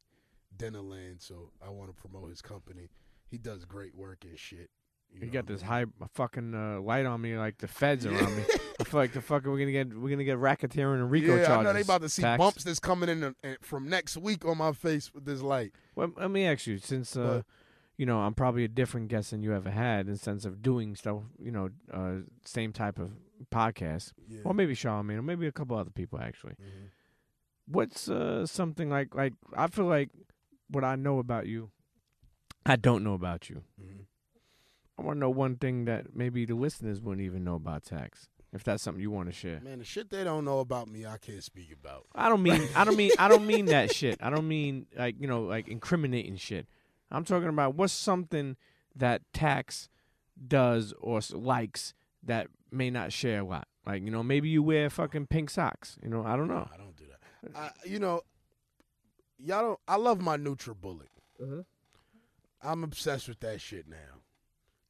[0.56, 1.22] Dinnerland.
[1.22, 2.88] So I want to promote his company.
[3.32, 4.70] He does great work and shit.
[5.10, 5.68] You know got what I this mean?
[5.70, 5.84] high
[6.14, 8.44] fucking uh, light on me, like the feds around me.
[8.80, 11.46] I feel like the fucking we're gonna get we're gonna get racketeering and RICO yeah,
[11.46, 11.58] charges.
[11.58, 12.38] I know they about to see Tax.
[12.38, 15.72] bumps that's coming in uh, from next week on my face with this light.
[15.96, 17.42] Well, let me ask you, since uh,
[17.98, 20.62] you know I'm probably a different guest than you ever had in the sense of
[20.62, 23.12] doing stuff, you know, uh, same type of
[23.52, 24.40] podcast, Yeah.
[24.44, 26.52] or maybe Charlamagne, or maybe a couple other people actually.
[26.54, 26.88] Mhm.
[27.66, 30.08] What's uh, something like like I feel like
[30.68, 31.70] what I know about you,
[32.64, 33.62] I don't know about you.
[33.80, 34.06] Mhm.
[34.98, 38.28] I want to know one thing that maybe the listeners wouldn't even know about tax.
[38.52, 39.60] If that's something you want to share.
[39.60, 42.06] Man, the shit they don't know about me, I can't speak about.
[42.14, 44.18] I don't mean I don't mean I don't mean that shit.
[44.22, 46.66] I don't mean like you know like incriminating shit.
[47.10, 48.56] I'm talking about what's something
[48.94, 49.88] that tax
[50.46, 53.68] does or likes that may not share a lot.
[53.86, 55.96] Like you know maybe you wear fucking pink socks.
[56.02, 56.68] You know I don't know.
[56.72, 57.56] I don't do that.
[57.56, 58.20] I, you know,
[59.38, 59.80] y'all don't.
[59.88, 61.08] I love my NutriBullet.
[61.42, 61.64] Mhm.
[62.62, 63.96] I'm obsessed with that shit now.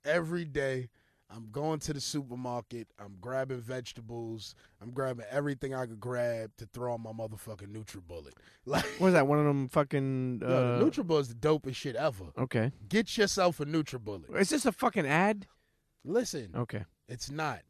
[0.05, 0.89] Every day,
[1.35, 2.89] I'm going to the supermarket.
[2.99, 4.55] I'm grabbing vegetables.
[4.83, 8.33] I'm grabbing everything I could grab to throw on my motherfucking NutriBullet.
[8.67, 9.27] Like, What is that?
[9.27, 10.43] One of them fucking.
[10.45, 12.27] Uh, the NutriBullet is the dopest shit ever.
[12.39, 12.73] okay.
[12.89, 14.37] Get yourself a NutriBullet.
[14.39, 15.47] Is this a fucking ad?
[16.05, 16.85] Listen, Okay.
[17.09, 17.61] it's not,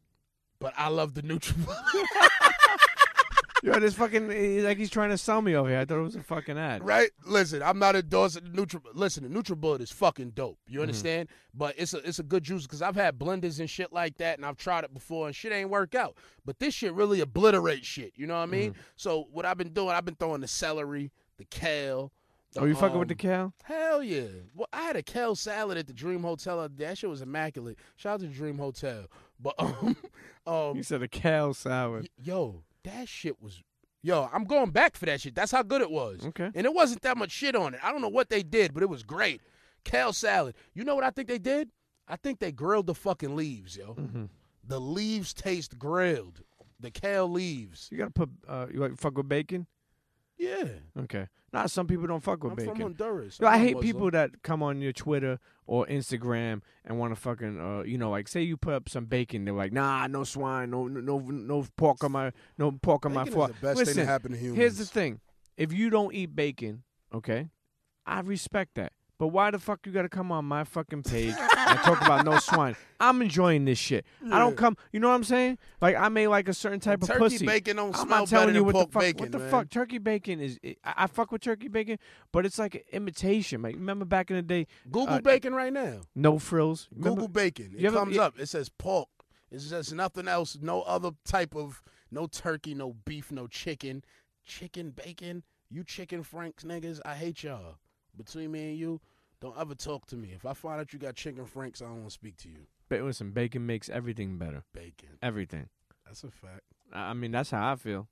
[0.59, 1.83] but I love the NutriBullet.
[3.65, 5.79] Yo, this fucking like he's trying to sell me over here.
[5.79, 6.85] I thought it was a fucking ad.
[6.85, 7.09] Right?
[7.25, 8.81] Listen, I'm not endorsing the Nutri.
[8.93, 10.57] Listen, the NutriBullet is fucking dope.
[10.67, 11.29] You understand?
[11.53, 14.37] But it's a it's a good juice because I've had blenders and shit like that,
[14.37, 16.17] and I've tried it before, and shit ain't work out.
[16.45, 18.11] But this shit really obliterates shit.
[18.17, 18.75] You know what I mean?
[18.97, 22.11] So what I've been doing, I've been throwing the celery, the kale.
[22.51, 23.53] the, Oh, you fucking with the kale?
[23.63, 24.25] Hell yeah!
[24.53, 26.57] Well, I had a kale salad at the Dream Hotel.
[26.57, 26.85] the other day.
[26.87, 27.77] That shit was immaculate.
[27.95, 29.05] Shout out to Dream Hotel.
[29.39, 29.95] But um,
[30.45, 32.09] um, You said a kale salad.
[32.19, 33.61] Y- Yo, that shit was.
[34.01, 35.33] Yo, I'm going back for that shit.
[35.33, 36.25] That's how good it was.
[36.25, 36.49] Okay.
[36.53, 37.79] And it wasn't that much shit on it.
[37.81, 39.41] I don't know what they did, but it was great.
[39.85, 40.55] Kale salad.
[40.73, 41.69] You know what I think they did?
[42.07, 43.93] I think they grilled the fucking leaves, yo.
[43.93, 44.25] hmm
[44.65, 46.41] The leaves taste grilled.
[46.79, 47.87] The kale leaves.
[47.91, 49.67] You gotta put uh, you like fuck with bacon?
[50.43, 51.01] Yeah.
[51.03, 51.27] Okay.
[51.51, 52.73] Nah, some people don't fuck with I'm bacon.
[52.73, 53.39] from Honduras.
[53.39, 53.83] Yo, I I'm hate Muslim.
[53.93, 58.09] people that come on your Twitter or Instagram and want to fucking, uh, you know,
[58.09, 61.65] like say you put up some bacon, they're like, nah, no swine, no, no, no,
[61.77, 63.53] pork on my, no pork on my Bacon is fork.
[63.59, 64.57] the best Listen, thing to happen to humans.
[64.57, 65.19] here's the thing:
[65.55, 66.83] if you don't eat bacon,
[67.13, 67.49] okay,
[68.05, 68.93] I respect that.
[69.23, 72.39] But why the fuck you gotta come on my fucking page and talk about no
[72.39, 72.75] swine?
[72.99, 74.05] I'm enjoying this shit.
[74.29, 74.75] I don't come.
[74.91, 75.59] You know what I'm saying?
[75.79, 77.45] Like I may like a certain type of Turkey pussy.
[77.45, 79.01] bacon don't I'm smell not telling better you than what the pork fuck.
[79.01, 79.49] bacon, what the man.
[79.49, 79.69] fuck?
[79.69, 80.59] Turkey bacon is.
[80.83, 81.99] I, I fuck with turkey bacon,
[82.33, 83.61] but it's like an imitation.
[83.61, 86.01] Like remember back in the day, Google uh, bacon right now.
[86.15, 86.89] no frills.
[86.91, 87.71] Remember- Google bacon.
[87.73, 88.37] It you ever- comes up.
[88.37, 89.07] It says pork.
[89.49, 90.57] It says nothing else.
[90.61, 91.81] No other type of
[92.11, 94.03] no turkey, no beef, no chicken.
[94.43, 95.43] Chicken bacon.
[95.69, 96.99] You chicken franks niggas.
[97.05, 97.77] I hate y'all.
[98.15, 99.01] Between me and you,
[99.43, 100.31] don't ever talk to me.
[100.33, 102.65] If I find out you got chicken franks, I don't want to speak to you.
[102.89, 104.63] Ba- listen, bacon makes everything better.
[104.73, 105.09] Bacon.
[105.21, 105.67] Everything.
[106.05, 106.61] That's a fact.
[106.93, 108.07] I I mean, that's how I feel.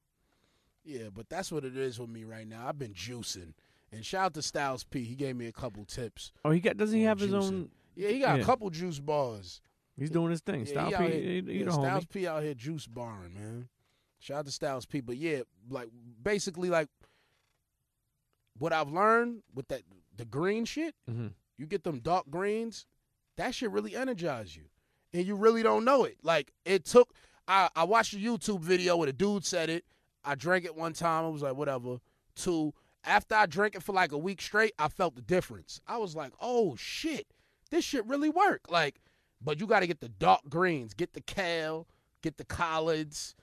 [0.84, 2.68] Yeah, but that's what it is with me right now.
[2.68, 3.53] I've been juicing.
[3.94, 5.03] And shout out to Styles P.
[5.03, 6.32] He gave me a couple tips.
[6.44, 6.76] Oh, he got.
[6.78, 7.44] Doesn't he have his juicing.
[7.44, 7.70] own?
[7.95, 8.41] Yeah, he got Yeah.
[8.44, 9.62] a couple juice bars.
[9.98, 10.62] He's doing his thing.
[10.66, 12.10] Yeah, Style he P, out he, here- he yeah, the Styles homie.
[12.10, 13.70] P out here juice barring, man.
[14.20, 14.99] Shout out to Styles P.
[15.02, 15.90] But yeah, like
[16.24, 16.88] basically like
[18.58, 19.82] what I've learned with that
[20.15, 21.27] the green shit, hmm
[21.57, 22.88] you get them dark greens,
[23.38, 24.63] that shit really energize you.
[25.13, 26.17] And you really don't know it.
[26.23, 27.13] Like it took
[27.47, 29.85] I I watched a YouTube video where the dude said it.
[30.23, 31.25] I drank it one time.
[31.25, 31.97] I was like, whatever.
[32.35, 32.73] Two.
[33.03, 35.81] After I drank it for like a week straight, I felt the difference.
[35.88, 37.27] I was like, oh shit,
[37.69, 38.61] this shit really work.
[38.69, 39.01] Like,
[39.41, 41.88] but you got to get the dark greens, get the kale,
[42.21, 43.35] get the collards.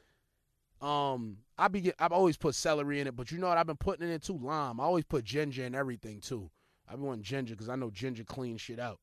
[0.80, 3.58] Um, I be get, I've always put celery in it, but you know what?
[3.58, 4.38] I've been putting it in too.
[4.40, 4.80] Lime.
[4.80, 6.50] I always put ginger in everything too.
[6.90, 8.98] I be wanting ginger because I know ginger cleans shit out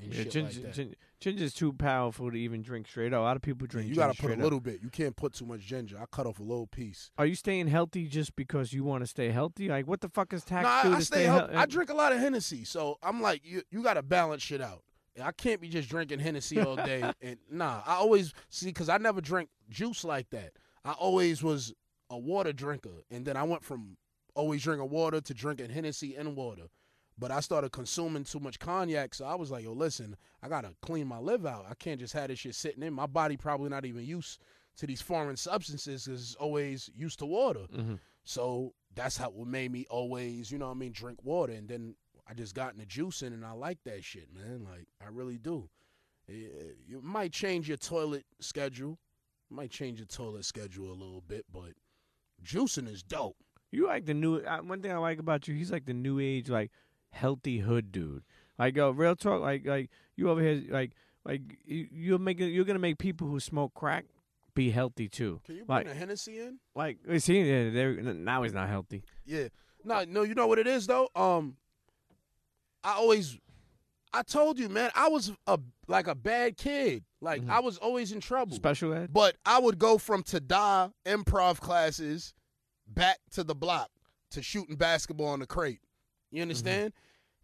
[0.00, 0.74] and Yeah, shit ginger, like that.
[0.74, 3.20] gin- ginger's too powerful to even drink straight up.
[3.20, 3.88] A lot of people drink.
[3.88, 4.44] you got to put a straight up.
[4.44, 4.80] little bit.
[4.82, 5.98] You can't put too much ginger.
[6.00, 7.10] I cut off a little piece.
[7.18, 9.68] Are you staying healthy just because you want to stay healthy?
[9.68, 11.28] Like, what the fuck is tax I, I stay stay?
[11.28, 14.42] I uh, drink a lot of Hennessy, so I'm like, you you got to balance
[14.42, 14.82] shit out.
[15.22, 17.02] I can't be just drinking Hennessy all day.
[17.20, 20.52] and nah, I always see because I never drink juice like that.
[20.84, 21.72] I always was
[22.10, 23.96] a water drinker, and then I went from
[24.34, 26.64] always drinking water to drinking Hennessy and water.
[27.18, 30.74] But I started consuming too much cognac, so I was like, yo, listen, I gotta
[30.80, 31.66] clean my liver out.
[31.68, 33.36] I can't just have this shit sitting in my body.
[33.36, 34.40] Probably not even used
[34.78, 37.66] to these foreign substances, because it's always used to water.
[37.72, 37.98] Mhm.
[38.24, 41.52] So that's how what made me always, you know what I mean, drink water.
[41.52, 41.94] And then
[42.26, 44.64] I just got into juicing and I like that shit, man.
[44.64, 45.68] Like, I really do.
[46.28, 48.98] Eh, You might change your toilet schedule.
[49.50, 51.72] Might change your toilet schedule a little bit, but
[52.42, 53.36] juicing is dope.
[53.70, 54.36] You like the new.
[54.38, 56.70] Uh, one thing I like about you, he's like the new age, like
[57.12, 58.22] healthy hood dude.
[58.58, 59.40] Like, yo, real talk.
[59.40, 60.92] Like, like you over here, like,
[61.24, 64.04] like you, you're making, you're gonna make people who smoke crack
[64.54, 65.40] be healthy too.
[65.46, 66.58] Can you bring Like, a Hennessy in?
[66.74, 69.02] like, see, yeah, they're- now he's not healthy.
[69.24, 69.48] Yeah.
[69.84, 71.08] No, no, you know what it is though?
[71.14, 71.56] Um
[72.84, 73.38] I always
[74.14, 75.58] I told you, man, I was a
[75.88, 77.04] like a bad kid.
[77.20, 77.50] Like Mhm.
[77.50, 78.54] I was always in trouble.
[78.54, 79.12] Special ed.
[79.12, 82.34] But I would go from Tada improv classes
[82.86, 83.90] back to the block
[84.32, 85.80] to shooting basketball on the crate.
[86.32, 86.42] You mm-hmm.
[86.42, 86.92] understand?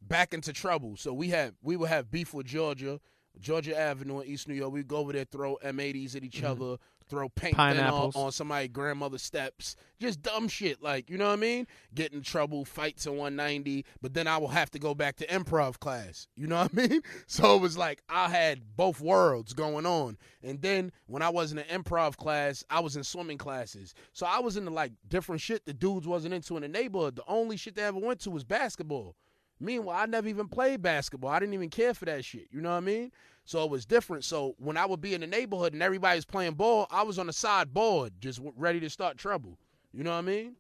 [0.03, 0.97] Back into trouble.
[0.97, 3.01] So we had we would have beef with Georgia,
[3.39, 4.73] Georgia Avenue in East New York.
[4.73, 6.63] We'd go over there, throw M80s at each mm-hmm.
[6.63, 6.79] other,
[7.09, 9.77] throw paint on, on somebody's grandmother's steps.
[9.99, 10.83] Just dumb shit.
[10.83, 11.67] Like, you know what I mean?
[11.95, 15.27] Get in trouble, fights in 190, but then I will have to go back to
[15.27, 16.29] improv class.
[16.37, 17.03] You know what I mean?
[17.27, 20.17] So it was like I had both worlds going on.
[20.43, 23.95] And then when I wasn't in improv class, I was in swimming classes.
[24.13, 27.17] So I was into like different shit the dudes wasn't into in the neighborhood.
[27.17, 29.15] The only shit they ever went to was basketball.
[29.61, 31.31] Meanwhile, I never even played basketball.
[31.31, 32.49] I didn't even care for that shit.
[32.51, 33.13] You know what I mean?
[33.49, 34.25] So it was different.
[34.25, 37.29] So when I would be in the neighborhood and everybody's playing ball, I was on
[37.29, 39.59] the side board, just ready to start trouble.
[39.91, 40.57] You know what I mean?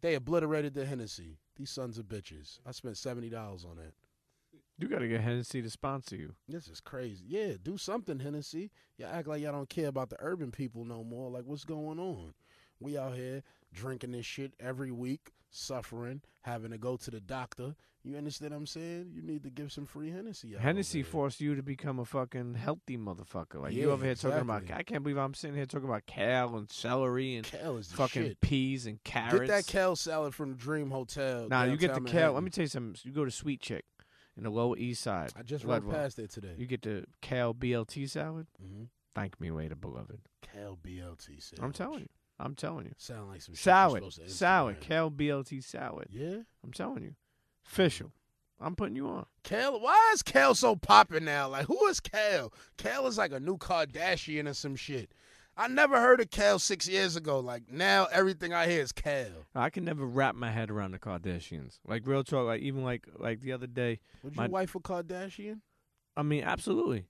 [0.00, 1.38] They obliterated the Hennessy.
[1.56, 2.60] These sons of bitches.
[2.64, 3.94] I spent seventy dollars on that.
[4.78, 6.36] You gotta get Hennessy to sponsor you.
[6.48, 7.24] This is crazy.
[7.26, 8.70] Yeah, do something, Hennessy.
[8.96, 11.32] Y'all act like y'all don't care about the urban people no more.
[11.32, 12.32] Like, what's going on?
[12.78, 17.74] We out here drinking this shit every week, suffering, having to go to the doctor.
[18.02, 19.10] You understand what I'm saying?
[19.12, 20.62] You need to give some free Hennessy out.
[20.62, 23.60] Hennessy forced you to become a fucking healthy motherfucker.
[23.60, 24.62] Like Yeah, you over here talking about.
[24.62, 24.80] exactly.
[24.80, 28.40] I can't believe I'm sitting here talking about kale and celery and fucking shit.
[28.40, 29.40] peas and carrots.
[29.40, 31.48] Get that kale salad from the Dream Hotel.
[31.48, 32.32] Nah, you get the kale.
[32.32, 32.96] Let me tell you something.
[33.02, 33.84] You go to Sweet Chick
[34.36, 35.32] in the Lower East Side.
[35.36, 36.54] I just rode past there today.
[36.56, 38.46] You get the kale BLT salad.
[38.60, 38.84] hmm
[39.16, 40.20] Thank me later, beloved.
[40.42, 41.64] Kale BLT salad.
[41.64, 42.08] I'm telling you.
[42.38, 42.92] I'm telling you.
[42.98, 44.04] Sound like some Salad.
[44.28, 44.80] Salad.
[44.80, 46.08] Kale BLT salad.
[46.10, 46.38] Yeah.
[46.62, 47.14] I'm telling you.
[47.66, 48.12] Official.
[48.60, 49.26] I'm putting you on.
[49.42, 51.48] Kale, why is Kale so popping now?
[51.48, 52.52] Like, who is Kale?
[52.78, 55.12] Kale is like a new Kardashian or some shit.
[55.58, 57.40] I never heard of Kale six years ago.
[57.40, 59.46] Like now, everything I hear is Kale.
[59.54, 61.78] I can never wrap my head around the Kardashians.
[61.86, 62.46] Like real talk.
[62.46, 64.00] Like even like like the other day.
[64.22, 65.60] Would My- your wife a Kardashian?
[66.18, 67.06] I mean, absolutely,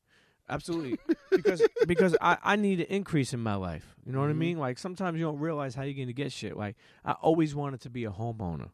[0.48, 0.98] absolutely.
[1.34, 3.94] because because I I need an increase in my life.
[4.04, 4.38] You know what I Mhm.
[4.38, 4.58] mean?
[4.58, 6.56] Like sometimes you don't realize how you're going to get shit.
[6.56, 8.70] Like I always wanted to be a homeowner,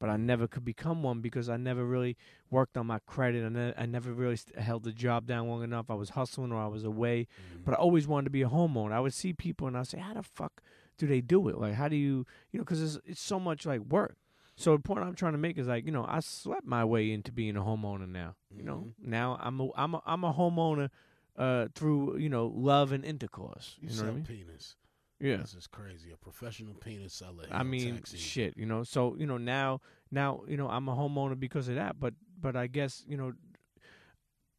[0.00, 2.16] but I never could become one because I never really
[2.50, 3.44] worked on my credit.
[3.44, 5.90] I, ne- I never really st- held the job down long enough.
[5.90, 7.28] I was hustling or I was away.
[7.64, 8.92] But I always wanted to be a homeowner.
[8.92, 10.62] I would see people and I'd say, how the fuck
[10.98, 11.58] do they do it?
[11.58, 14.16] Like, how do you, you know, because it's, it's so much like work.
[14.62, 17.10] So the point I'm trying to make is like, you know, I slept my way
[17.12, 18.36] into being a homeowner now.
[18.56, 20.88] You know, now I'm a, I'm a, I'm a homeowner
[21.36, 23.76] uh, through you know love and intercourse.
[23.80, 24.24] You You know sell what I mean?
[24.46, 24.76] penis.
[25.20, 25.36] Yeah.
[25.36, 26.10] This is crazy.
[26.12, 27.44] A professional penis seller.
[27.50, 28.82] I mean, shit, you know.
[28.82, 29.80] So you know now,
[30.10, 31.98] now you know I'm a homeowner because of that.
[32.00, 33.32] But but I guess you know,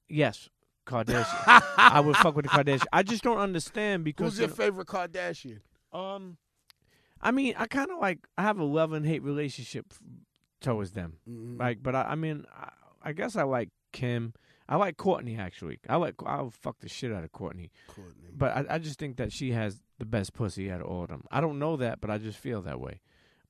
[0.07, 0.49] yes,
[0.85, 1.43] Kardashian.
[1.77, 2.85] I would fuck with the Kardashian.
[2.93, 5.59] I just don't understand because Who's your you know- favorite Kardashian?
[5.91, 6.37] Um,
[7.23, 9.93] I mean, I kind of like I have a love and hate relationship
[10.61, 11.17] towards them.
[11.29, 11.59] Mhm.
[11.59, 12.69] Like, but I, I mean, I,
[13.01, 14.33] I guess I like Kim.
[14.67, 15.79] I like Kourtney actually.
[15.89, 17.69] I like I'll fuck the shit out of Kourtney.
[17.89, 18.31] Kourtney.
[18.35, 21.09] But I, I just think that she has the best pussy out of all of
[21.09, 21.23] them.
[21.31, 23.01] I don't know that, but I just feel that way.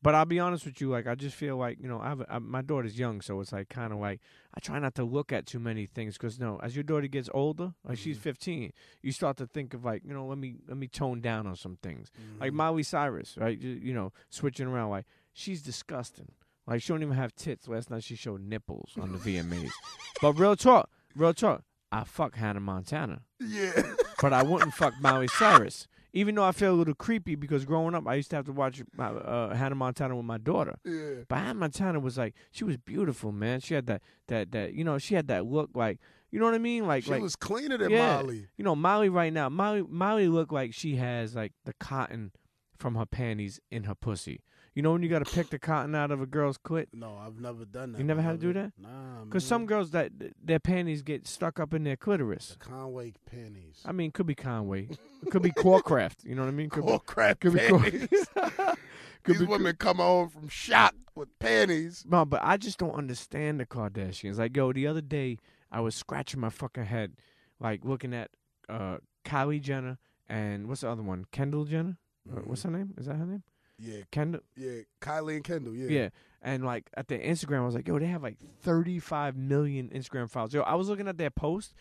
[0.04, 2.24] But I'll be honest with you, like I just feel like you know, I have
[2.30, 4.20] I, my daughter's young, so it's like kind of like
[4.54, 7.30] I try not to look at too many things because no, as your daughter gets
[7.34, 8.22] older, like she's Mhm.
[8.22, 11.48] 15, you start to think of like you know, let me let me tone down
[11.48, 12.12] on some things.
[12.40, 12.56] Like Mhm.
[12.56, 13.58] Miley Cyrus, right?
[13.58, 16.34] You, you know, switching around, like she's disgusting.
[16.68, 17.68] Like she don't even have tits.
[17.70, 19.72] Last night she showed nipples on the VMAs.
[20.22, 21.64] but real talk, real talk,
[21.94, 23.94] I fuck Hannah Montana yeah.
[24.22, 25.88] but I wouldn't fuck Miley Cyrus.
[26.16, 28.52] Even though I feel a little creepy because growing up, I used to have to
[28.52, 30.76] watch my, uh, Hannah Montana with my daughter.
[30.86, 31.24] yeah.
[31.28, 33.60] But Hannah Montana was like, she was beautiful, man.
[33.62, 36.00] She had that, that, that, you know, she had that look like,
[36.30, 36.86] you know what I mean?
[36.86, 38.18] Like, She like, was cleaner than Yeah.
[38.18, 38.48] Molly.
[38.58, 42.32] you know, Molly right now, Molly, Molly looked like she has like the cotton
[42.78, 44.42] from her panties in her pussy.
[44.76, 46.88] You know when you got to pick the cotton out of a girl's clit?
[46.94, 48.00] No, I've never done that.
[48.00, 48.72] You never had to do that?
[48.78, 50.12] Nah, Because some girls that
[50.44, 52.58] their panties get stuck up in their clitoris.
[52.60, 53.82] Conway panties.
[53.86, 54.88] I mean, could be Conway,
[55.22, 56.24] it could be Corecraft.
[56.26, 56.70] You know what I mean?
[56.70, 58.28] Could be, Core crap could be Cor- panties.
[59.24, 62.04] Could These be- women come home from shop with panties.
[62.06, 64.38] No, but I just don't understand the Kardashians.
[64.38, 65.38] Like, yo, the other day
[65.72, 67.14] I was scratching my fucking head,
[67.60, 68.32] like looking at
[68.68, 69.98] uh Kylie Jenner
[70.28, 71.26] and what's the other one?
[71.32, 71.98] Kendall Jenner.
[72.30, 72.94] Uh, what's her name?
[72.98, 73.44] Is that her name?
[73.78, 74.42] Yeah, Kendall.
[74.56, 74.82] yeah.
[75.02, 75.76] Kylie and Kendall.
[75.76, 75.90] Yeah.
[75.90, 76.10] Yeah.
[76.42, 80.30] And like at their Instagram, I was like, yo, they have like 35 million Instagram
[80.30, 80.54] files.
[80.54, 81.74] Yo, I was looking at their post.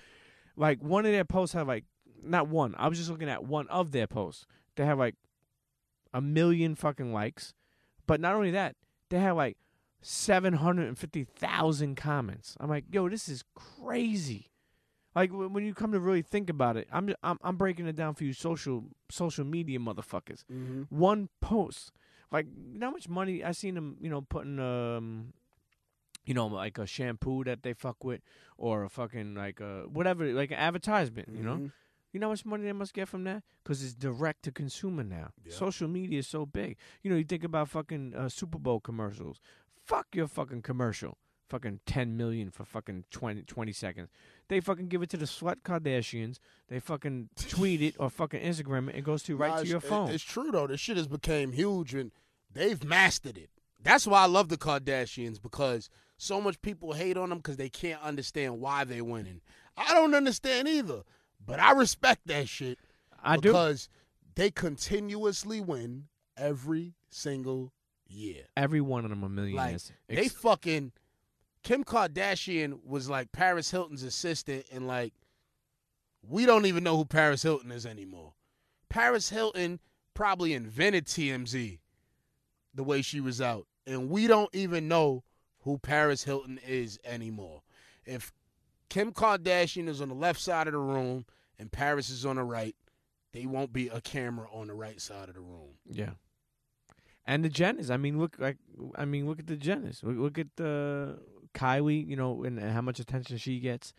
[0.56, 1.84] Like one of their posts have like
[2.22, 2.74] not one.
[2.78, 4.46] I was just looking at one of their posts.
[4.76, 5.16] They have like
[6.14, 7.54] a million fucking likes.
[8.06, 8.76] But not only that,
[9.10, 9.56] they have like
[10.00, 12.56] 750,000 comments.
[12.60, 14.51] I'm like, yo, this is crazy.
[15.14, 18.14] Like when you come to really think about it, I'm I'm, I'm breaking it down
[18.14, 20.82] for you social social media motherfuckers Mm-hmm.
[20.88, 21.92] one post.
[22.30, 25.32] Like you know how much money I seen them, you know, putting um
[26.24, 28.20] you know, like a shampoo that they fuck with
[28.56, 31.54] or a fucking like a whatever, like an advertisement, you know?
[31.54, 31.66] Mm-hmm.
[32.12, 33.42] You know how much money they must get from that?
[33.64, 35.32] Cuz it's direct to consumer now.
[35.44, 35.52] Yeah.
[35.54, 36.76] Social media is so big.
[37.02, 39.40] You know, you think about fucking uh, Super Bowl commercials.
[39.84, 41.18] Fuck your fucking commercial.
[41.48, 44.08] Fucking 10 million for fucking 20, 20 seconds.
[44.52, 46.38] They fucking give it to the slut Kardashians.
[46.68, 48.96] They fucking tweet it or fucking Instagram it.
[48.96, 50.10] It goes to right Nah, to your phone.
[50.10, 50.66] It's true though.
[50.66, 52.12] This shit has became huge and
[52.52, 53.48] they've mastered it.
[53.82, 55.88] That's why I love the Kardashians because
[56.18, 59.40] so much people hate on them because they can't understand why they winning.
[59.74, 61.00] I don't understand either,
[61.42, 62.78] but I respect that shit
[63.24, 63.48] I do.
[63.48, 63.88] because
[64.34, 67.72] they continuously win every single
[68.06, 68.42] year.
[68.54, 69.92] Every one of them are millionaires.
[70.08, 70.92] They fucking
[71.62, 75.14] Kim Kardashian was like Paris Hilton's assistant, and like
[76.26, 78.34] we don't even know who Paris Hilton is anymore.
[78.88, 79.80] Paris Hilton
[80.14, 81.78] probably invented TMZ
[82.74, 85.24] the way she was out, and we don't even know
[85.60, 87.62] who Paris Hilton is anymore.
[88.04, 88.32] If
[88.88, 91.24] Kim Kardashian is on the left side of the room
[91.58, 92.74] and Paris is on the right,
[93.32, 95.76] they won't be a camera on the right side of the room.
[95.90, 96.10] yeah.
[97.24, 97.88] And the Jenners.
[97.88, 98.56] I mean, look like
[98.96, 100.02] I mean, look at the Jenners.
[100.02, 101.20] Look, look at the
[101.52, 102.06] Kylie.
[102.06, 103.92] You know, and, and how much attention she gets.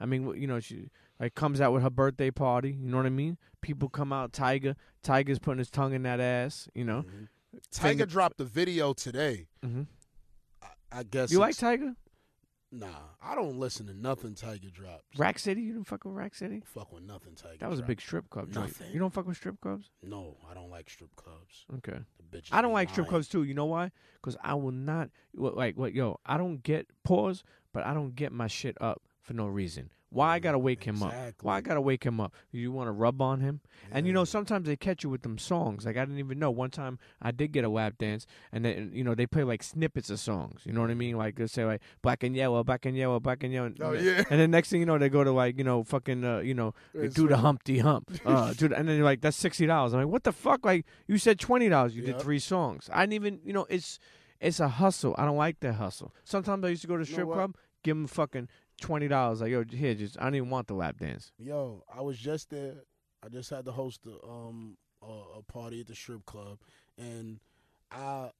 [0.00, 2.72] I mean, you know, she like comes out with her birthday party.
[2.72, 3.38] You know what I mean?
[3.60, 4.32] People come out.
[4.32, 4.74] Tyga.
[5.04, 6.68] Tyga's putting his tongue in that ass.
[6.74, 7.02] You know.
[7.02, 7.28] Mhm.
[7.70, 9.46] Tyga Finger- dropped the video today.
[9.62, 9.82] hmm
[10.62, 10.68] I,
[11.00, 11.94] I guess You like Tyga?
[12.74, 12.86] Nah,
[13.22, 15.18] I don't listen to nothing Tyga drops.
[15.18, 15.60] Rack City.
[15.60, 16.62] You didn't fuck with Rack City.
[16.64, 17.58] Fuck with nothing Tyga.
[17.58, 18.68] That was a big strip club joint.
[18.68, 18.92] Nothing.
[18.94, 19.90] You don't fuck with strip clubs?
[20.02, 21.66] No, I don't like strip clubs.
[21.76, 21.98] Okay.
[22.16, 23.10] The bitches I don't be like strip lying.
[23.10, 23.42] clubs too.
[23.42, 23.90] You know why?
[24.14, 26.18] Because I will not what, like what yo.
[26.24, 27.44] I don't get pause,
[27.74, 29.90] but I don't get my shit up for no reason.
[30.12, 31.12] Why I gotta wake him up?
[31.42, 32.34] Why I gotta wake him up?
[32.50, 33.60] You want to rub on him?
[33.90, 35.86] And you know sometimes they catch you with them songs.
[35.86, 36.50] Like I didn't even know.
[36.50, 39.62] One time I did get a lap dance, and then you know they play like
[39.62, 40.60] snippets of songs.
[40.64, 41.16] You know what I mean?
[41.16, 43.66] Like they say like black and yellow, black and yellow, black and yellow.
[43.66, 44.22] and- Oh, yeah.
[44.30, 46.54] And then next thing you know, they go to like you know fucking uh, you
[46.54, 46.74] know
[47.14, 47.36] do the.
[47.38, 49.92] Humpty Hump, uh, do the, and then you're like that's sixty dollars.
[49.94, 50.64] I'm like what the fuck?
[50.64, 51.96] Like you said twenty dollars.
[51.96, 52.88] You did three songs.
[52.92, 53.98] I didn't even you know it's
[54.40, 55.14] it's a hustle.
[55.18, 56.14] I don't like that hustle.
[56.24, 58.48] Sometimes I used to go to strip club, give them fucking
[58.82, 59.40] twenty dollars.
[59.40, 61.32] Like yo, here, just I don't even want the lap dance.
[61.38, 62.74] Yo, I was just there.
[63.24, 66.58] I just had to host a um a, a party at the strip club,
[66.98, 67.40] and
[67.90, 68.30] I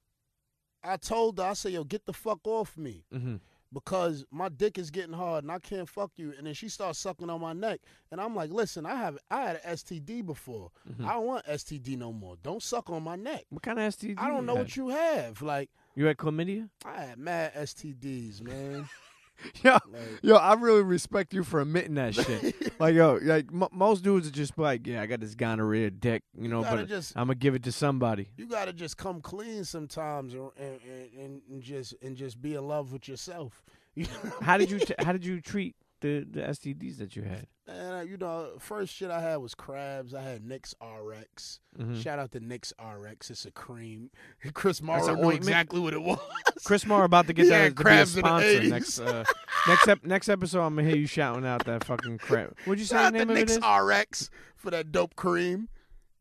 [0.85, 3.37] I told her I said, "Yo, get the fuck off me." hmm
[3.75, 6.35] because my dick is getting hard and I can't fuck you.
[6.37, 9.41] And then she starts sucking on my neck, and I'm like, listen, I have I
[9.47, 10.71] had an STD before.
[10.87, 11.07] Mhm.
[11.07, 12.37] I don't want STD no more.
[12.43, 13.47] Don't suck on my neck.
[13.49, 14.17] What kind of STD?
[14.19, 15.41] I don't know what you have.
[15.41, 16.69] Like You had chlamydia?
[16.85, 18.91] I had mad STDs, man.
[19.63, 19.83] Yo, Like,
[20.23, 22.79] yo, I really respect you for admitting that shit.
[22.81, 26.23] like yo, like m- most dudes are just like, yeah, I got this gonorrhea dick,
[26.39, 28.29] you know, you but just I'm gonna give it to somebody.
[28.37, 32.93] you gotta just come clean sometimes, and and, and, just and just be in love
[32.93, 33.63] with yourself.
[33.95, 34.31] You know?
[34.41, 37.47] How did you t- how did you treat the the STDs that you had?
[37.67, 40.13] And uh, you know, first shit I had was crabs.
[40.15, 41.61] I had Nix RX.
[41.79, 42.03] Mhm.
[42.03, 43.31] Shout out to Nix RX.
[43.31, 44.11] It's a cream.
[44.53, 46.19] Chris That's knew exactly what it was.
[46.65, 48.69] Chris Morrow about to get that had to be a crabs sponsor 80s.
[48.71, 49.25] next uh,
[49.69, 50.61] next ep- next episode.
[50.63, 52.55] I'm gonna hear you shouting out that fucking crap.
[52.67, 53.59] What'd you say Shout the out name of Nix is?
[53.59, 55.69] RX for that dope cream.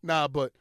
[0.03, 0.53] Nah, but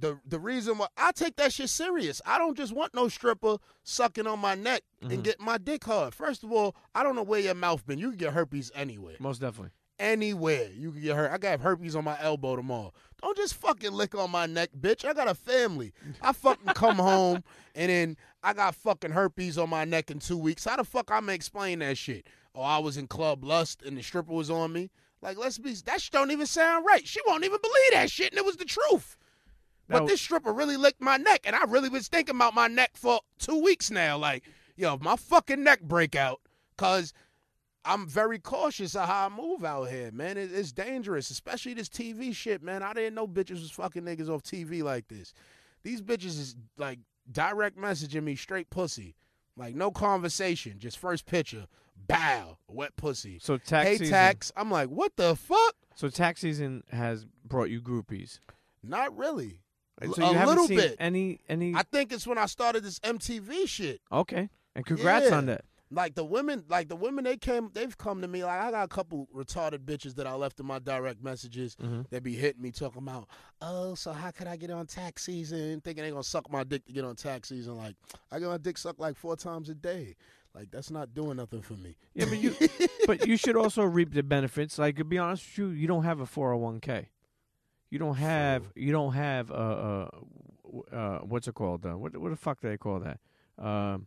[0.00, 2.20] the the reason why I take that shit serious.
[2.26, 5.12] I don't just want no stripper sucking on my neck Mhm.
[5.12, 6.14] and getting my dick hard.
[6.14, 7.98] First of all, I don't know where your mouth been.
[7.98, 9.16] You can get herpes anywhere.
[9.18, 9.70] Most definitely.
[9.98, 11.30] Anywhere you can get hurt.
[11.30, 12.92] I got herpes on my elbow tomorrow.
[13.20, 15.04] Don't just fucking lick on my neck, bitch.
[15.04, 15.92] I got a family.
[16.22, 17.44] I fucking come home
[17.74, 20.64] and then I got fucking herpes on my neck in two weeks.
[20.64, 22.26] How the fuck I'ma explain that shit?
[22.54, 24.90] Oh, I was in Club Lust and the stripper was on me.
[25.22, 27.06] Like, let's be that shit don't even sound right.
[27.06, 29.18] She won't even believe that shit, and it was the truth.
[29.90, 32.68] But Now- this stripper really licked my neck, and I really was thinking about my
[32.68, 34.16] neck for two weeks now.
[34.16, 34.44] Like,
[34.76, 36.40] yo, my fucking neck break out,
[36.78, 37.12] cause
[37.84, 40.36] I'm very cautious of how I move out here, man.
[40.36, 42.84] It, it's dangerous, especially this TV shit, man.
[42.84, 45.32] I didn't know bitches was fucking niggas off TV like this.
[45.82, 47.00] These bitches is like
[47.32, 49.16] direct messaging me straight pussy,
[49.56, 51.66] like no conversation, just first picture,
[52.06, 53.40] bow, wet pussy.
[53.40, 54.12] So tax hey season.
[54.12, 55.74] tax, I'm like, what the fuck?
[55.96, 58.38] So tax season has brought you groupies.
[58.82, 59.62] Not really.
[60.00, 60.96] A So you haven't little seen bit.
[60.98, 61.74] any any.
[61.74, 64.00] I think it's when I started this MTV shit.
[64.10, 65.36] okay, and congrats Yeah.
[65.36, 65.64] on that.
[65.92, 68.44] Like the women, like the women, they came, they've come to me.
[68.44, 71.74] Like I got a couple retarded bitches that I left in my direct messages.
[71.82, 72.08] Mhm.
[72.10, 73.28] They be hitting me talking about,
[73.60, 75.80] oh, so how could I get on tax season?
[75.80, 77.76] Thinking they gonna suck my dick to get on tax season.
[77.76, 77.96] Like
[78.30, 80.14] I get my dick sucked like four times a day.
[80.54, 81.96] Like that's not doing nothing for me.
[82.14, 82.54] Yeah, but you
[83.08, 84.78] but you should also reap the benefits.
[84.78, 87.06] Like to be honest with you, you don't have a 401k.
[87.90, 90.08] You don't have you don't have uh uh,
[90.92, 91.84] uh what's it called?
[91.84, 93.18] Uh, what what the fuck do they call that?
[93.58, 94.06] Um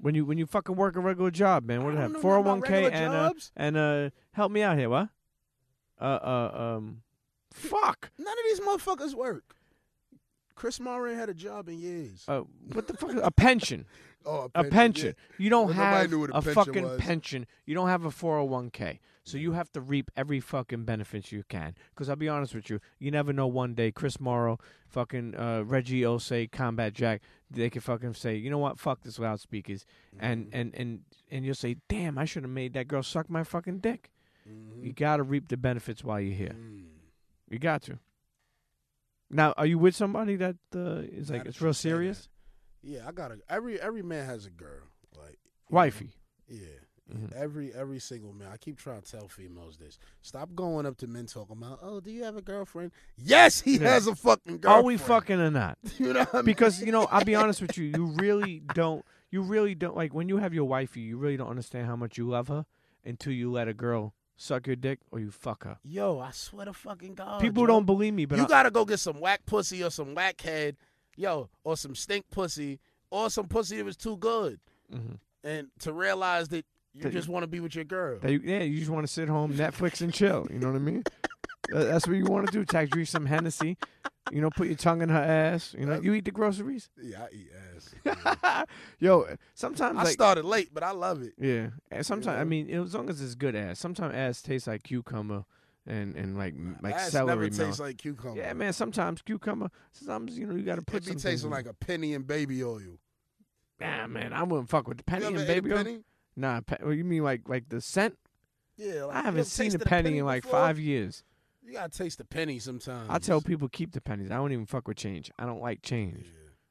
[0.00, 1.84] when you when you fucking work a regular job, man.
[1.84, 2.10] What do have?
[2.12, 5.08] know nothing about 401k regular and uh, and uh help me out here, what?
[6.00, 7.02] Uh uh um
[7.52, 8.10] fuck.
[8.18, 9.54] None of these motherfuckers work.
[10.54, 12.24] Chris Moran had a job in years.
[12.26, 12.42] Uh
[12.72, 13.12] what the fuck?
[13.22, 13.86] a pension.
[14.26, 15.14] oh, a pension.
[15.38, 17.00] You don't Well, have a a, pension fucking was.
[17.00, 17.46] pension.
[17.64, 18.98] You don't have a 401k.
[19.24, 21.74] So you have to reap every fucking benefits you can.
[21.90, 24.58] Because I'll be honest with you, you never know one day Chris Morrow,
[24.88, 29.18] fucking uh, Reggie Ossé, Combat Jack, they could fucking say, you know what, fuck this
[29.20, 29.86] loudspeakers,
[30.18, 30.56] and Mm-hmm.
[30.58, 31.00] and and
[31.30, 34.10] and you'll say, damn, I should have made that girl suck my fucking dick.
[34.48, 34.84] Mhm.
[34.84, 36.56] You gotta reap the benefits while you're here.
[36.58, 36.86] Mm.
[37.48, 37.98] You got to.
[39.30, 42.28] Now, are you with somebody that uh, is like it's real serious?
[42.82, 44.82] Yeah, I got a every every man has a girl.
[45.16, 45.76] Like you know?
[45.76, 46.10] Wifey.
[46.48, 46.66] Yeah.
[47.10, 47.32] Mhm.
[47.34, 48.48] Every every single man.
[48.52, 49.98] I keep trying to tell females this.
[50.22, 52.92] Stop going up to men talking about, oh, do you have a girlfriend?
[53.16, 53.90] Yes, he Yeah.
[53.90, 54.66] has a fucking girlfriend.
[54.66, 55.78] Are we fucking or not?
[55.98, 56.44] You know I mean?
[56.44, 60.14] because you know i'll be honest with you you really don't you really don't like
[60.14, 62.64] when you have your wifey you really don't understand how much you love her
[63.04, 66.66] until you let a girl suck your dick or you fuck her Yo, I swear
[66.66, 67.40] to fucking God.
[67.40, 67.66] people yo.
[67.68, 70.40] don't believe me but you I, gotta go get some whack pussy or some whack
[70.40, 70.76] head,
[71.16, 72.80] yo, or some stink pussy,
[73.10, 74.58] or some pussy that was too good.
[74.92, 75.18] Mhm.
[75.44, 76.64] And to realize that
[76.94, 78.18] you just want to be with your girl.
[78.22, 81.02] Yeah you just want to sit home netflix and chill you know what i mean
[81.68, 83.76] That- that's what you want to do tax drink some hennessy
[84.30, 87.24] you know put your tongue in her ass you know you eat the groceries yeah,
[87.24, 87.94] I eat ass.
[88.42, 88.64] Yeah.
[88.98, 91.32] yo sometimes I like started late, but I love it.
[91.38, 92.44] yeah and sometimes i know?
[92.44, 95.44] mean as long as it's good ass sometimes ass tastes like cucumber
[95.86, 98.38] and and like like ass celery never milk tastes like cucumber.
[98.40, 98.72] Yeah, man.
[98.72, 99.68] Sometimes cucumber.
[99.90, 102.24] Sometimes you know you got to put It be tasting in like a penny and
[102.24, 102.98] baby oil.
[103.80, 104.32] Nah, man.
[104.32, 105.98] I wouldn't fuck with the penny and ever ate a baby oil.
[106.36, 106.46] Penny?
[106.54, 108.16] Nah, pe- what you mean like like the scent?
[108.76, 110.58] Yeah, like, I haven't seen a tasted penny, in like before?
[110.58, 111.22] five years.
[111.64, 113.08] You gotta taste the penny sometimes.
[113.08, 114.30] I tell people keep the pennies.
[114.30, 115.30] I don't even fuck with change.
[115.38, 116.26] I don't like change.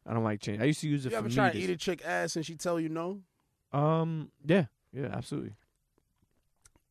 [0.05, 0.61] I don't like change.
[0.61, 2.45] I used to use it You for ever try to eat a chick ass and
[2.45, 3.21] she tell you no?
[3.71, 5.53] Um, yeah, yeah, absolutely.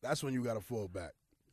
[0.01, 1.11] That's when you gotta fall back.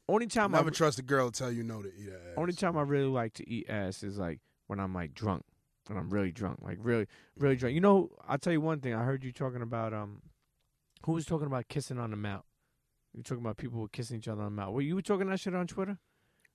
[0.09, 2.35] Only time Never I never trust a girl to tell you no to eat ass.
[2.39, 5.43] only time I really like to eat ass is like when I'm like drunk.
[5.87, 7.07] When I'm really drunk, like really,
[7.39, 7.75] really drunk.
[7.75, 8.95] You know, I'll tell you one thing.
[8.95, 10.21] I heard you talking about um,
[11.05, 12.45] who was talking about kissing on the mouth?
[13.13, 14.73] You were talking about people were kissing each other on the mouth.
[14.75, 15.99] Were you were talking that shit on Twitter?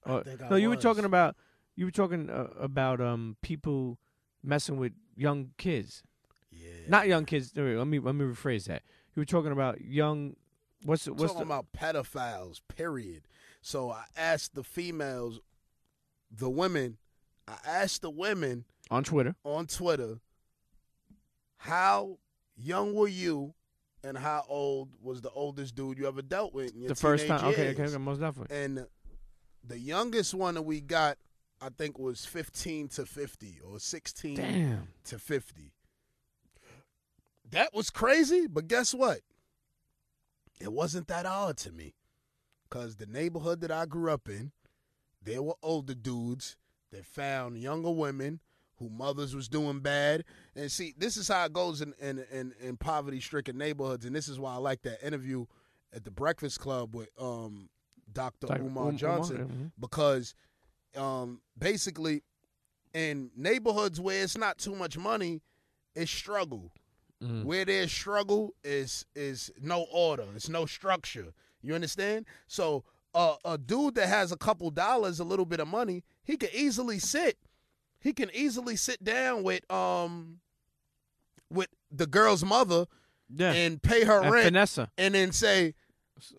[0.06, 1.36] Uh, no, you were talking about
[1.76, 3.98] you were talking uh, about um people
[4.44, 6.04] messing with young kids,
[6.52, 6.70] Yeah.
[6.88, 7.54] not young kids.
[7.56, 8.84] Let me let me rephrase that.
[9.16, 10.36] You were talking about young.
[10.84, 13.28] What's the- what's talking the, about pedophiles, period.
[13.62, 15.40] So I asked the females,
[16.30, 16.98] the women,
[17.48, 19.36] I asked the women on Twitter?
[19.46, 20.20] on Twitter,
[21.58, 22.18] how
[22.58, 23.54] young were you
[24.04, 27.46] and how old was the oldest dude you ever dealt with The first time.
[27.46, 28.56] Okay, okay, okay, most definitely.
[28.56, 28.86] And
[29.64, 31.18] the youngest one that we got,
[31.62, 34.88] I think, was 15 to 50 or 16 Damn.
[35.06, 35.72] to 50.
[37.52, 39.20] That was crazy, but guess what?
[40.64, 41.94] it wasn't that odd to me.
[42.70, 44.52] Cause the neighborhood that I grew up in,
[45.22, 46.56] there were older dudes
[46.92, 48.40] that found younger women
[48.84, 50.24] who mothers was doing bad.
[50.56, 54.16] And see, this is how it goes in in, in, in poverty stricken neighborhoods, and
[54.16, 55.46] this is why I like that interview
[55.94, 57.70] at the Breakfast Club with um
[58.12, 58.48] Dr.
[58.48, 59.72] Like, Umar Um- Johnson Umar, mhm.
[59.80, 60.36] because
[60.96, 62.22] um, basically
[62.94, 65.42] in neighborhoods where it's not too much money,
[65.96, 66.72] it's struggle.
[67.24, 67.46] Mhm.
[67.46, 71.34] Where there's struggle is is no order, it's no structure.
[71.62, 72.26] You understand?
[72.48, 72.84] So
[73.16, 76.54] uh, a dude that has a couple dollars, a little bit of money, he could
[76.54, 77.38] easily sit.
[78.04, 80.42] He can easily sit down with um
[81.50, 82.86] with the girl's mother
[83.30, 83.54] Yeah.
[83.54, 84.92] and pay her and rent Vanessa.
[84.98, 85.74] and then say,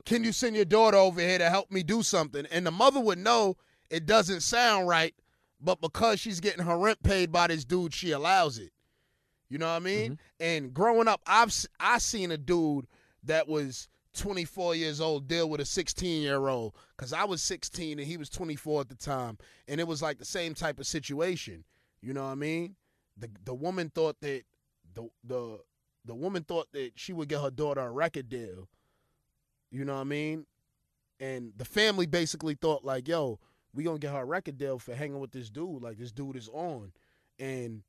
[0.04, 3.00] "Can you send your daughter over here to help me do something?" And the mother
[3.00, 3.56] would know
[3.90, 5.14] it doesn't sound right,
[5.60, 8.72] but because she's getting her rent paid by this dude, she allows it.
[9.48, 10.18] You know what I mean?
[10.40, 12.86] And growing up, I've I seen a dude
[13.22, 17.98] that was 24 years old deal with a 16 year old because I was 16
[17.98, 19.38] and he was 24 at the time,
[19.68, 21.64] and it was like the same type of situation.
[22.00, 22.76] You know what I mean?
[23.16, 24.42] The the woman thought that
[24.94, 25.58] the the
[26.04, 28.68] the woman thought that she would get her daughter a record deal.
[29.70, 30.46] You know what I mean?
[31.18, 33.38] And the family basically thought like, yo,
[33.72, 35.82] we gonna get her a record deal for hanging with this dude.
[35.82, 36.92] Like this dude is on.
[37.38, 37.82] And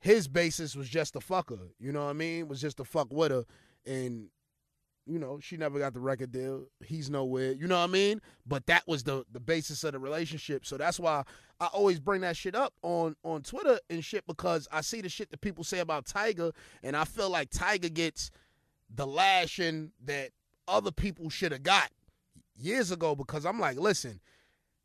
[0.00, 1.70] his basis was just a fucker.
[1.78, 2.48] You know what I mean?
[2.48, 3.44] Was just a fuck with her.
[3.86, 4.28] And
[5.06, 6.66] you know, she never got the record deal.
[6.84, 7.52] He's nowhere.
[7.52, 8.20] You know what I mean?
[8.46, 10.64] But that was the the basis of the relationship.
[10.64, 11.24] So that's why
[11.60, 15.08] I always bring that shit up on on Twitter and shit because I see the
[15.08, 16.52] shit that people say about Tyga,
[16.82, 18.30] and I feel like Tyga gets
[18.94, 20.30] the lashing that
[20.68, 21.90] other people should have got
[22.56, 24.20] years ago because I'm like, listen,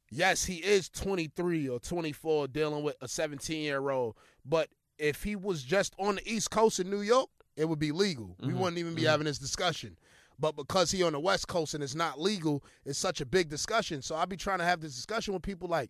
[0.09, 4.15] yes, he is 23 or 24 dealing with a 17 year old,
[4.45, 7.91] but if he was just on the East Coast in New York, it would be
[7.91, 8.35] legal.
[8.39, 8.57] We Mhm.
[8.57, 9.09] wouldn't even be Mhm.
[9.09, 9.97] having this discussion.
[10.39, 13.49] But because he on the West Coast and it's not legal, it's such a big
[13.49, 14.01] discussion.
[14.01, 15.89] So I be trying to have this discussion with people like,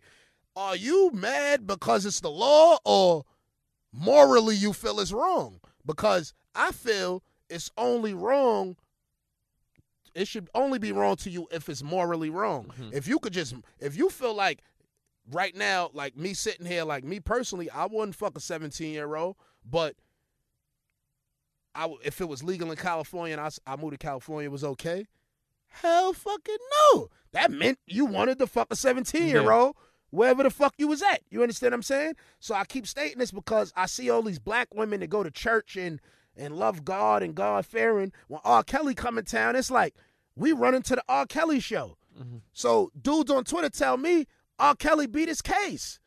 [0.56, 3.26] are you mad because it's the law or
[3.92, 5.60] morally you feel it's wrong?
[5.86, 8.78] Because I feel it's only wrong.
[10.16, 12.72] It should only be wrong to you if it's morally wrong.
[12.80, 12.94] Mhm.
[12.94, 14.64] If you could just, if you feel like
[15.30, 19.16] right now, like me sitting here, like me personally, I wouldn't fuck a 17 year
[19.16, 19.96] old, but
[21.78, 24.64] I, if it was legal in California and I, I moved to California, it was
[24.64, 25.06] okay.
[25.68, 26.58] Hell fucking
[26.94, 27.10] no.
[27.34, 29.76] That meant you wanted to fuck a 17 year old
[30.10, 31.22] wherever the fuck you was at.
[31.30, 32.14] You understand what I'm saying?
[32.40, 35.32] So I keep stating this because I see all these black women that go to
[35.32, 36.00] church and
[36.36, 38.12] and love God and God fearing.
[38.28, 38.64] When R.
[38.64, 39.96] Kelly come in town, it's like
[40.36, 41.26] we run into the R.
[41.26, 41.98] Kelly show.
[42.20, 42.42] Mhm.
[42.54, 44.26] So dudes on Twitter tell me
[44.58, 44.76] R.
[44.76, 46.00] Kelly beat his case.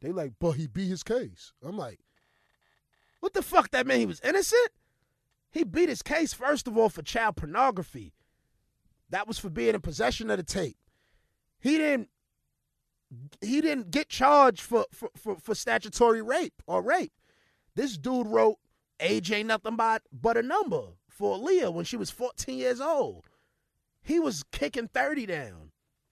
[0.00, 1.52] They like, but he beat his case.
[1.64, 2.00] I'm like,
[3.20, 4.00] what the fuck that mean?
[4.00, 4.70] He was innocent?
[5.54, 8.12] He beat his case, first of all, for child pornography.
[9.10, 10.76] That was for being in possession of the tape.
[11.60, 12.08] He didn't
[13.40, 17.12] he didn't get charged for for, for, for statutory rape or rape.
[17.76, 18.58] This dude wrote
[18.98, 23.26] age ain't nothing but, but a number for Aaliyah when she was 14 years old.
[24.02, 25.70] He was kicking 30 down.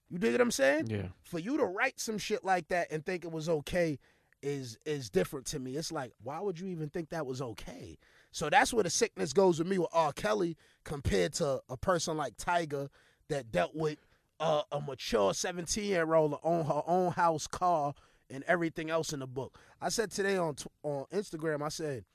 [0.09, 0.87] You dig what I'm saying?
[0.87, 1.07] Yeah.
[1.21, 3.99] For you to write some shit like that and think it was okay
[4.41, 5.75] is is different to me.
[5.75, 7.97] It's like, why would you even think that was okay?
[8.33, 10.11] So that's where the sickness goes with me with R.
[10.11, 12.89] Kelly compared to a person like Tyga
[13.29, 13.99] that dealt with
[14.39, 17.93] uh, a mature 17 year old on her own house, car,
[18.31, 19.59] and everything else in the book.
[19.79, 22.05] I said today on on Instagram, I said,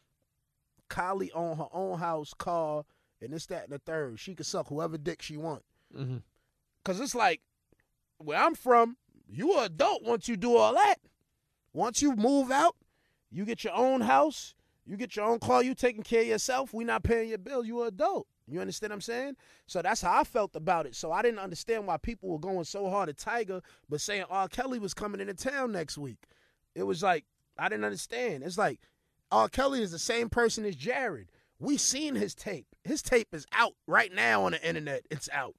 [0.90, 2.84] Kylie on her own house, car,
[3.22, 4.18] and this, that, and the third.
[4.18, 5.62] She could suck whoever dick she want.
[5.96, 6.16] Mm-hmm.
[6.84, 7.42] Cause it's like
[8.18, 8.96] where I'm from,
[9.28, 10.96] you are adult once you do all that.
[11.72, 12.74] Once you move out,
[13.30, 14.56] you get your own house,
[14.88, 16.72] you get your own car, you taking care of yourself.
[16.72, 17.64] We not paying your bill.
[17.64, 18.26] You an adult.
[18.46, 19.36] You understand what I'm saying?
[19.66, 20.94] So that's how I felt about it.
[20.96, 24.48] So I didn't understand why people were going so hard at Tyga, but saying R.
[24.48, 26.24] Kelly was coming into town next week.
[26.74, 27.26] It was like
[27.58, 28.42] I didn't understand.
[28.42, 28.80] It's like
[29.30, 29.48] R.
[29.48, 31.30] Kelly is the same person as Jared.
[31.60, 32.66] We seen his tape.
[32.84, 35.02] His tape is out right now on the internet.
[35.10, 35.56] It's out.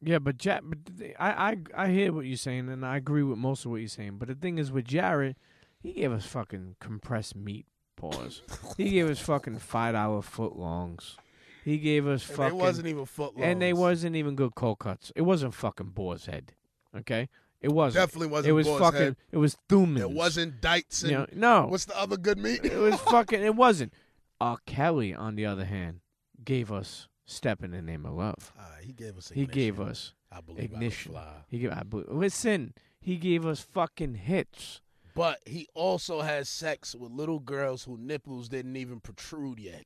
[0.00, 0.78] Yeah, but ja- but
[1.20, 3.88] I, I I hear what you're saying, and I agree with most of what you're
[3.88, 4.16] saying.
[4.18, 5.36] But the thing is, with Jared,
[5.78, 7.66] he gave us fucking compressed meat.
[7.96, 8.42] Pause.
[8.76, 11.16] he gave us fucking five dollar foot longs.
[11.64, 12.58] He gave us And fucking.
[12.58, 15.12] they wasn't even foot and they wasn't even good cold cuts.
[15.14, 16.52] It wasn't fucking boar's head.
[16.96, 17.28] Okay,
[17.60, 18.02] it wasn't.
[18.02, 18.48] Definitely wasn't.
[18.50, 19.00] It was Boar's fucking.
[19.00, 19.16] Head.
[19.30, 20.00] It was Thumann's.
[20.00, 21.66] It wasn't Dietz You know, no.
[21.68, 22.64] what's the other good meat?
[22.64, 23.40] it was fucking.
[23.42, 23.92] It wasn't.
[24.40, 24.58] R.
[24.66, 26.00] Kelly, on the other hand,
[26.44, 29.28] gave us "Step in the Name of Love." Ah, he gave us.
[29.30, 29.54] He ignition.
[29.60, 31.12] gave us I believe ignition.
[31.12, 31.32] I fly.
[31.48, 31.70] He gave.
[31.70, 34.80] I believe, listen, he gave us fucking hits.
[35.14, 39.84] But he also has sex with little girls whose nipples didn't even protrude yet.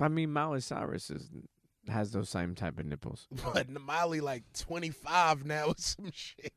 [0.00, 1.30] I mean, Miley Cyrus is
[1.88, 3.28] has those same type of nipples.
[3.52, 6.52] but Miley like 25 now or some shit.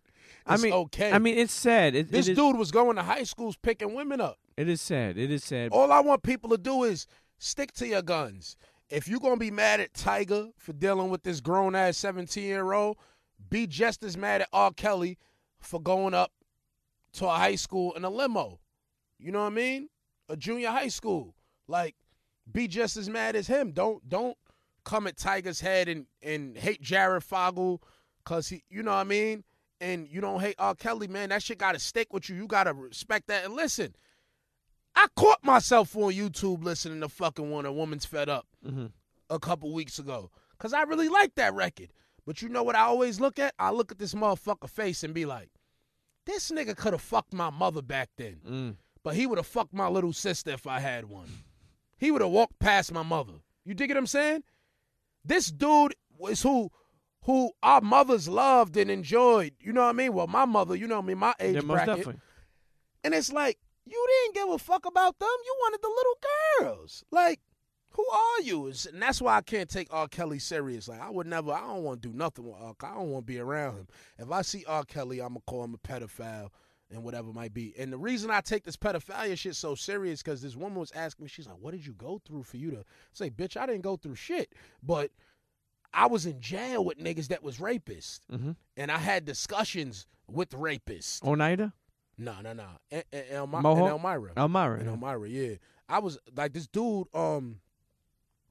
[0.45, 1.11] I mean, okay.
[1.11, 1.95] I mean, it's sad.
[1.95, 4.38] It, this it is, dude was going to high schools picking women up.
[4.56, 5.18] It is sad.
[5.18, 5.72] It is sad.
[5.72, 7.07] All I want people to do is
[7.38, 8.57] stick to your guns.
[8.89, 12.72] If you're gonna be mad at Tyga for dealing with this grown ass 17 year
[12.72, 12.98] old,
[13.49, 14.72] be just as mad at R.
[14.72, 15.18] Kelly
[15.60, 16.31] for going up
[17.13, 18.59] to a high school in a limo.
[19.19, 19.89] You know what I mean?
[20.29, 21.35] A junior high school.
[21.67, 21.95] Like,
[22.51, 23.71] be just as mad as him.
[23.71, 24.38] Don't don't
[24.85, 27.81] come at Tyga's head and and hate Jared Fogle
[28.23, 29.43] cause he you know what I mean?
[29.81, 30.73] And you don't hate R.
[30.75, 31.29] Kelly, man.
[31.29, 32.35] That shit gotta stick with you.
[32.35, 33.45] You gotta respect that.
[33.45, 33.95] And listen,
[34.95, 38.91] I caught myself on YouTube listening to fucking When a Woman's Fed Up Mhm.
[39.29, 40.31] a couple weeks ago.
[40.57, 41.91] Cause I really like that record.
[42.25, 43.53] But you know what I always look at?
[43.59, 45.49] I look at this motherfucker face and be like,
[46.27, 48.37] this nigga could have fucked my mother back then.
[48.47, 48.75] Mm.
[49.03, 51.27] But he would have fucked my little sister if I had one.
[51.97, 53.33] He would have walked past my mother.
[53.65, 54.43] You dig what I'm saying?
[55.25, 56.69] This dude was who
[57.23, 59.53] who our mothers loved and enjoyed.
[59.59, 60.13] You know what I mean?
[60.13, 61.87] Well, my mother, you know me, my age Yeah, bracket.
[61.87, 62.21] definitely.
[63.03, 65.27] And it's like, you didn't give a fuck about them.
[65.45, 67.03] You wanted the little girls.
[67.11, 67.39] Like,
[67.97, 68.67] who are you?
[68.67, 70.07] And that's why I can't take R.
[70.07, 70.87] Kelly serious.
[70.87, 72.75] Like, I would never, I don't want to do nothing with R.
[72.75, 72.93] Kelly.
[72.93, 73.87] I don't want to be around him.
[74.19, 74.83] If I see R.
[74.83, 76.49] Kelly, I'm going to call him a pedophile
[76.91, 77.73] and whatever it might be.
[77.77, 81.25] And the reason I take this pedophilia shit so serious because this woman was asking
[81.25, 83.81] me, she's like, what did you go through for you to say, bitch, I didn't
[83.81, 84.53] go through shit.
[84.83, 85.09] But
[85.91, 88.19] I was in jail with niggas that was rapists.
[88.31, 88.51] Mm-hmm.
[88.77, 91.23] And I had discussions with rapists.
[91.23, 91.73] Oneida,
[92.15, 92.67] No, no, no.
[93.11, 94.33] Elmira.
[94.37, 94.83] Elmira.
[94.83, 95.55] Elmira, yeah.
[95.89, 97.59] I was like this dude, um,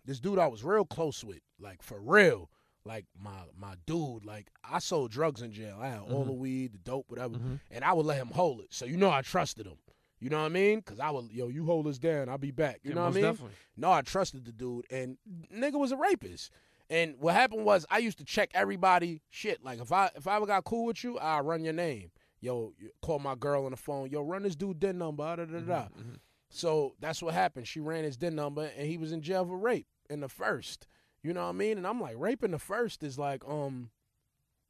[0.06, 2.50] this dude I was real close with, like for real.
[2.84, 5.78] Like my my dude, like I sold drugs in jail.
[5.80, 6.26] I had all Mhm.
[6.26, 7.58] the weed, the dope, whatever, Mhm.
[7.70, 8.72] and I would let him hold it.
[8.72, 9.78] So you know I trusted him.
[10.20, 10.80] You know what I mean?
[10.80, 12.80] Cause I would, yo, you hold this down, I'll be back.
[12.84, 13.24] You Yeah, know what I mean?
[13.24, 13.54] definitely.
[13.76, 15.18] No, I trusted the dude, and
[15.52, 16.50] nigga was a rapist.
[16.88, 19.62] And what happened was I used to check everybody shit.
[19.64, 22.12] Like if I if I ever got cool with you, I run your name.
[22.40, 22.72] Yo,
[23.02, 24.08] call my girl on the phone.
[24.10, 25.24] Yo, run this dude DIN number.
[25.24, 25.88] Da, da, da, da.
[25.88, 26.18] Mhm.
[26.50, 27.66] So that's what happened.
[27.66, 30.86] She ran his DIN number, and he was in jail for rape in the first.
[31.22, 31.78] You know what I mean?
[31.78, 33.90] And I'm like, rape in the first is like, um,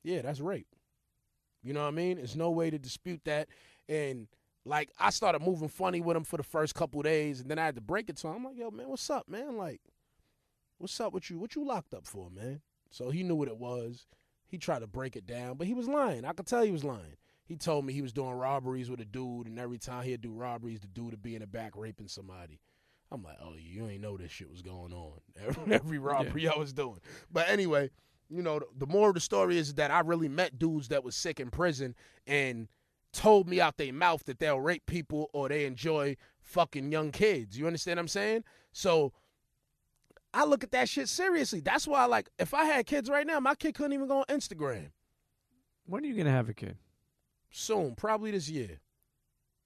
[0.02, 0.74] yeah, that's rape.
[1.62, 2.16] You know what I mean?
[2.16, 3.48] There's no way to dispute that.
[3.88, 4.28] And
[4.64, 7.64] like, I started moving funny with him for the first couple days, and then I
[7.64, 8.36] had to break it to him.
[8.36, 9.56] I'm like, yo, man, what's up, man?
[9.56, 9.80] Like,
[10.78, 11.38] what's up with you?
[11.38, 12.60] What you locked up for, man?
[12.90, 14.06] So he knew what it was.
[14.46, 16.24] He tried to break it down, but he was lying.
[16.24, 17.16] I could tell he was lying.
[17.44, 20.32] He told me he was doing robberies with a dude, and every time he'd do
[20.32, 22.60] robberies, the dude would be in the back raping somebody.
[23.12, 25.12] I'm like, oh, you ain't know this shit was going on.
[25.46, 27.00] Every, every robbery I was doing.
[27.32, 27.90] But anyway,
[28.28, 31.04] you know, the, the moral of the story is that I really met dudes that
[31.04, 31.94] was sick in prison
[32.26, 32.68] and
[33.12, 37.56] told me out their mouth that they'll rape people or they enjoy fucking young kids.
[37.58, 38.44] You understand what I'm saying?
[38.72, 39.12] So
[40.34, 41.60] I look at that shit seriously.
[41.60, 44.24] That's why, like, if I had kids right now, my kid couldn't even go on
[44.24, 44.90] Instagram.
[45.86, 46.76] When are you gonna have a kid?
[47.50, 48.80] Soon, probably this year.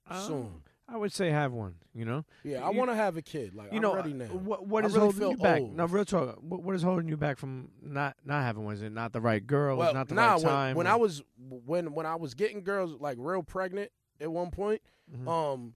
[0.08, 0.62] Um, Soon.
[0.92, 1.76] I would say have one.
[1.94, 2.24] You know.
[2.44, 3.54] Yeah, I want to have a kid.
[3.54, 4.26] Like, you I'm know ready now.
[4.26, 5.60] what what I is really holding you back?
[5.60, 5.76] old.
[5.76, 6.38] No, real talk.
[6.40, 8.74] What, what is holding you back from not not having one?
[8.74, 9.76] Is it not the right girl?
[9.76, 10.66] well, not the nah, right time?
[10.76, 11.22] when, when or- I was
[11.66, 13.90] when when I was getting girls like real pregnant
[14.20, 14.82] at one point,
[15.16, 15.28] Mhm.
[15.28, 15.74] um,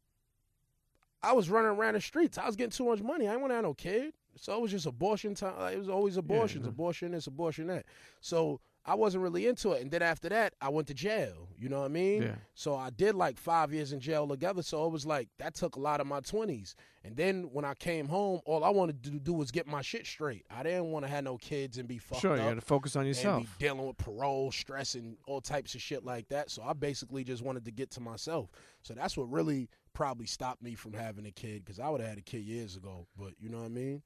[1.22, 2.36] I was running around the streets.
[2.38, 3.26] I was getting too much money.
[3.26, 4.12] I didn't want to have no kid.
[4.36, 5.58] So it was just abortion time.
[5.58, 6.68] Like, it was always abortions, yeah.
[6.70, 7.86] abortion this, abortion that.
[8.20, 9.80] So I wasn't really into it.
[9.80, 11.48] And then after that, I went to jail.
[11.56, 12.22] You know what I mean?
[12.22, 12.34] Yeah.
[12.54, 14.62] So I did like five years in jail together.
[14.62, 16.76] So it was like that took a lot of my twenties.
[17.02, 20.06] And then when I came home, all I wanted to do was get my shit
[20.06, 20.44] straight.
[20.50, 22.60] I didn't want to have no kids and be fucked sure, up you got to
[22.60, 23.42] focus on and yourself.
[23.42, 26.50] be dealing with parole, stress, and all types of shit like that.
[26.50, 28.50] So I basically just wanted to get to myself.
[28.82, 32.10] So that's what really probably stopped me from having a kid because I would have
[32.10, 33.06] had a kid years ago.
[33.18, 34.02] But you know what I mean?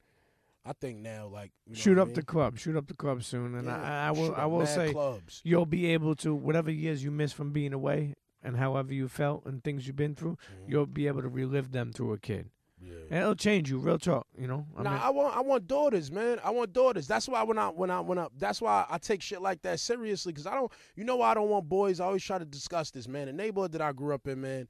[0.65, 2.57] I think now, like, you know Shoot what I up the club.
[2.59, 4.35] Shoot up the club soon, and Yeah, I, I will.
[4.35, 5.41] I will say clubs.
[5.43, 9.45] you'll be able to whatever years you missed from being away and however you felt
[9.45, 10.69] and things you've been through, Mhm.
[10.69, 12.49] you'll be able to relive them through a kid,
[12.81, 12.93] Yeah.
[13.09, 13.79] and it'll change you.
[13.79, 14.65] Real talk, you know.
[14.77, 16.39] I nah, mean, I want I want daughters, man.
[16.43, 17.07] I want daughters.
[17.07, 19.79] That's why when I when I when I that's why I take shit like that
[19.79, 20.71] seriously because I don't.
[20.95, 21.99] You know why I don't want boys?
[21.99, 23.27] I always try to discuss this, man.
[23.27, 24.67] The neighborhood that I grew up in, man.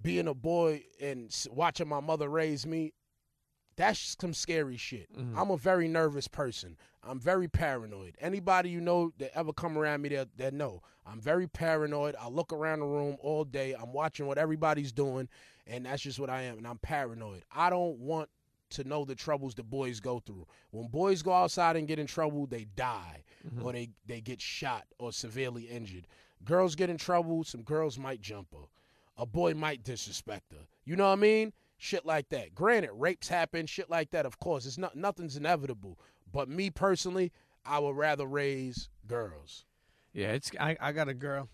[0.00, 2.92] Being a boy and watching my mother raise me,
[3.78, 5.10] that's some scary shit.
[5.16, 5.34] Mhm.
[5.36, 6.76] I'm a very nervous person.
[7.02, 8.16] I'm very paranoid.
[8.20, 12.14] Anybody you know that ever come around me, that that know I'm very paranoid.
[12.20, 13.72] I look around the room all day.
[13.74, 15.28] I'm watching what everybody's doing,
[15.66, 16.58] and that's just what I am.
[16.58, 17.44] And I'm paranoid.
[17.50, 18.28] I don't want
[18.70, 20.46] to know the troubles the boys go through.
[20.72, 23.64] When boys go outside and get in trouble, they die Mm-hmm.
[23.64, 26.08] or they, they get shot or severely injured.
[26.44, 28.66] Girls get in trouble, some girls might jump her.
[29.16, 30.66] A boy might disrespect her.
[30.84, 31.52] You know what I mean?
[31.78, 32.54] Shit like that.
[32.54, 34.66] Granted, rapes happen, shit like that, of course.
[34.66, 35.98] It's not nothing's inevitable.
[36.30, 37.32] But me personally,
[37.64, 39.64] I would rather raise girls.
[40.12, 41.48] Yeah, it's I, I got a girl.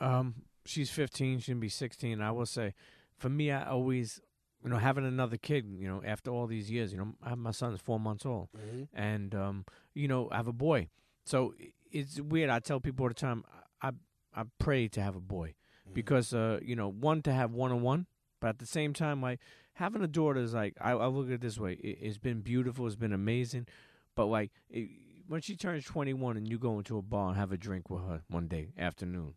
[0.00, 1.40] Um, she's 15.
[1.40, 2.20] She's gonna be 16.
[2.20, 2.72] I will say,
[3.18, 4.20] for me, I always,
[4.64, 5.66] you know, having another kid.
[5.78, 8.48] You know, after all these years, you know, I have my son's four months old,
[8.94, 10.88] and um, you know, I have a boy.
[11.24, 11.54] So
[11.92, 12.48] it's weird.
[12.48, 13.44] I tell people all the time,
[13.82, 13.90] I
[14.34, 15.54] I pray to have a boy
[15.92, 18.06] because uh, you know, one to have one on one,
[18.40, 19.40] but at the same time, like
[19.76, 21.74] having a daughter is like I, I look at it this way.
[21.74, 22.86] It, it's been beautiful.
[22.86, 23.66] It's been amazing,
[24.14, 24.88] but like it,
[25.28, 28.02] when she turns 21 and you go into a bar and have a drink with
[28.02, 29.34] her one day afternoon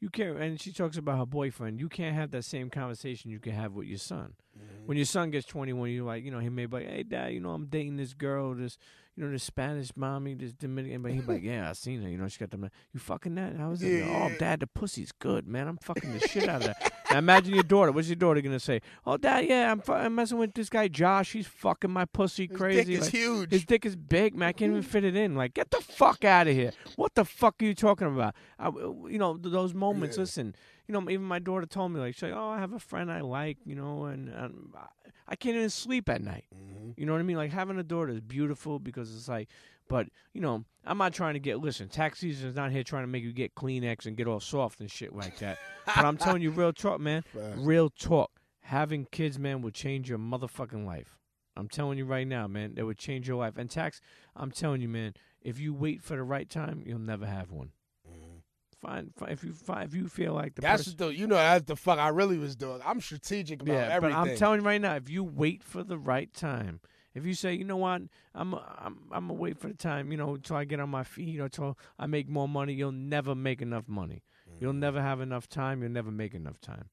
[0.00, 3.38] you can't and she talks about her boyfriend you can't have that same conversation you
[3.38, 4.86] can have with your son mm-hmm.
[4.86, 7.32] when your son gets 21 you're like you know he may be like hey dad
[7.32, 8.78] you know i'm dating this girl this
[9.14, 12.16] you know this spanish mommy this dominican but he's like yeah i seen her you
[12.16, 12.70] know she got the man.
[12.92, 16.20] you fucking that how is it oh dad the pussy's good man i'm fucking the
[16.20, 19.44] shit out of that now imagine your daughter what's your daughter gonna say oh dad
[19.46, 22.78] yeah i'm, fu- I'm messing with this guy josh he's fucking my pussy crazy.
[22.78, 23.50] His dick is Like, huge.
[23.50, 24.48] his dick is big, man.
[24.48, 25.34] I can't even fit it in.
[25.34, 26.72] Like, get the fuck out of here.
[26.96, 28.34] What the fuck are you talking about?
[28.58, 30.16] I, you know, th- those moments.
[30.18, 30.54] Listen,
[30.86, 33.10] you know, even my daughter told me, like, she's like, oh, I have a friend
[33.10, 34.86] I like, you know, and, I-
[35.28, 36.44] I can't even sleep at night.
[36.54, 36.90] Mm-hmm.
[36.96, 37.36] You know what I mean?
[37.36, 39.48] Like, having a daughter is beautiful because it's like,
[39.90, 43.02] but, you know, I'm not trying to get, listen, tax season is not here trying
[43.02, 45.58] to make you get Kleenex and get all soft and shit like that.
[45.86, 47.24] but I'm telling you, real talk, man.
[47.56, 48.30] Real talk.
[48.62, 51.18] Having kids, man, will change your motherfucking life.
[51.56, 53.58] I'm telling you right now, man, that would change your life.
[53.58, 54.00] And tax,
[54.36, 57.72] I'm telling you, man, if you wait for the right time, you'll never have one.
[58.08, 58.38] Mm-hmm.
[58.80, 61.34] Fine, fine if you find, if you feel like the That's person, the you know
[61.34, 62.80] that's the fuck I really was doing.
[62.84, 63.88] I'm strategic about yeah.
[63.90, 64.16] everything.
[64.16, 66.80] But I'm telling you right now, if you wait for the right time,
[67.14, 68.02] if you say, you know what,
[68.34, 71.04] I'm I'm I'm gonna wait for the time, you know, till I get on my
[71.04, 74.22] feet, or till I make more money, you'll never make enough money.
[74.58, 74.78] You'll mm.
[74.78, 75.82] never have enough time.
[75.82, 76.90] You'll never make enough time.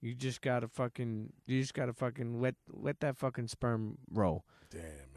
[0.00, 4.44] You just gotta fucking, you just gotta fucking let let that fucking sperm roll.
[4.70, 5.07] Damn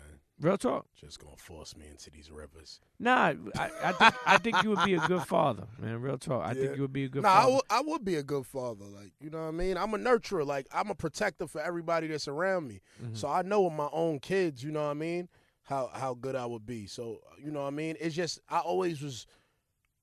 [0.42, 0.88] Real talk.
[1.00, 2.80] just gonna force me into these rivers.
[3.00, 6.02] Nah, I, I think I think you would be a good father, man.
[6.02, 6.44] Real talk.
[6.44, 6.54] I Yeah.
[6.62, 7.54] think you would be a good Nah, I father.
[7.54, 8.86] would, I would be a good father.
[8.86, 9.78] Like, you know what I mean?
[9.78, 10.46] I'm a nurturer.
[10.46, 12.82] Like, I'm a protector for everybody that's around me.
[13.04, 13.16] Mm-hmm.
[13.16, 15.30] So I know with my own kids, you know what I mean,
[15.64, 16.88] how how good I would be.
[16.88, 17.96] So, you know what I mean?
[18.00, 19.28] It's just I always was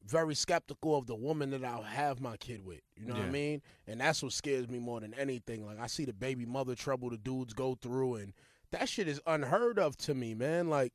[0.06, 2.81] very skeptical of the woman that I'll have my kid with.
[2.97, 3.60] You know what I mean?
[3.86, 5.66] And that's what scares me more than anything.
[5.66, 8.32] Like I see the baby mother trouble the dudes go through and
[8.73, 10.69] that shit is unheard of to me, man.
[10.69, 10.93] Like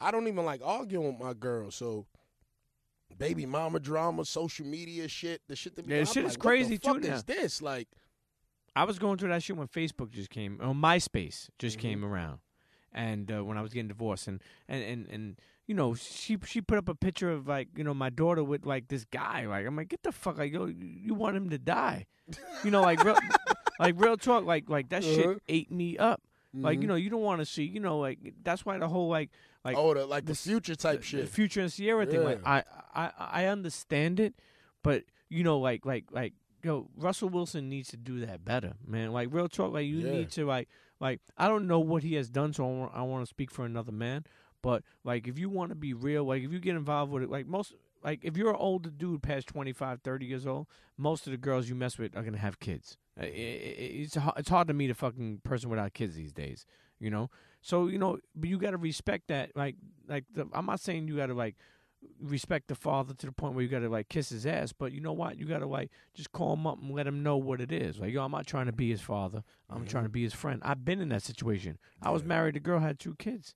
[0.00, 1.70] I don't even like arguing with my girl.
[1.70, 2.06] So
[3.18, 6.74] baby mama drama, social media shit, the shit that Yeah, I'm shit is like, crazy,
[6.74, 7.16] what the fuck too, now.
[7.16, 7.88] Is this like?
[8.76, 11.82] I was going through that shit when Facebook just came, or MySpace just Mm-hmm.
[11.88, 12.40] came around,
[12.92, 16.60] and uh, when I was getting divorced, and and and and you know, she she
[16.60, 19.46] put up a picture of like you know my daughter with like this guy.
[19.46, 22.06] Like I'm like, get the fuck, like yo, you want him to die,
[22.64, 23.16] you know, like real,
[23.78, 25.14] like real talk, like like that Uh-huh.
[25.14, 26.20] shit ate me up.
[26.56, 26.88] Like you mm-hmm.
[26.88, 29.30] know, you don't want to see, you know, like that's why the whole like
[29.64, 31.20] like oh, the, like the this- future type the- shit.
[31.22, 32.22] The future and Ciara thing.
[32.22, 32.62] Like I,
[32.94, 34.34] I I understand it,
[34.82, 39.12] but you know, like like like yo, Russell Wilson needs to do that better, man.
[39.12, 39.72] Like real talk.
[39.72, 40.12] Like you Yeah.
[40.12, 40.68] need to like
[41.00, 43.50] like I don't know what he has done, so I want I want to speak
[43.50, 44.24] for another man.
[44.62, 47.30] But like if you want to be real, like if you get involved with it,
[47.30, 47.74] like most.
[48.02, 50.66] Like if you're an older dude past 25, 30 years old,
[50.98, 52.98] most of the girls you mess with are gonna have kids.
[53.16, 56.66] It's it's hard to meet a fucking person without kids these days,
[56.98, 57.30] you know.
[57.60, 59.56] So you know, but you got to respect that.
[59.56, 59.76] Like,
[60.08, 61.56] like the, I'm not saying you got to like
[62.20, 64.92] respect the father to the point where you got to like kiss his ass, but
[64.92, 65.38] you know what?
[65.38, 67.98] You got to like just call him up and let him know what it is.
[67.98, 69.42] Like, yo, I'm not trying to be his father.
[69.70, 70.60] I'm trying to be his friend.
[70.64, 71.78] I've been in that situation.
[72.02, 72.56] I was married.
[72.56, 73.54] The girl had two kids.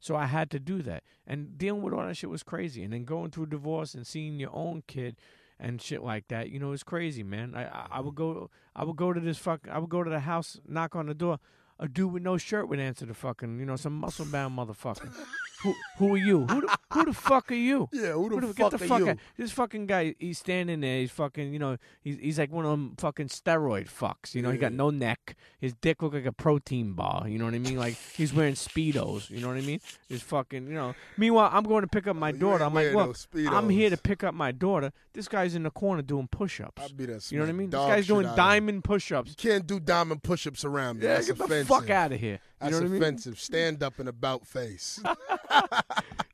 [0.00, 1.02] So I had to do that.
[1.26, 2.84] And dealing with all that shit was crazy.
[2.84, 5.16] And then going through a divorce and seeing your own kid
[5.60, 7.54] and shit like that, you know, it's crazy, man.
[7.54, 8.40] I, I I would mm-hmm.
[8.40, 11.06] go I would go to this fuck I would go to the house, knock on
[11.06, 11.38] the door.
[11.80, 15.14] A dude with no shirt would answer the fucking, you know, some muscle bound motherfucker.
[15.62, 16.46] who who are you?
[16.46, 17.88] Who the, who the fuck are you?
[17.98, 19.08] Yeah, who the Get fuck the are fuck you?
[19.10, 19.16] out.
[19.36, 21.00] This fucking guy, he's standing there.
[21.00, 24.34] He's fucking, you know, he's he's like one of them fucking steroid fucks.
[24.34, 25.36] You know, he got no neck.
[25.60, 27.26] His dick looked like a protein bar.
[27.28, 27.76] You know what I mean?
[27.76, 29.30] Like he's wearing speedos.
[29.30, 29.80] You know what I mean?
[30.08, 30.94] He's fucking, you know.
[31.16, 32.64] Meanwhile, I'm going to pick up my Oh, daughter.
[32.64, 34.92] I'm like, look, no I'm here to pick up my daughter.
[35.12, 36.80] This guy's in the corner doing push-ups.
[36.80, 37.70] I'd be that You know what I mean?
[37.70, 39.30] This guy's doing diamond push-ups.
[39.30, 41.06] You can't do diamond push-ups around me.
[41.06, 41.66] Yeah, That's get offensive.
[41.68, 42.38] the fuck out of here.
[42.60, 43.02] You That's know what I mean?
[43.02, 43.40] offensive.
[43.40, 45.00] Stand up and about face.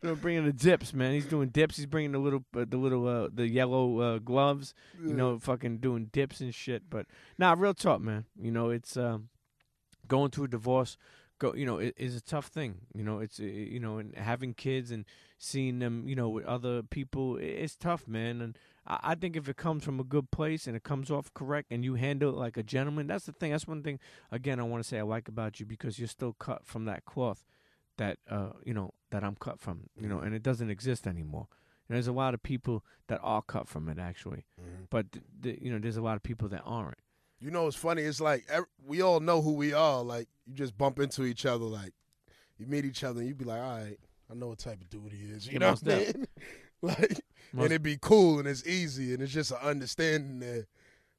[0.02, 1.14] You know, bringing the dips, man.
[1.14, 1.78] He's doing dips.
[1.78, 4.74] He's bringing the little, uh, the little, uh, the yellow uh, gloves.
[5.02, 6.90] You know, fucking doing dips and shit.
[6.90, 7.06] But
[7.38, 8.26] nah, real talk, man.
[8.38, 9.30] You know, it's um,
[10.06, 10.98] going through a divorce.
[11.38, 12.80] Go, you know, it is a tough thing.
[12.94, 15.06] You know, it's uh, you know, and having kids and
[15.38, 18.42] seeing them, you know, with other people, it's tough, man.
[18.42, 21.69] And I, think if it comes from a good place and it comes off correct
[21.70, 23.52] and you handle it like a gentleman, that's the thing.
[23.52, 23.98] That's one thing.
[24.31, 27.05] Again, I want to say I like about you because you're still cut from that
[27.05, 27.44] cloth
[27.97, 29.89] that uh you know that I'm cut from.
[29.98, 30.27] You know, Mhm.
[30.27, 31.47] and it doesn't exist anymore.
[31.89, 34.89] And there's a lot of people that are cut from it actually, Mhm.
[34.90, 36.98] but th- th- you know, there's a lot of people that aren't.
[37.40, 38.02] You know, it's funny.
[38.02, 40.02] It's like ev- we all know who we are.
[40.02, 41.65] Like you just bump into each other.
[41.65, 41.93] Like
[42.59, 43.98] you meet each other, and you be like, "All right,
[44.31, 46.27] I know what type of dude he is." You Yeah, know what I mean?
[46.98, 47.20] like,
[47.52, 50.66] Most- and it'd be cool and it's easy and it's just an understanding there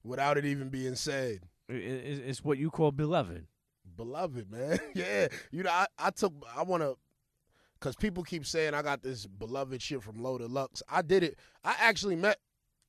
[0.04, 1.40] without it even being said.
[1.70, 3.46] I- i- It's, it's what you call beloved.
[3.98, 4.80] Beloved, man.
[4.96, 5.28] yeah.
[5.52, 6.98] You know, I, I took, I want to,
[7.80, 10.82] because people keep saying I got this beloved shit from Loaded Lux.
[10.90, 11.38] I did it.
[11.64, 12.40] I actually met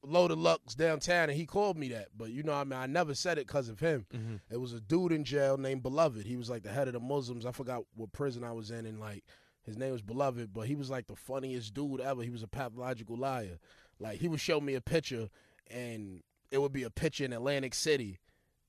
[0.03, 2.09] Loaded Lux downtown and he called me that.
[2.17, 4.07] But, you know, I mean, I never said it because of him.
[4.15, 4.37] Mm-hmm.
[4.51, 6.27] It was a dude in jail named Beloved.
[6.27, 7.45] He was like the head of the Muslims.
[7.47, 9.25] I forgot what prison I was in, and like
[9.67, 12.23] his name was Beloved, but he was like the funniest dude ever.
[12.23, 13.59] He was a pathological liar.
[13.99, 15.29] Like he would show me a picture,
[15.69, 18.21] and it would be a picture in Atlantic City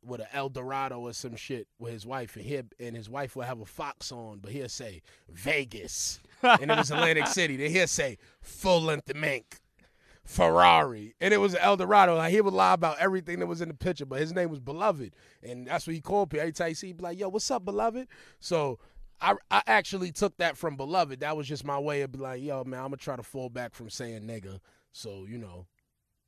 [0.04, 3.36] with an El Dorado or some shit with his wife, and he and his wife
[3.36, 7.58] would have a fox on, but he'll say Vegas, and it was Atlantic City.
[7.58, 9.60] Then he'll say full length mink.
[10.24, 12.18] Ferrari, and it was El Dorado.
[12.18, 14.60] Like he would lie about everything that was in the picture, but his name was
[14.60, 16.42] Beloved, and that's what he called people.
[16.42, 18.10] Every time he see, he'd be like, "Yo, what's up, Beloved?"
[18.42, 18.78] So
[19.22, 21.20] I I actually took that from Beloved.
[21.22, 23.50] That was just my way of be like, "Yo, man, I'm gonna try to fall
[23.50, 24.60] back from saying nigga."
[24.92, 25.66] So you know,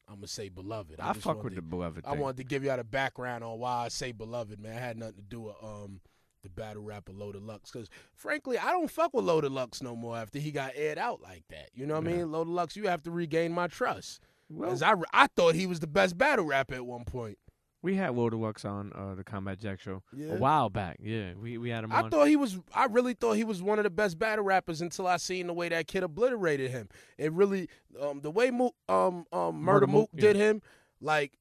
[0.07, 0.99] I'm gonna say Beloved.
[0.99, 2.03] I, just fuck with to- the beloved.
[2.06, 2.20] I thing.
[2.20, 4.74] wanted to give y'all the background on why I say Beloved, man.
[4.76, 6.02] It had nothing to do with um
[6.41, 10.18] the battle rapper Loaded Lux, because frankly, I don't fuck with Loaded Lux no more
[10.18, 11.70] after he got aired out like that.
[11.74, 12.18] You know what I Yeah.
[12.20, 12.32] mean?
[12.32, 14.22] Loaded Lux, you have to regain my trust.
[14.49, 17.38] Well, Cause I, I thought he was the best battle rapper at one point.
[17.82, 20.34] We had Loaded Lux on uh, the Combat Jack show Yeah.
[20.34, 20.98] a while back.
[21.02, 22.12] Yeah, we we had him I on.
[22.12, 22.60] thought he was.
[22.74, 25.54] I really thought he was one of the best battle rappers until I seen the
[25.54, 26.90] way that kid obliterated him.
[27.18, 27.70] It really,
[28.02, 30.62] um, the way Mook, um, um, Murder, Murder Mook Mook, did him,
[31.00, 31.34] like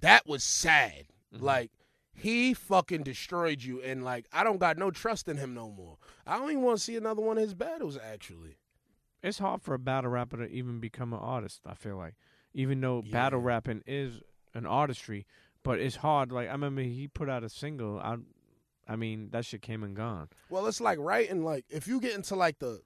[0.00, 1.06] that was sad.
[1.34, 1.42] Mhm.
[1.42, 1.70] Like
[2.14, 5.98] he fucking destroyed you, and like I don't got no trust in him no more.
[6.26, 7.96] I don't even want to see another one of his battles.
[7.96, 8.56] Actually,
[9.22, 11.60] it's hard for a battle rapper to even become an artist.
[11.66, 12.14] I feel like,
[12.54, 14.20] even though battle rapping is
[14.58, 15.26] an artistry,
[15.62, 16.30] but it's hard.
[16.32, 17.98] Like I remember he put out a single.
[17.98, 18.16] I,
[18.86, 20.28] I mean that shit came and gone.
[20.50, 21.44] well, it's like writing.
[21.44, 22.80] Like if you get into like the,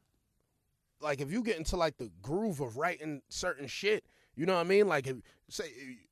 [1.00, 4.04] like if you get into like the groove of writing certain shit,
[4.36, 4.86] you know what I mean?
[4.88, 5.16] Like if
[5.48, 5.70] say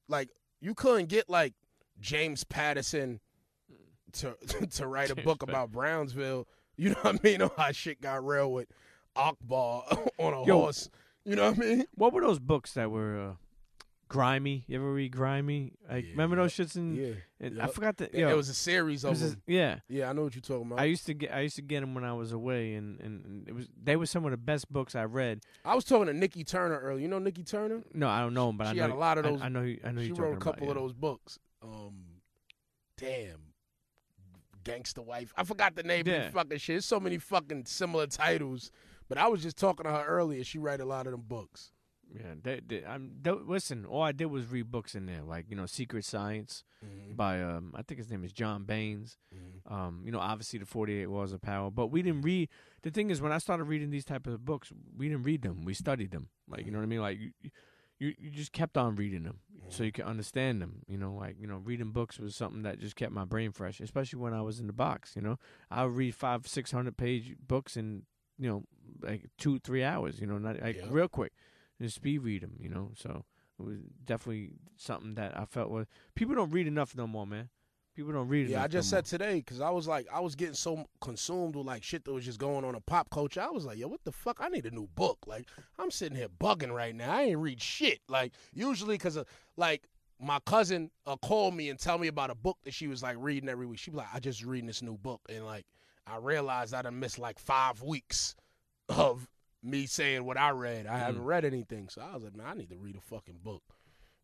[0.08, 0.30] like
[0.60, 1.54] you couldn't get like
[2.00, 3.20] James Patterson
[4.12, 4.36] to
[4.70, 6.46] to write a James book Pat- about Brownsville.
[6.76, 7.42] You know what I mean?
[7.42, 8.68] Or how shit got real with
[9.14, 9.84] Akbar
[10.18, 10.60] on a Yo.
[10.60, 10.88] horse.
[11.24, 11.84] You know what I mean?
[11.94, 13.34] What were those books that were uh,
[14.10, 14.64] grimy?
[14.66, 15.72] You ever read grimy?
[15.90, 16.94] Like Yeah, remember those shits in?
[16.94, 17.12] Yeah.
[17.46, 18.12] and I forgot that.
[18.12, 19.40] Yo, it was a series of them.
[19.46, 19.78] yeah.
[19.88, 20.78] Yeah, I know what you're talking about.
[20.80, 23.00] I I, used to get I used to get them when I was away, and,
[23.00, 25.40] and, and it was they were some of the best books I read.
[25.64, 27.00] I was talking to Nikki Turner earlier.
[27.00, 27.82] You know Nikki Turner?
[27.94, 29.40] No, I don't know him, but I She know had a lot of I- those-
[29.42, 31.38] I, know you- I know she wrote a couple of those books.
[31.62, 32.04] Um,
[32.98, 33.38] damn,
[34.64, 35.32] gangster wife.
[35.36, 36.74] I forgot the name of the fucking shit.
[36.74, 38.70] There's so many fucking similar titles.
[39.08, 40.44] But I was just talking to her earlier.
[40.44, 41.72] She write a lot of them books.
[42.12, 43.84] Yeah, they, they, I'm, they, listen.
[43.84, 46.64] All I did was read books in there, like you know, Secret Science
[47.14, 49.16] by um, I think his name is John Baines.
[49.34, 49.72] Mhm.
[49.72, 51.70] Um, you know, obviously the Forty Eight Laws of Power.
[51.70, 52.48] But we didn't read.
[52.82, 55.64] The thing is, when I started reading these type of books, we didn't read them.
[55.64, 56.28] We studied them.
[56.48, 57.00] Like you know what I mean?
[57.00, 57.30] Like you,
[58.00, 59.38] you, you just kept on reading them
[59.68, 60.80] so you could understand them.
[60.88, 63.78] You know, like you know, reading books was something that just kept my brain fresh,
[63.80, 65.14] especially when I was in the box.
[65.14, 65.38] You know,
[65.70, 68.02] I would read five, six hundred page books in
[68.38, 68.64] you know
[69.02, 70.18] like two, three hours.
[70.20, 70.86] You know, not like Yeah.
[70.90, 71.32] real quick,
[71.80, 72.56] just speed read them.
[72.58, 73.24] You know, so
[73.58, 77.48] it was definitely something that I felt was people don't read enough no more, man.
[77.96, 78.64] People don't read Yeah, enough.
[78.64, 81.66] I just no said today because I was like, I was getting so consumed with
[81.66, 83.40] like shit that was just going on in pop culture.
[83.40, 84.38] I was like, yo, what the fuck?
[84.40, 85.18] I need a new book.
[85.26, 85.48] Like,
[85.78, 87.12] I'm sitting here bugging right now.
[87.12, 88.00] I ain't read shit.
[88.08, 89.18] Like, usually because
[89.56, 89.88] like
[90.20, 93.16] my cousin uh, call me and tell me about a book that she was like
[93.18, 93.78] reading every week.
[93.78, 95.66] She be like, I just reading this new book, and like
[96.06, 98.34] I realized I done missed like five weeks
[98.88, 99.28] of
[99.62, 100.86] me saying what I read.
[100.86, 101.26] I haven't mm.
[101.26, 103.62] read anything, so I was like, man, I need to read a fucking book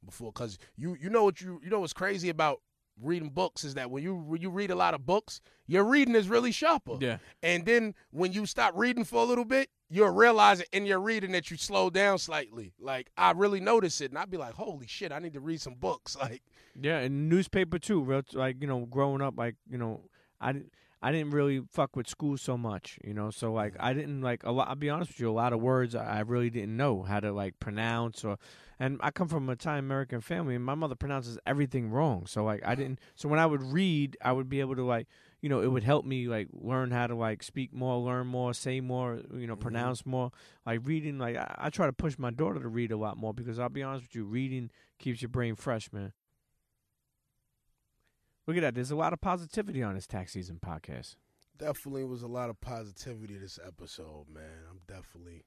[0.05, 2.61] before, cause you you know what you you know what's crazy about
[3.01, 6.15] reading books is that when you when you read a lot of books, your reading
[6.15, 6.97] is really sharper.
[7.01, 7.19] Yeah.
[7.43, 11.01] And then when you stop reading for a little bit, you'll realize it in your
[11.01, 12.73] reading that you slow down slightly.
[12.79, 15.61] Like I really notice it, and I'd be like, "Holy shit, I need to read
[15.61, 16.43] some books." Like,
[16.81, 18.03] Yeah, and newspaper too.
[18.03, 20.01] Real, like you know, growing up, like you know,
[20.41, 23.31] I didn't, I didn't really fuck with school so much, you know.
[23.31, 24.69] So like, I didn't like a lot.
[24.69, 27.33] I'll be honest with you, a lot of words I really didn't know how to
[27.33, 28.39] like pronounce or.
[28.79, 32.27] And I come from a Italian American family, and my mother pronounces everything wrong.
[32.27, 32.99] So like, I didn't.
[33.15, 35.07] So when I would read, I would be able to like,
[35.41, 38.53] you know, it would help me like learn how to like speak more, learn more,
[38.53, 39.61] say more, you know, Mhm.
[39.61, 40.31] pronounce more.
[40.67, 43.33] Like reading, like I, I try to push my daughter to read a lot more
[43.33, 46.13] because I'll be honest with you, reading keeps your brain fresh, man.
[48.47, 48.75] Look at that.
[48.77, 51.17] There's a lot of positivity on this tax season podcast.
[51.59, 54.69] definitely was a lot of positivity this episode, man.
[54.71, 55.45] I'm definitely,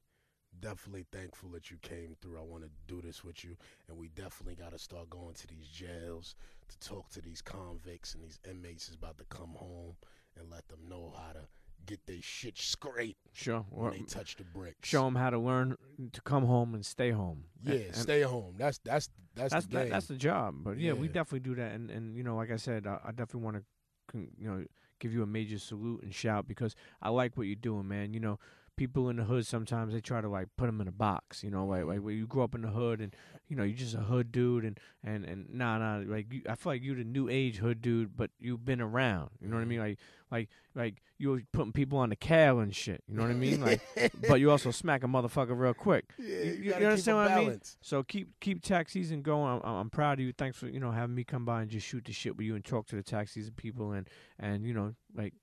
[0.60, 2.38] definitely thankful that you came through.
[2.38, 3.56] I want to do this with you,
[3.88, 6.36] and we definitely got to start going to these jails
[6.68, 9.96] to talk to these convicts and these inmates is about to come home
[10.38, 11.48] and let them know how to
[11.86, 13.66] get their shit straight Sure.
[13.70, 14.88] when they touch the bricks.
[14.88, 15.76] show them how to learn
[16.12, 17.46] to come home and stay home.
[17.64, 18.56] Yeah, And- and stay home.
[18.58, 19.82] That's that's that's, that's the game.
[19.86, 20.56] that, that's the job.
[20.64, 21.72] But yeah, we definitely do that.
[21.74, 24.66] And and you know, like I said, I, I definitely want to, you know,
[25.00, 28.14] give you a major salute and shout because I like what you're doing, man.
[28.14, 28.40] You know.
[28.80, 31.52] People in the hood sometimes they try to like put them in a box, you
[31.52, 33.14] know, like like when you grow up in the hood and
[33.50, 36.56] you know you're just a hood dude and and and nah nah like you, I
[36.56, 39.62] feel like you're the new age hood dude, but you've been around, you know what
[39.64, 39.80] I mean?
[39.80, 40.00] Like
[40.32, 43.34] like like you were putting people on the cal and shit, you know what I
[43.34, 43.60] mean?
[43.60, 43.82] Like,
[44.30, 46.06] but you also smack a motherfucker real quick.
[46.18, 47.50] yeah, you- you, you understand what I mean?
[47.82, 49.60] So keep keep tax season going.
[49.62, 50.32] I'm, I'm proud of you.
[50.32, 52.56] Thanks for you know having me come by and just shoot the shit with you
[52.56, 54.08] and talk to the tax season people and
[54.40, 55.34] and you know like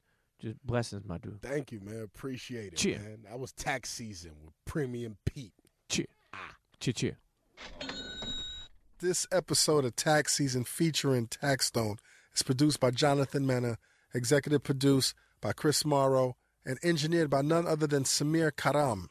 [0.40, 1.40] just blessings, my dude.
[1.42, 2.02] Thank you, man.
[2.02, 2.98] Appreciate it, Cheer.
[2.98, 3.18] man.
[3.24, 5.52] That was tax season with Premium Pete.
[5.88, 6.56] Cheer, Ah.
[6.80, 7.18] cheer, cheer.
[8.98, 11.98] This episode of Tax Season featuring Tax Taxstone
[12.34, 13.78] is produced by Jonathan Mena,
[14.14, 19.10] executive produced by Chris Morrow, and engineered by none other than Samir Karam.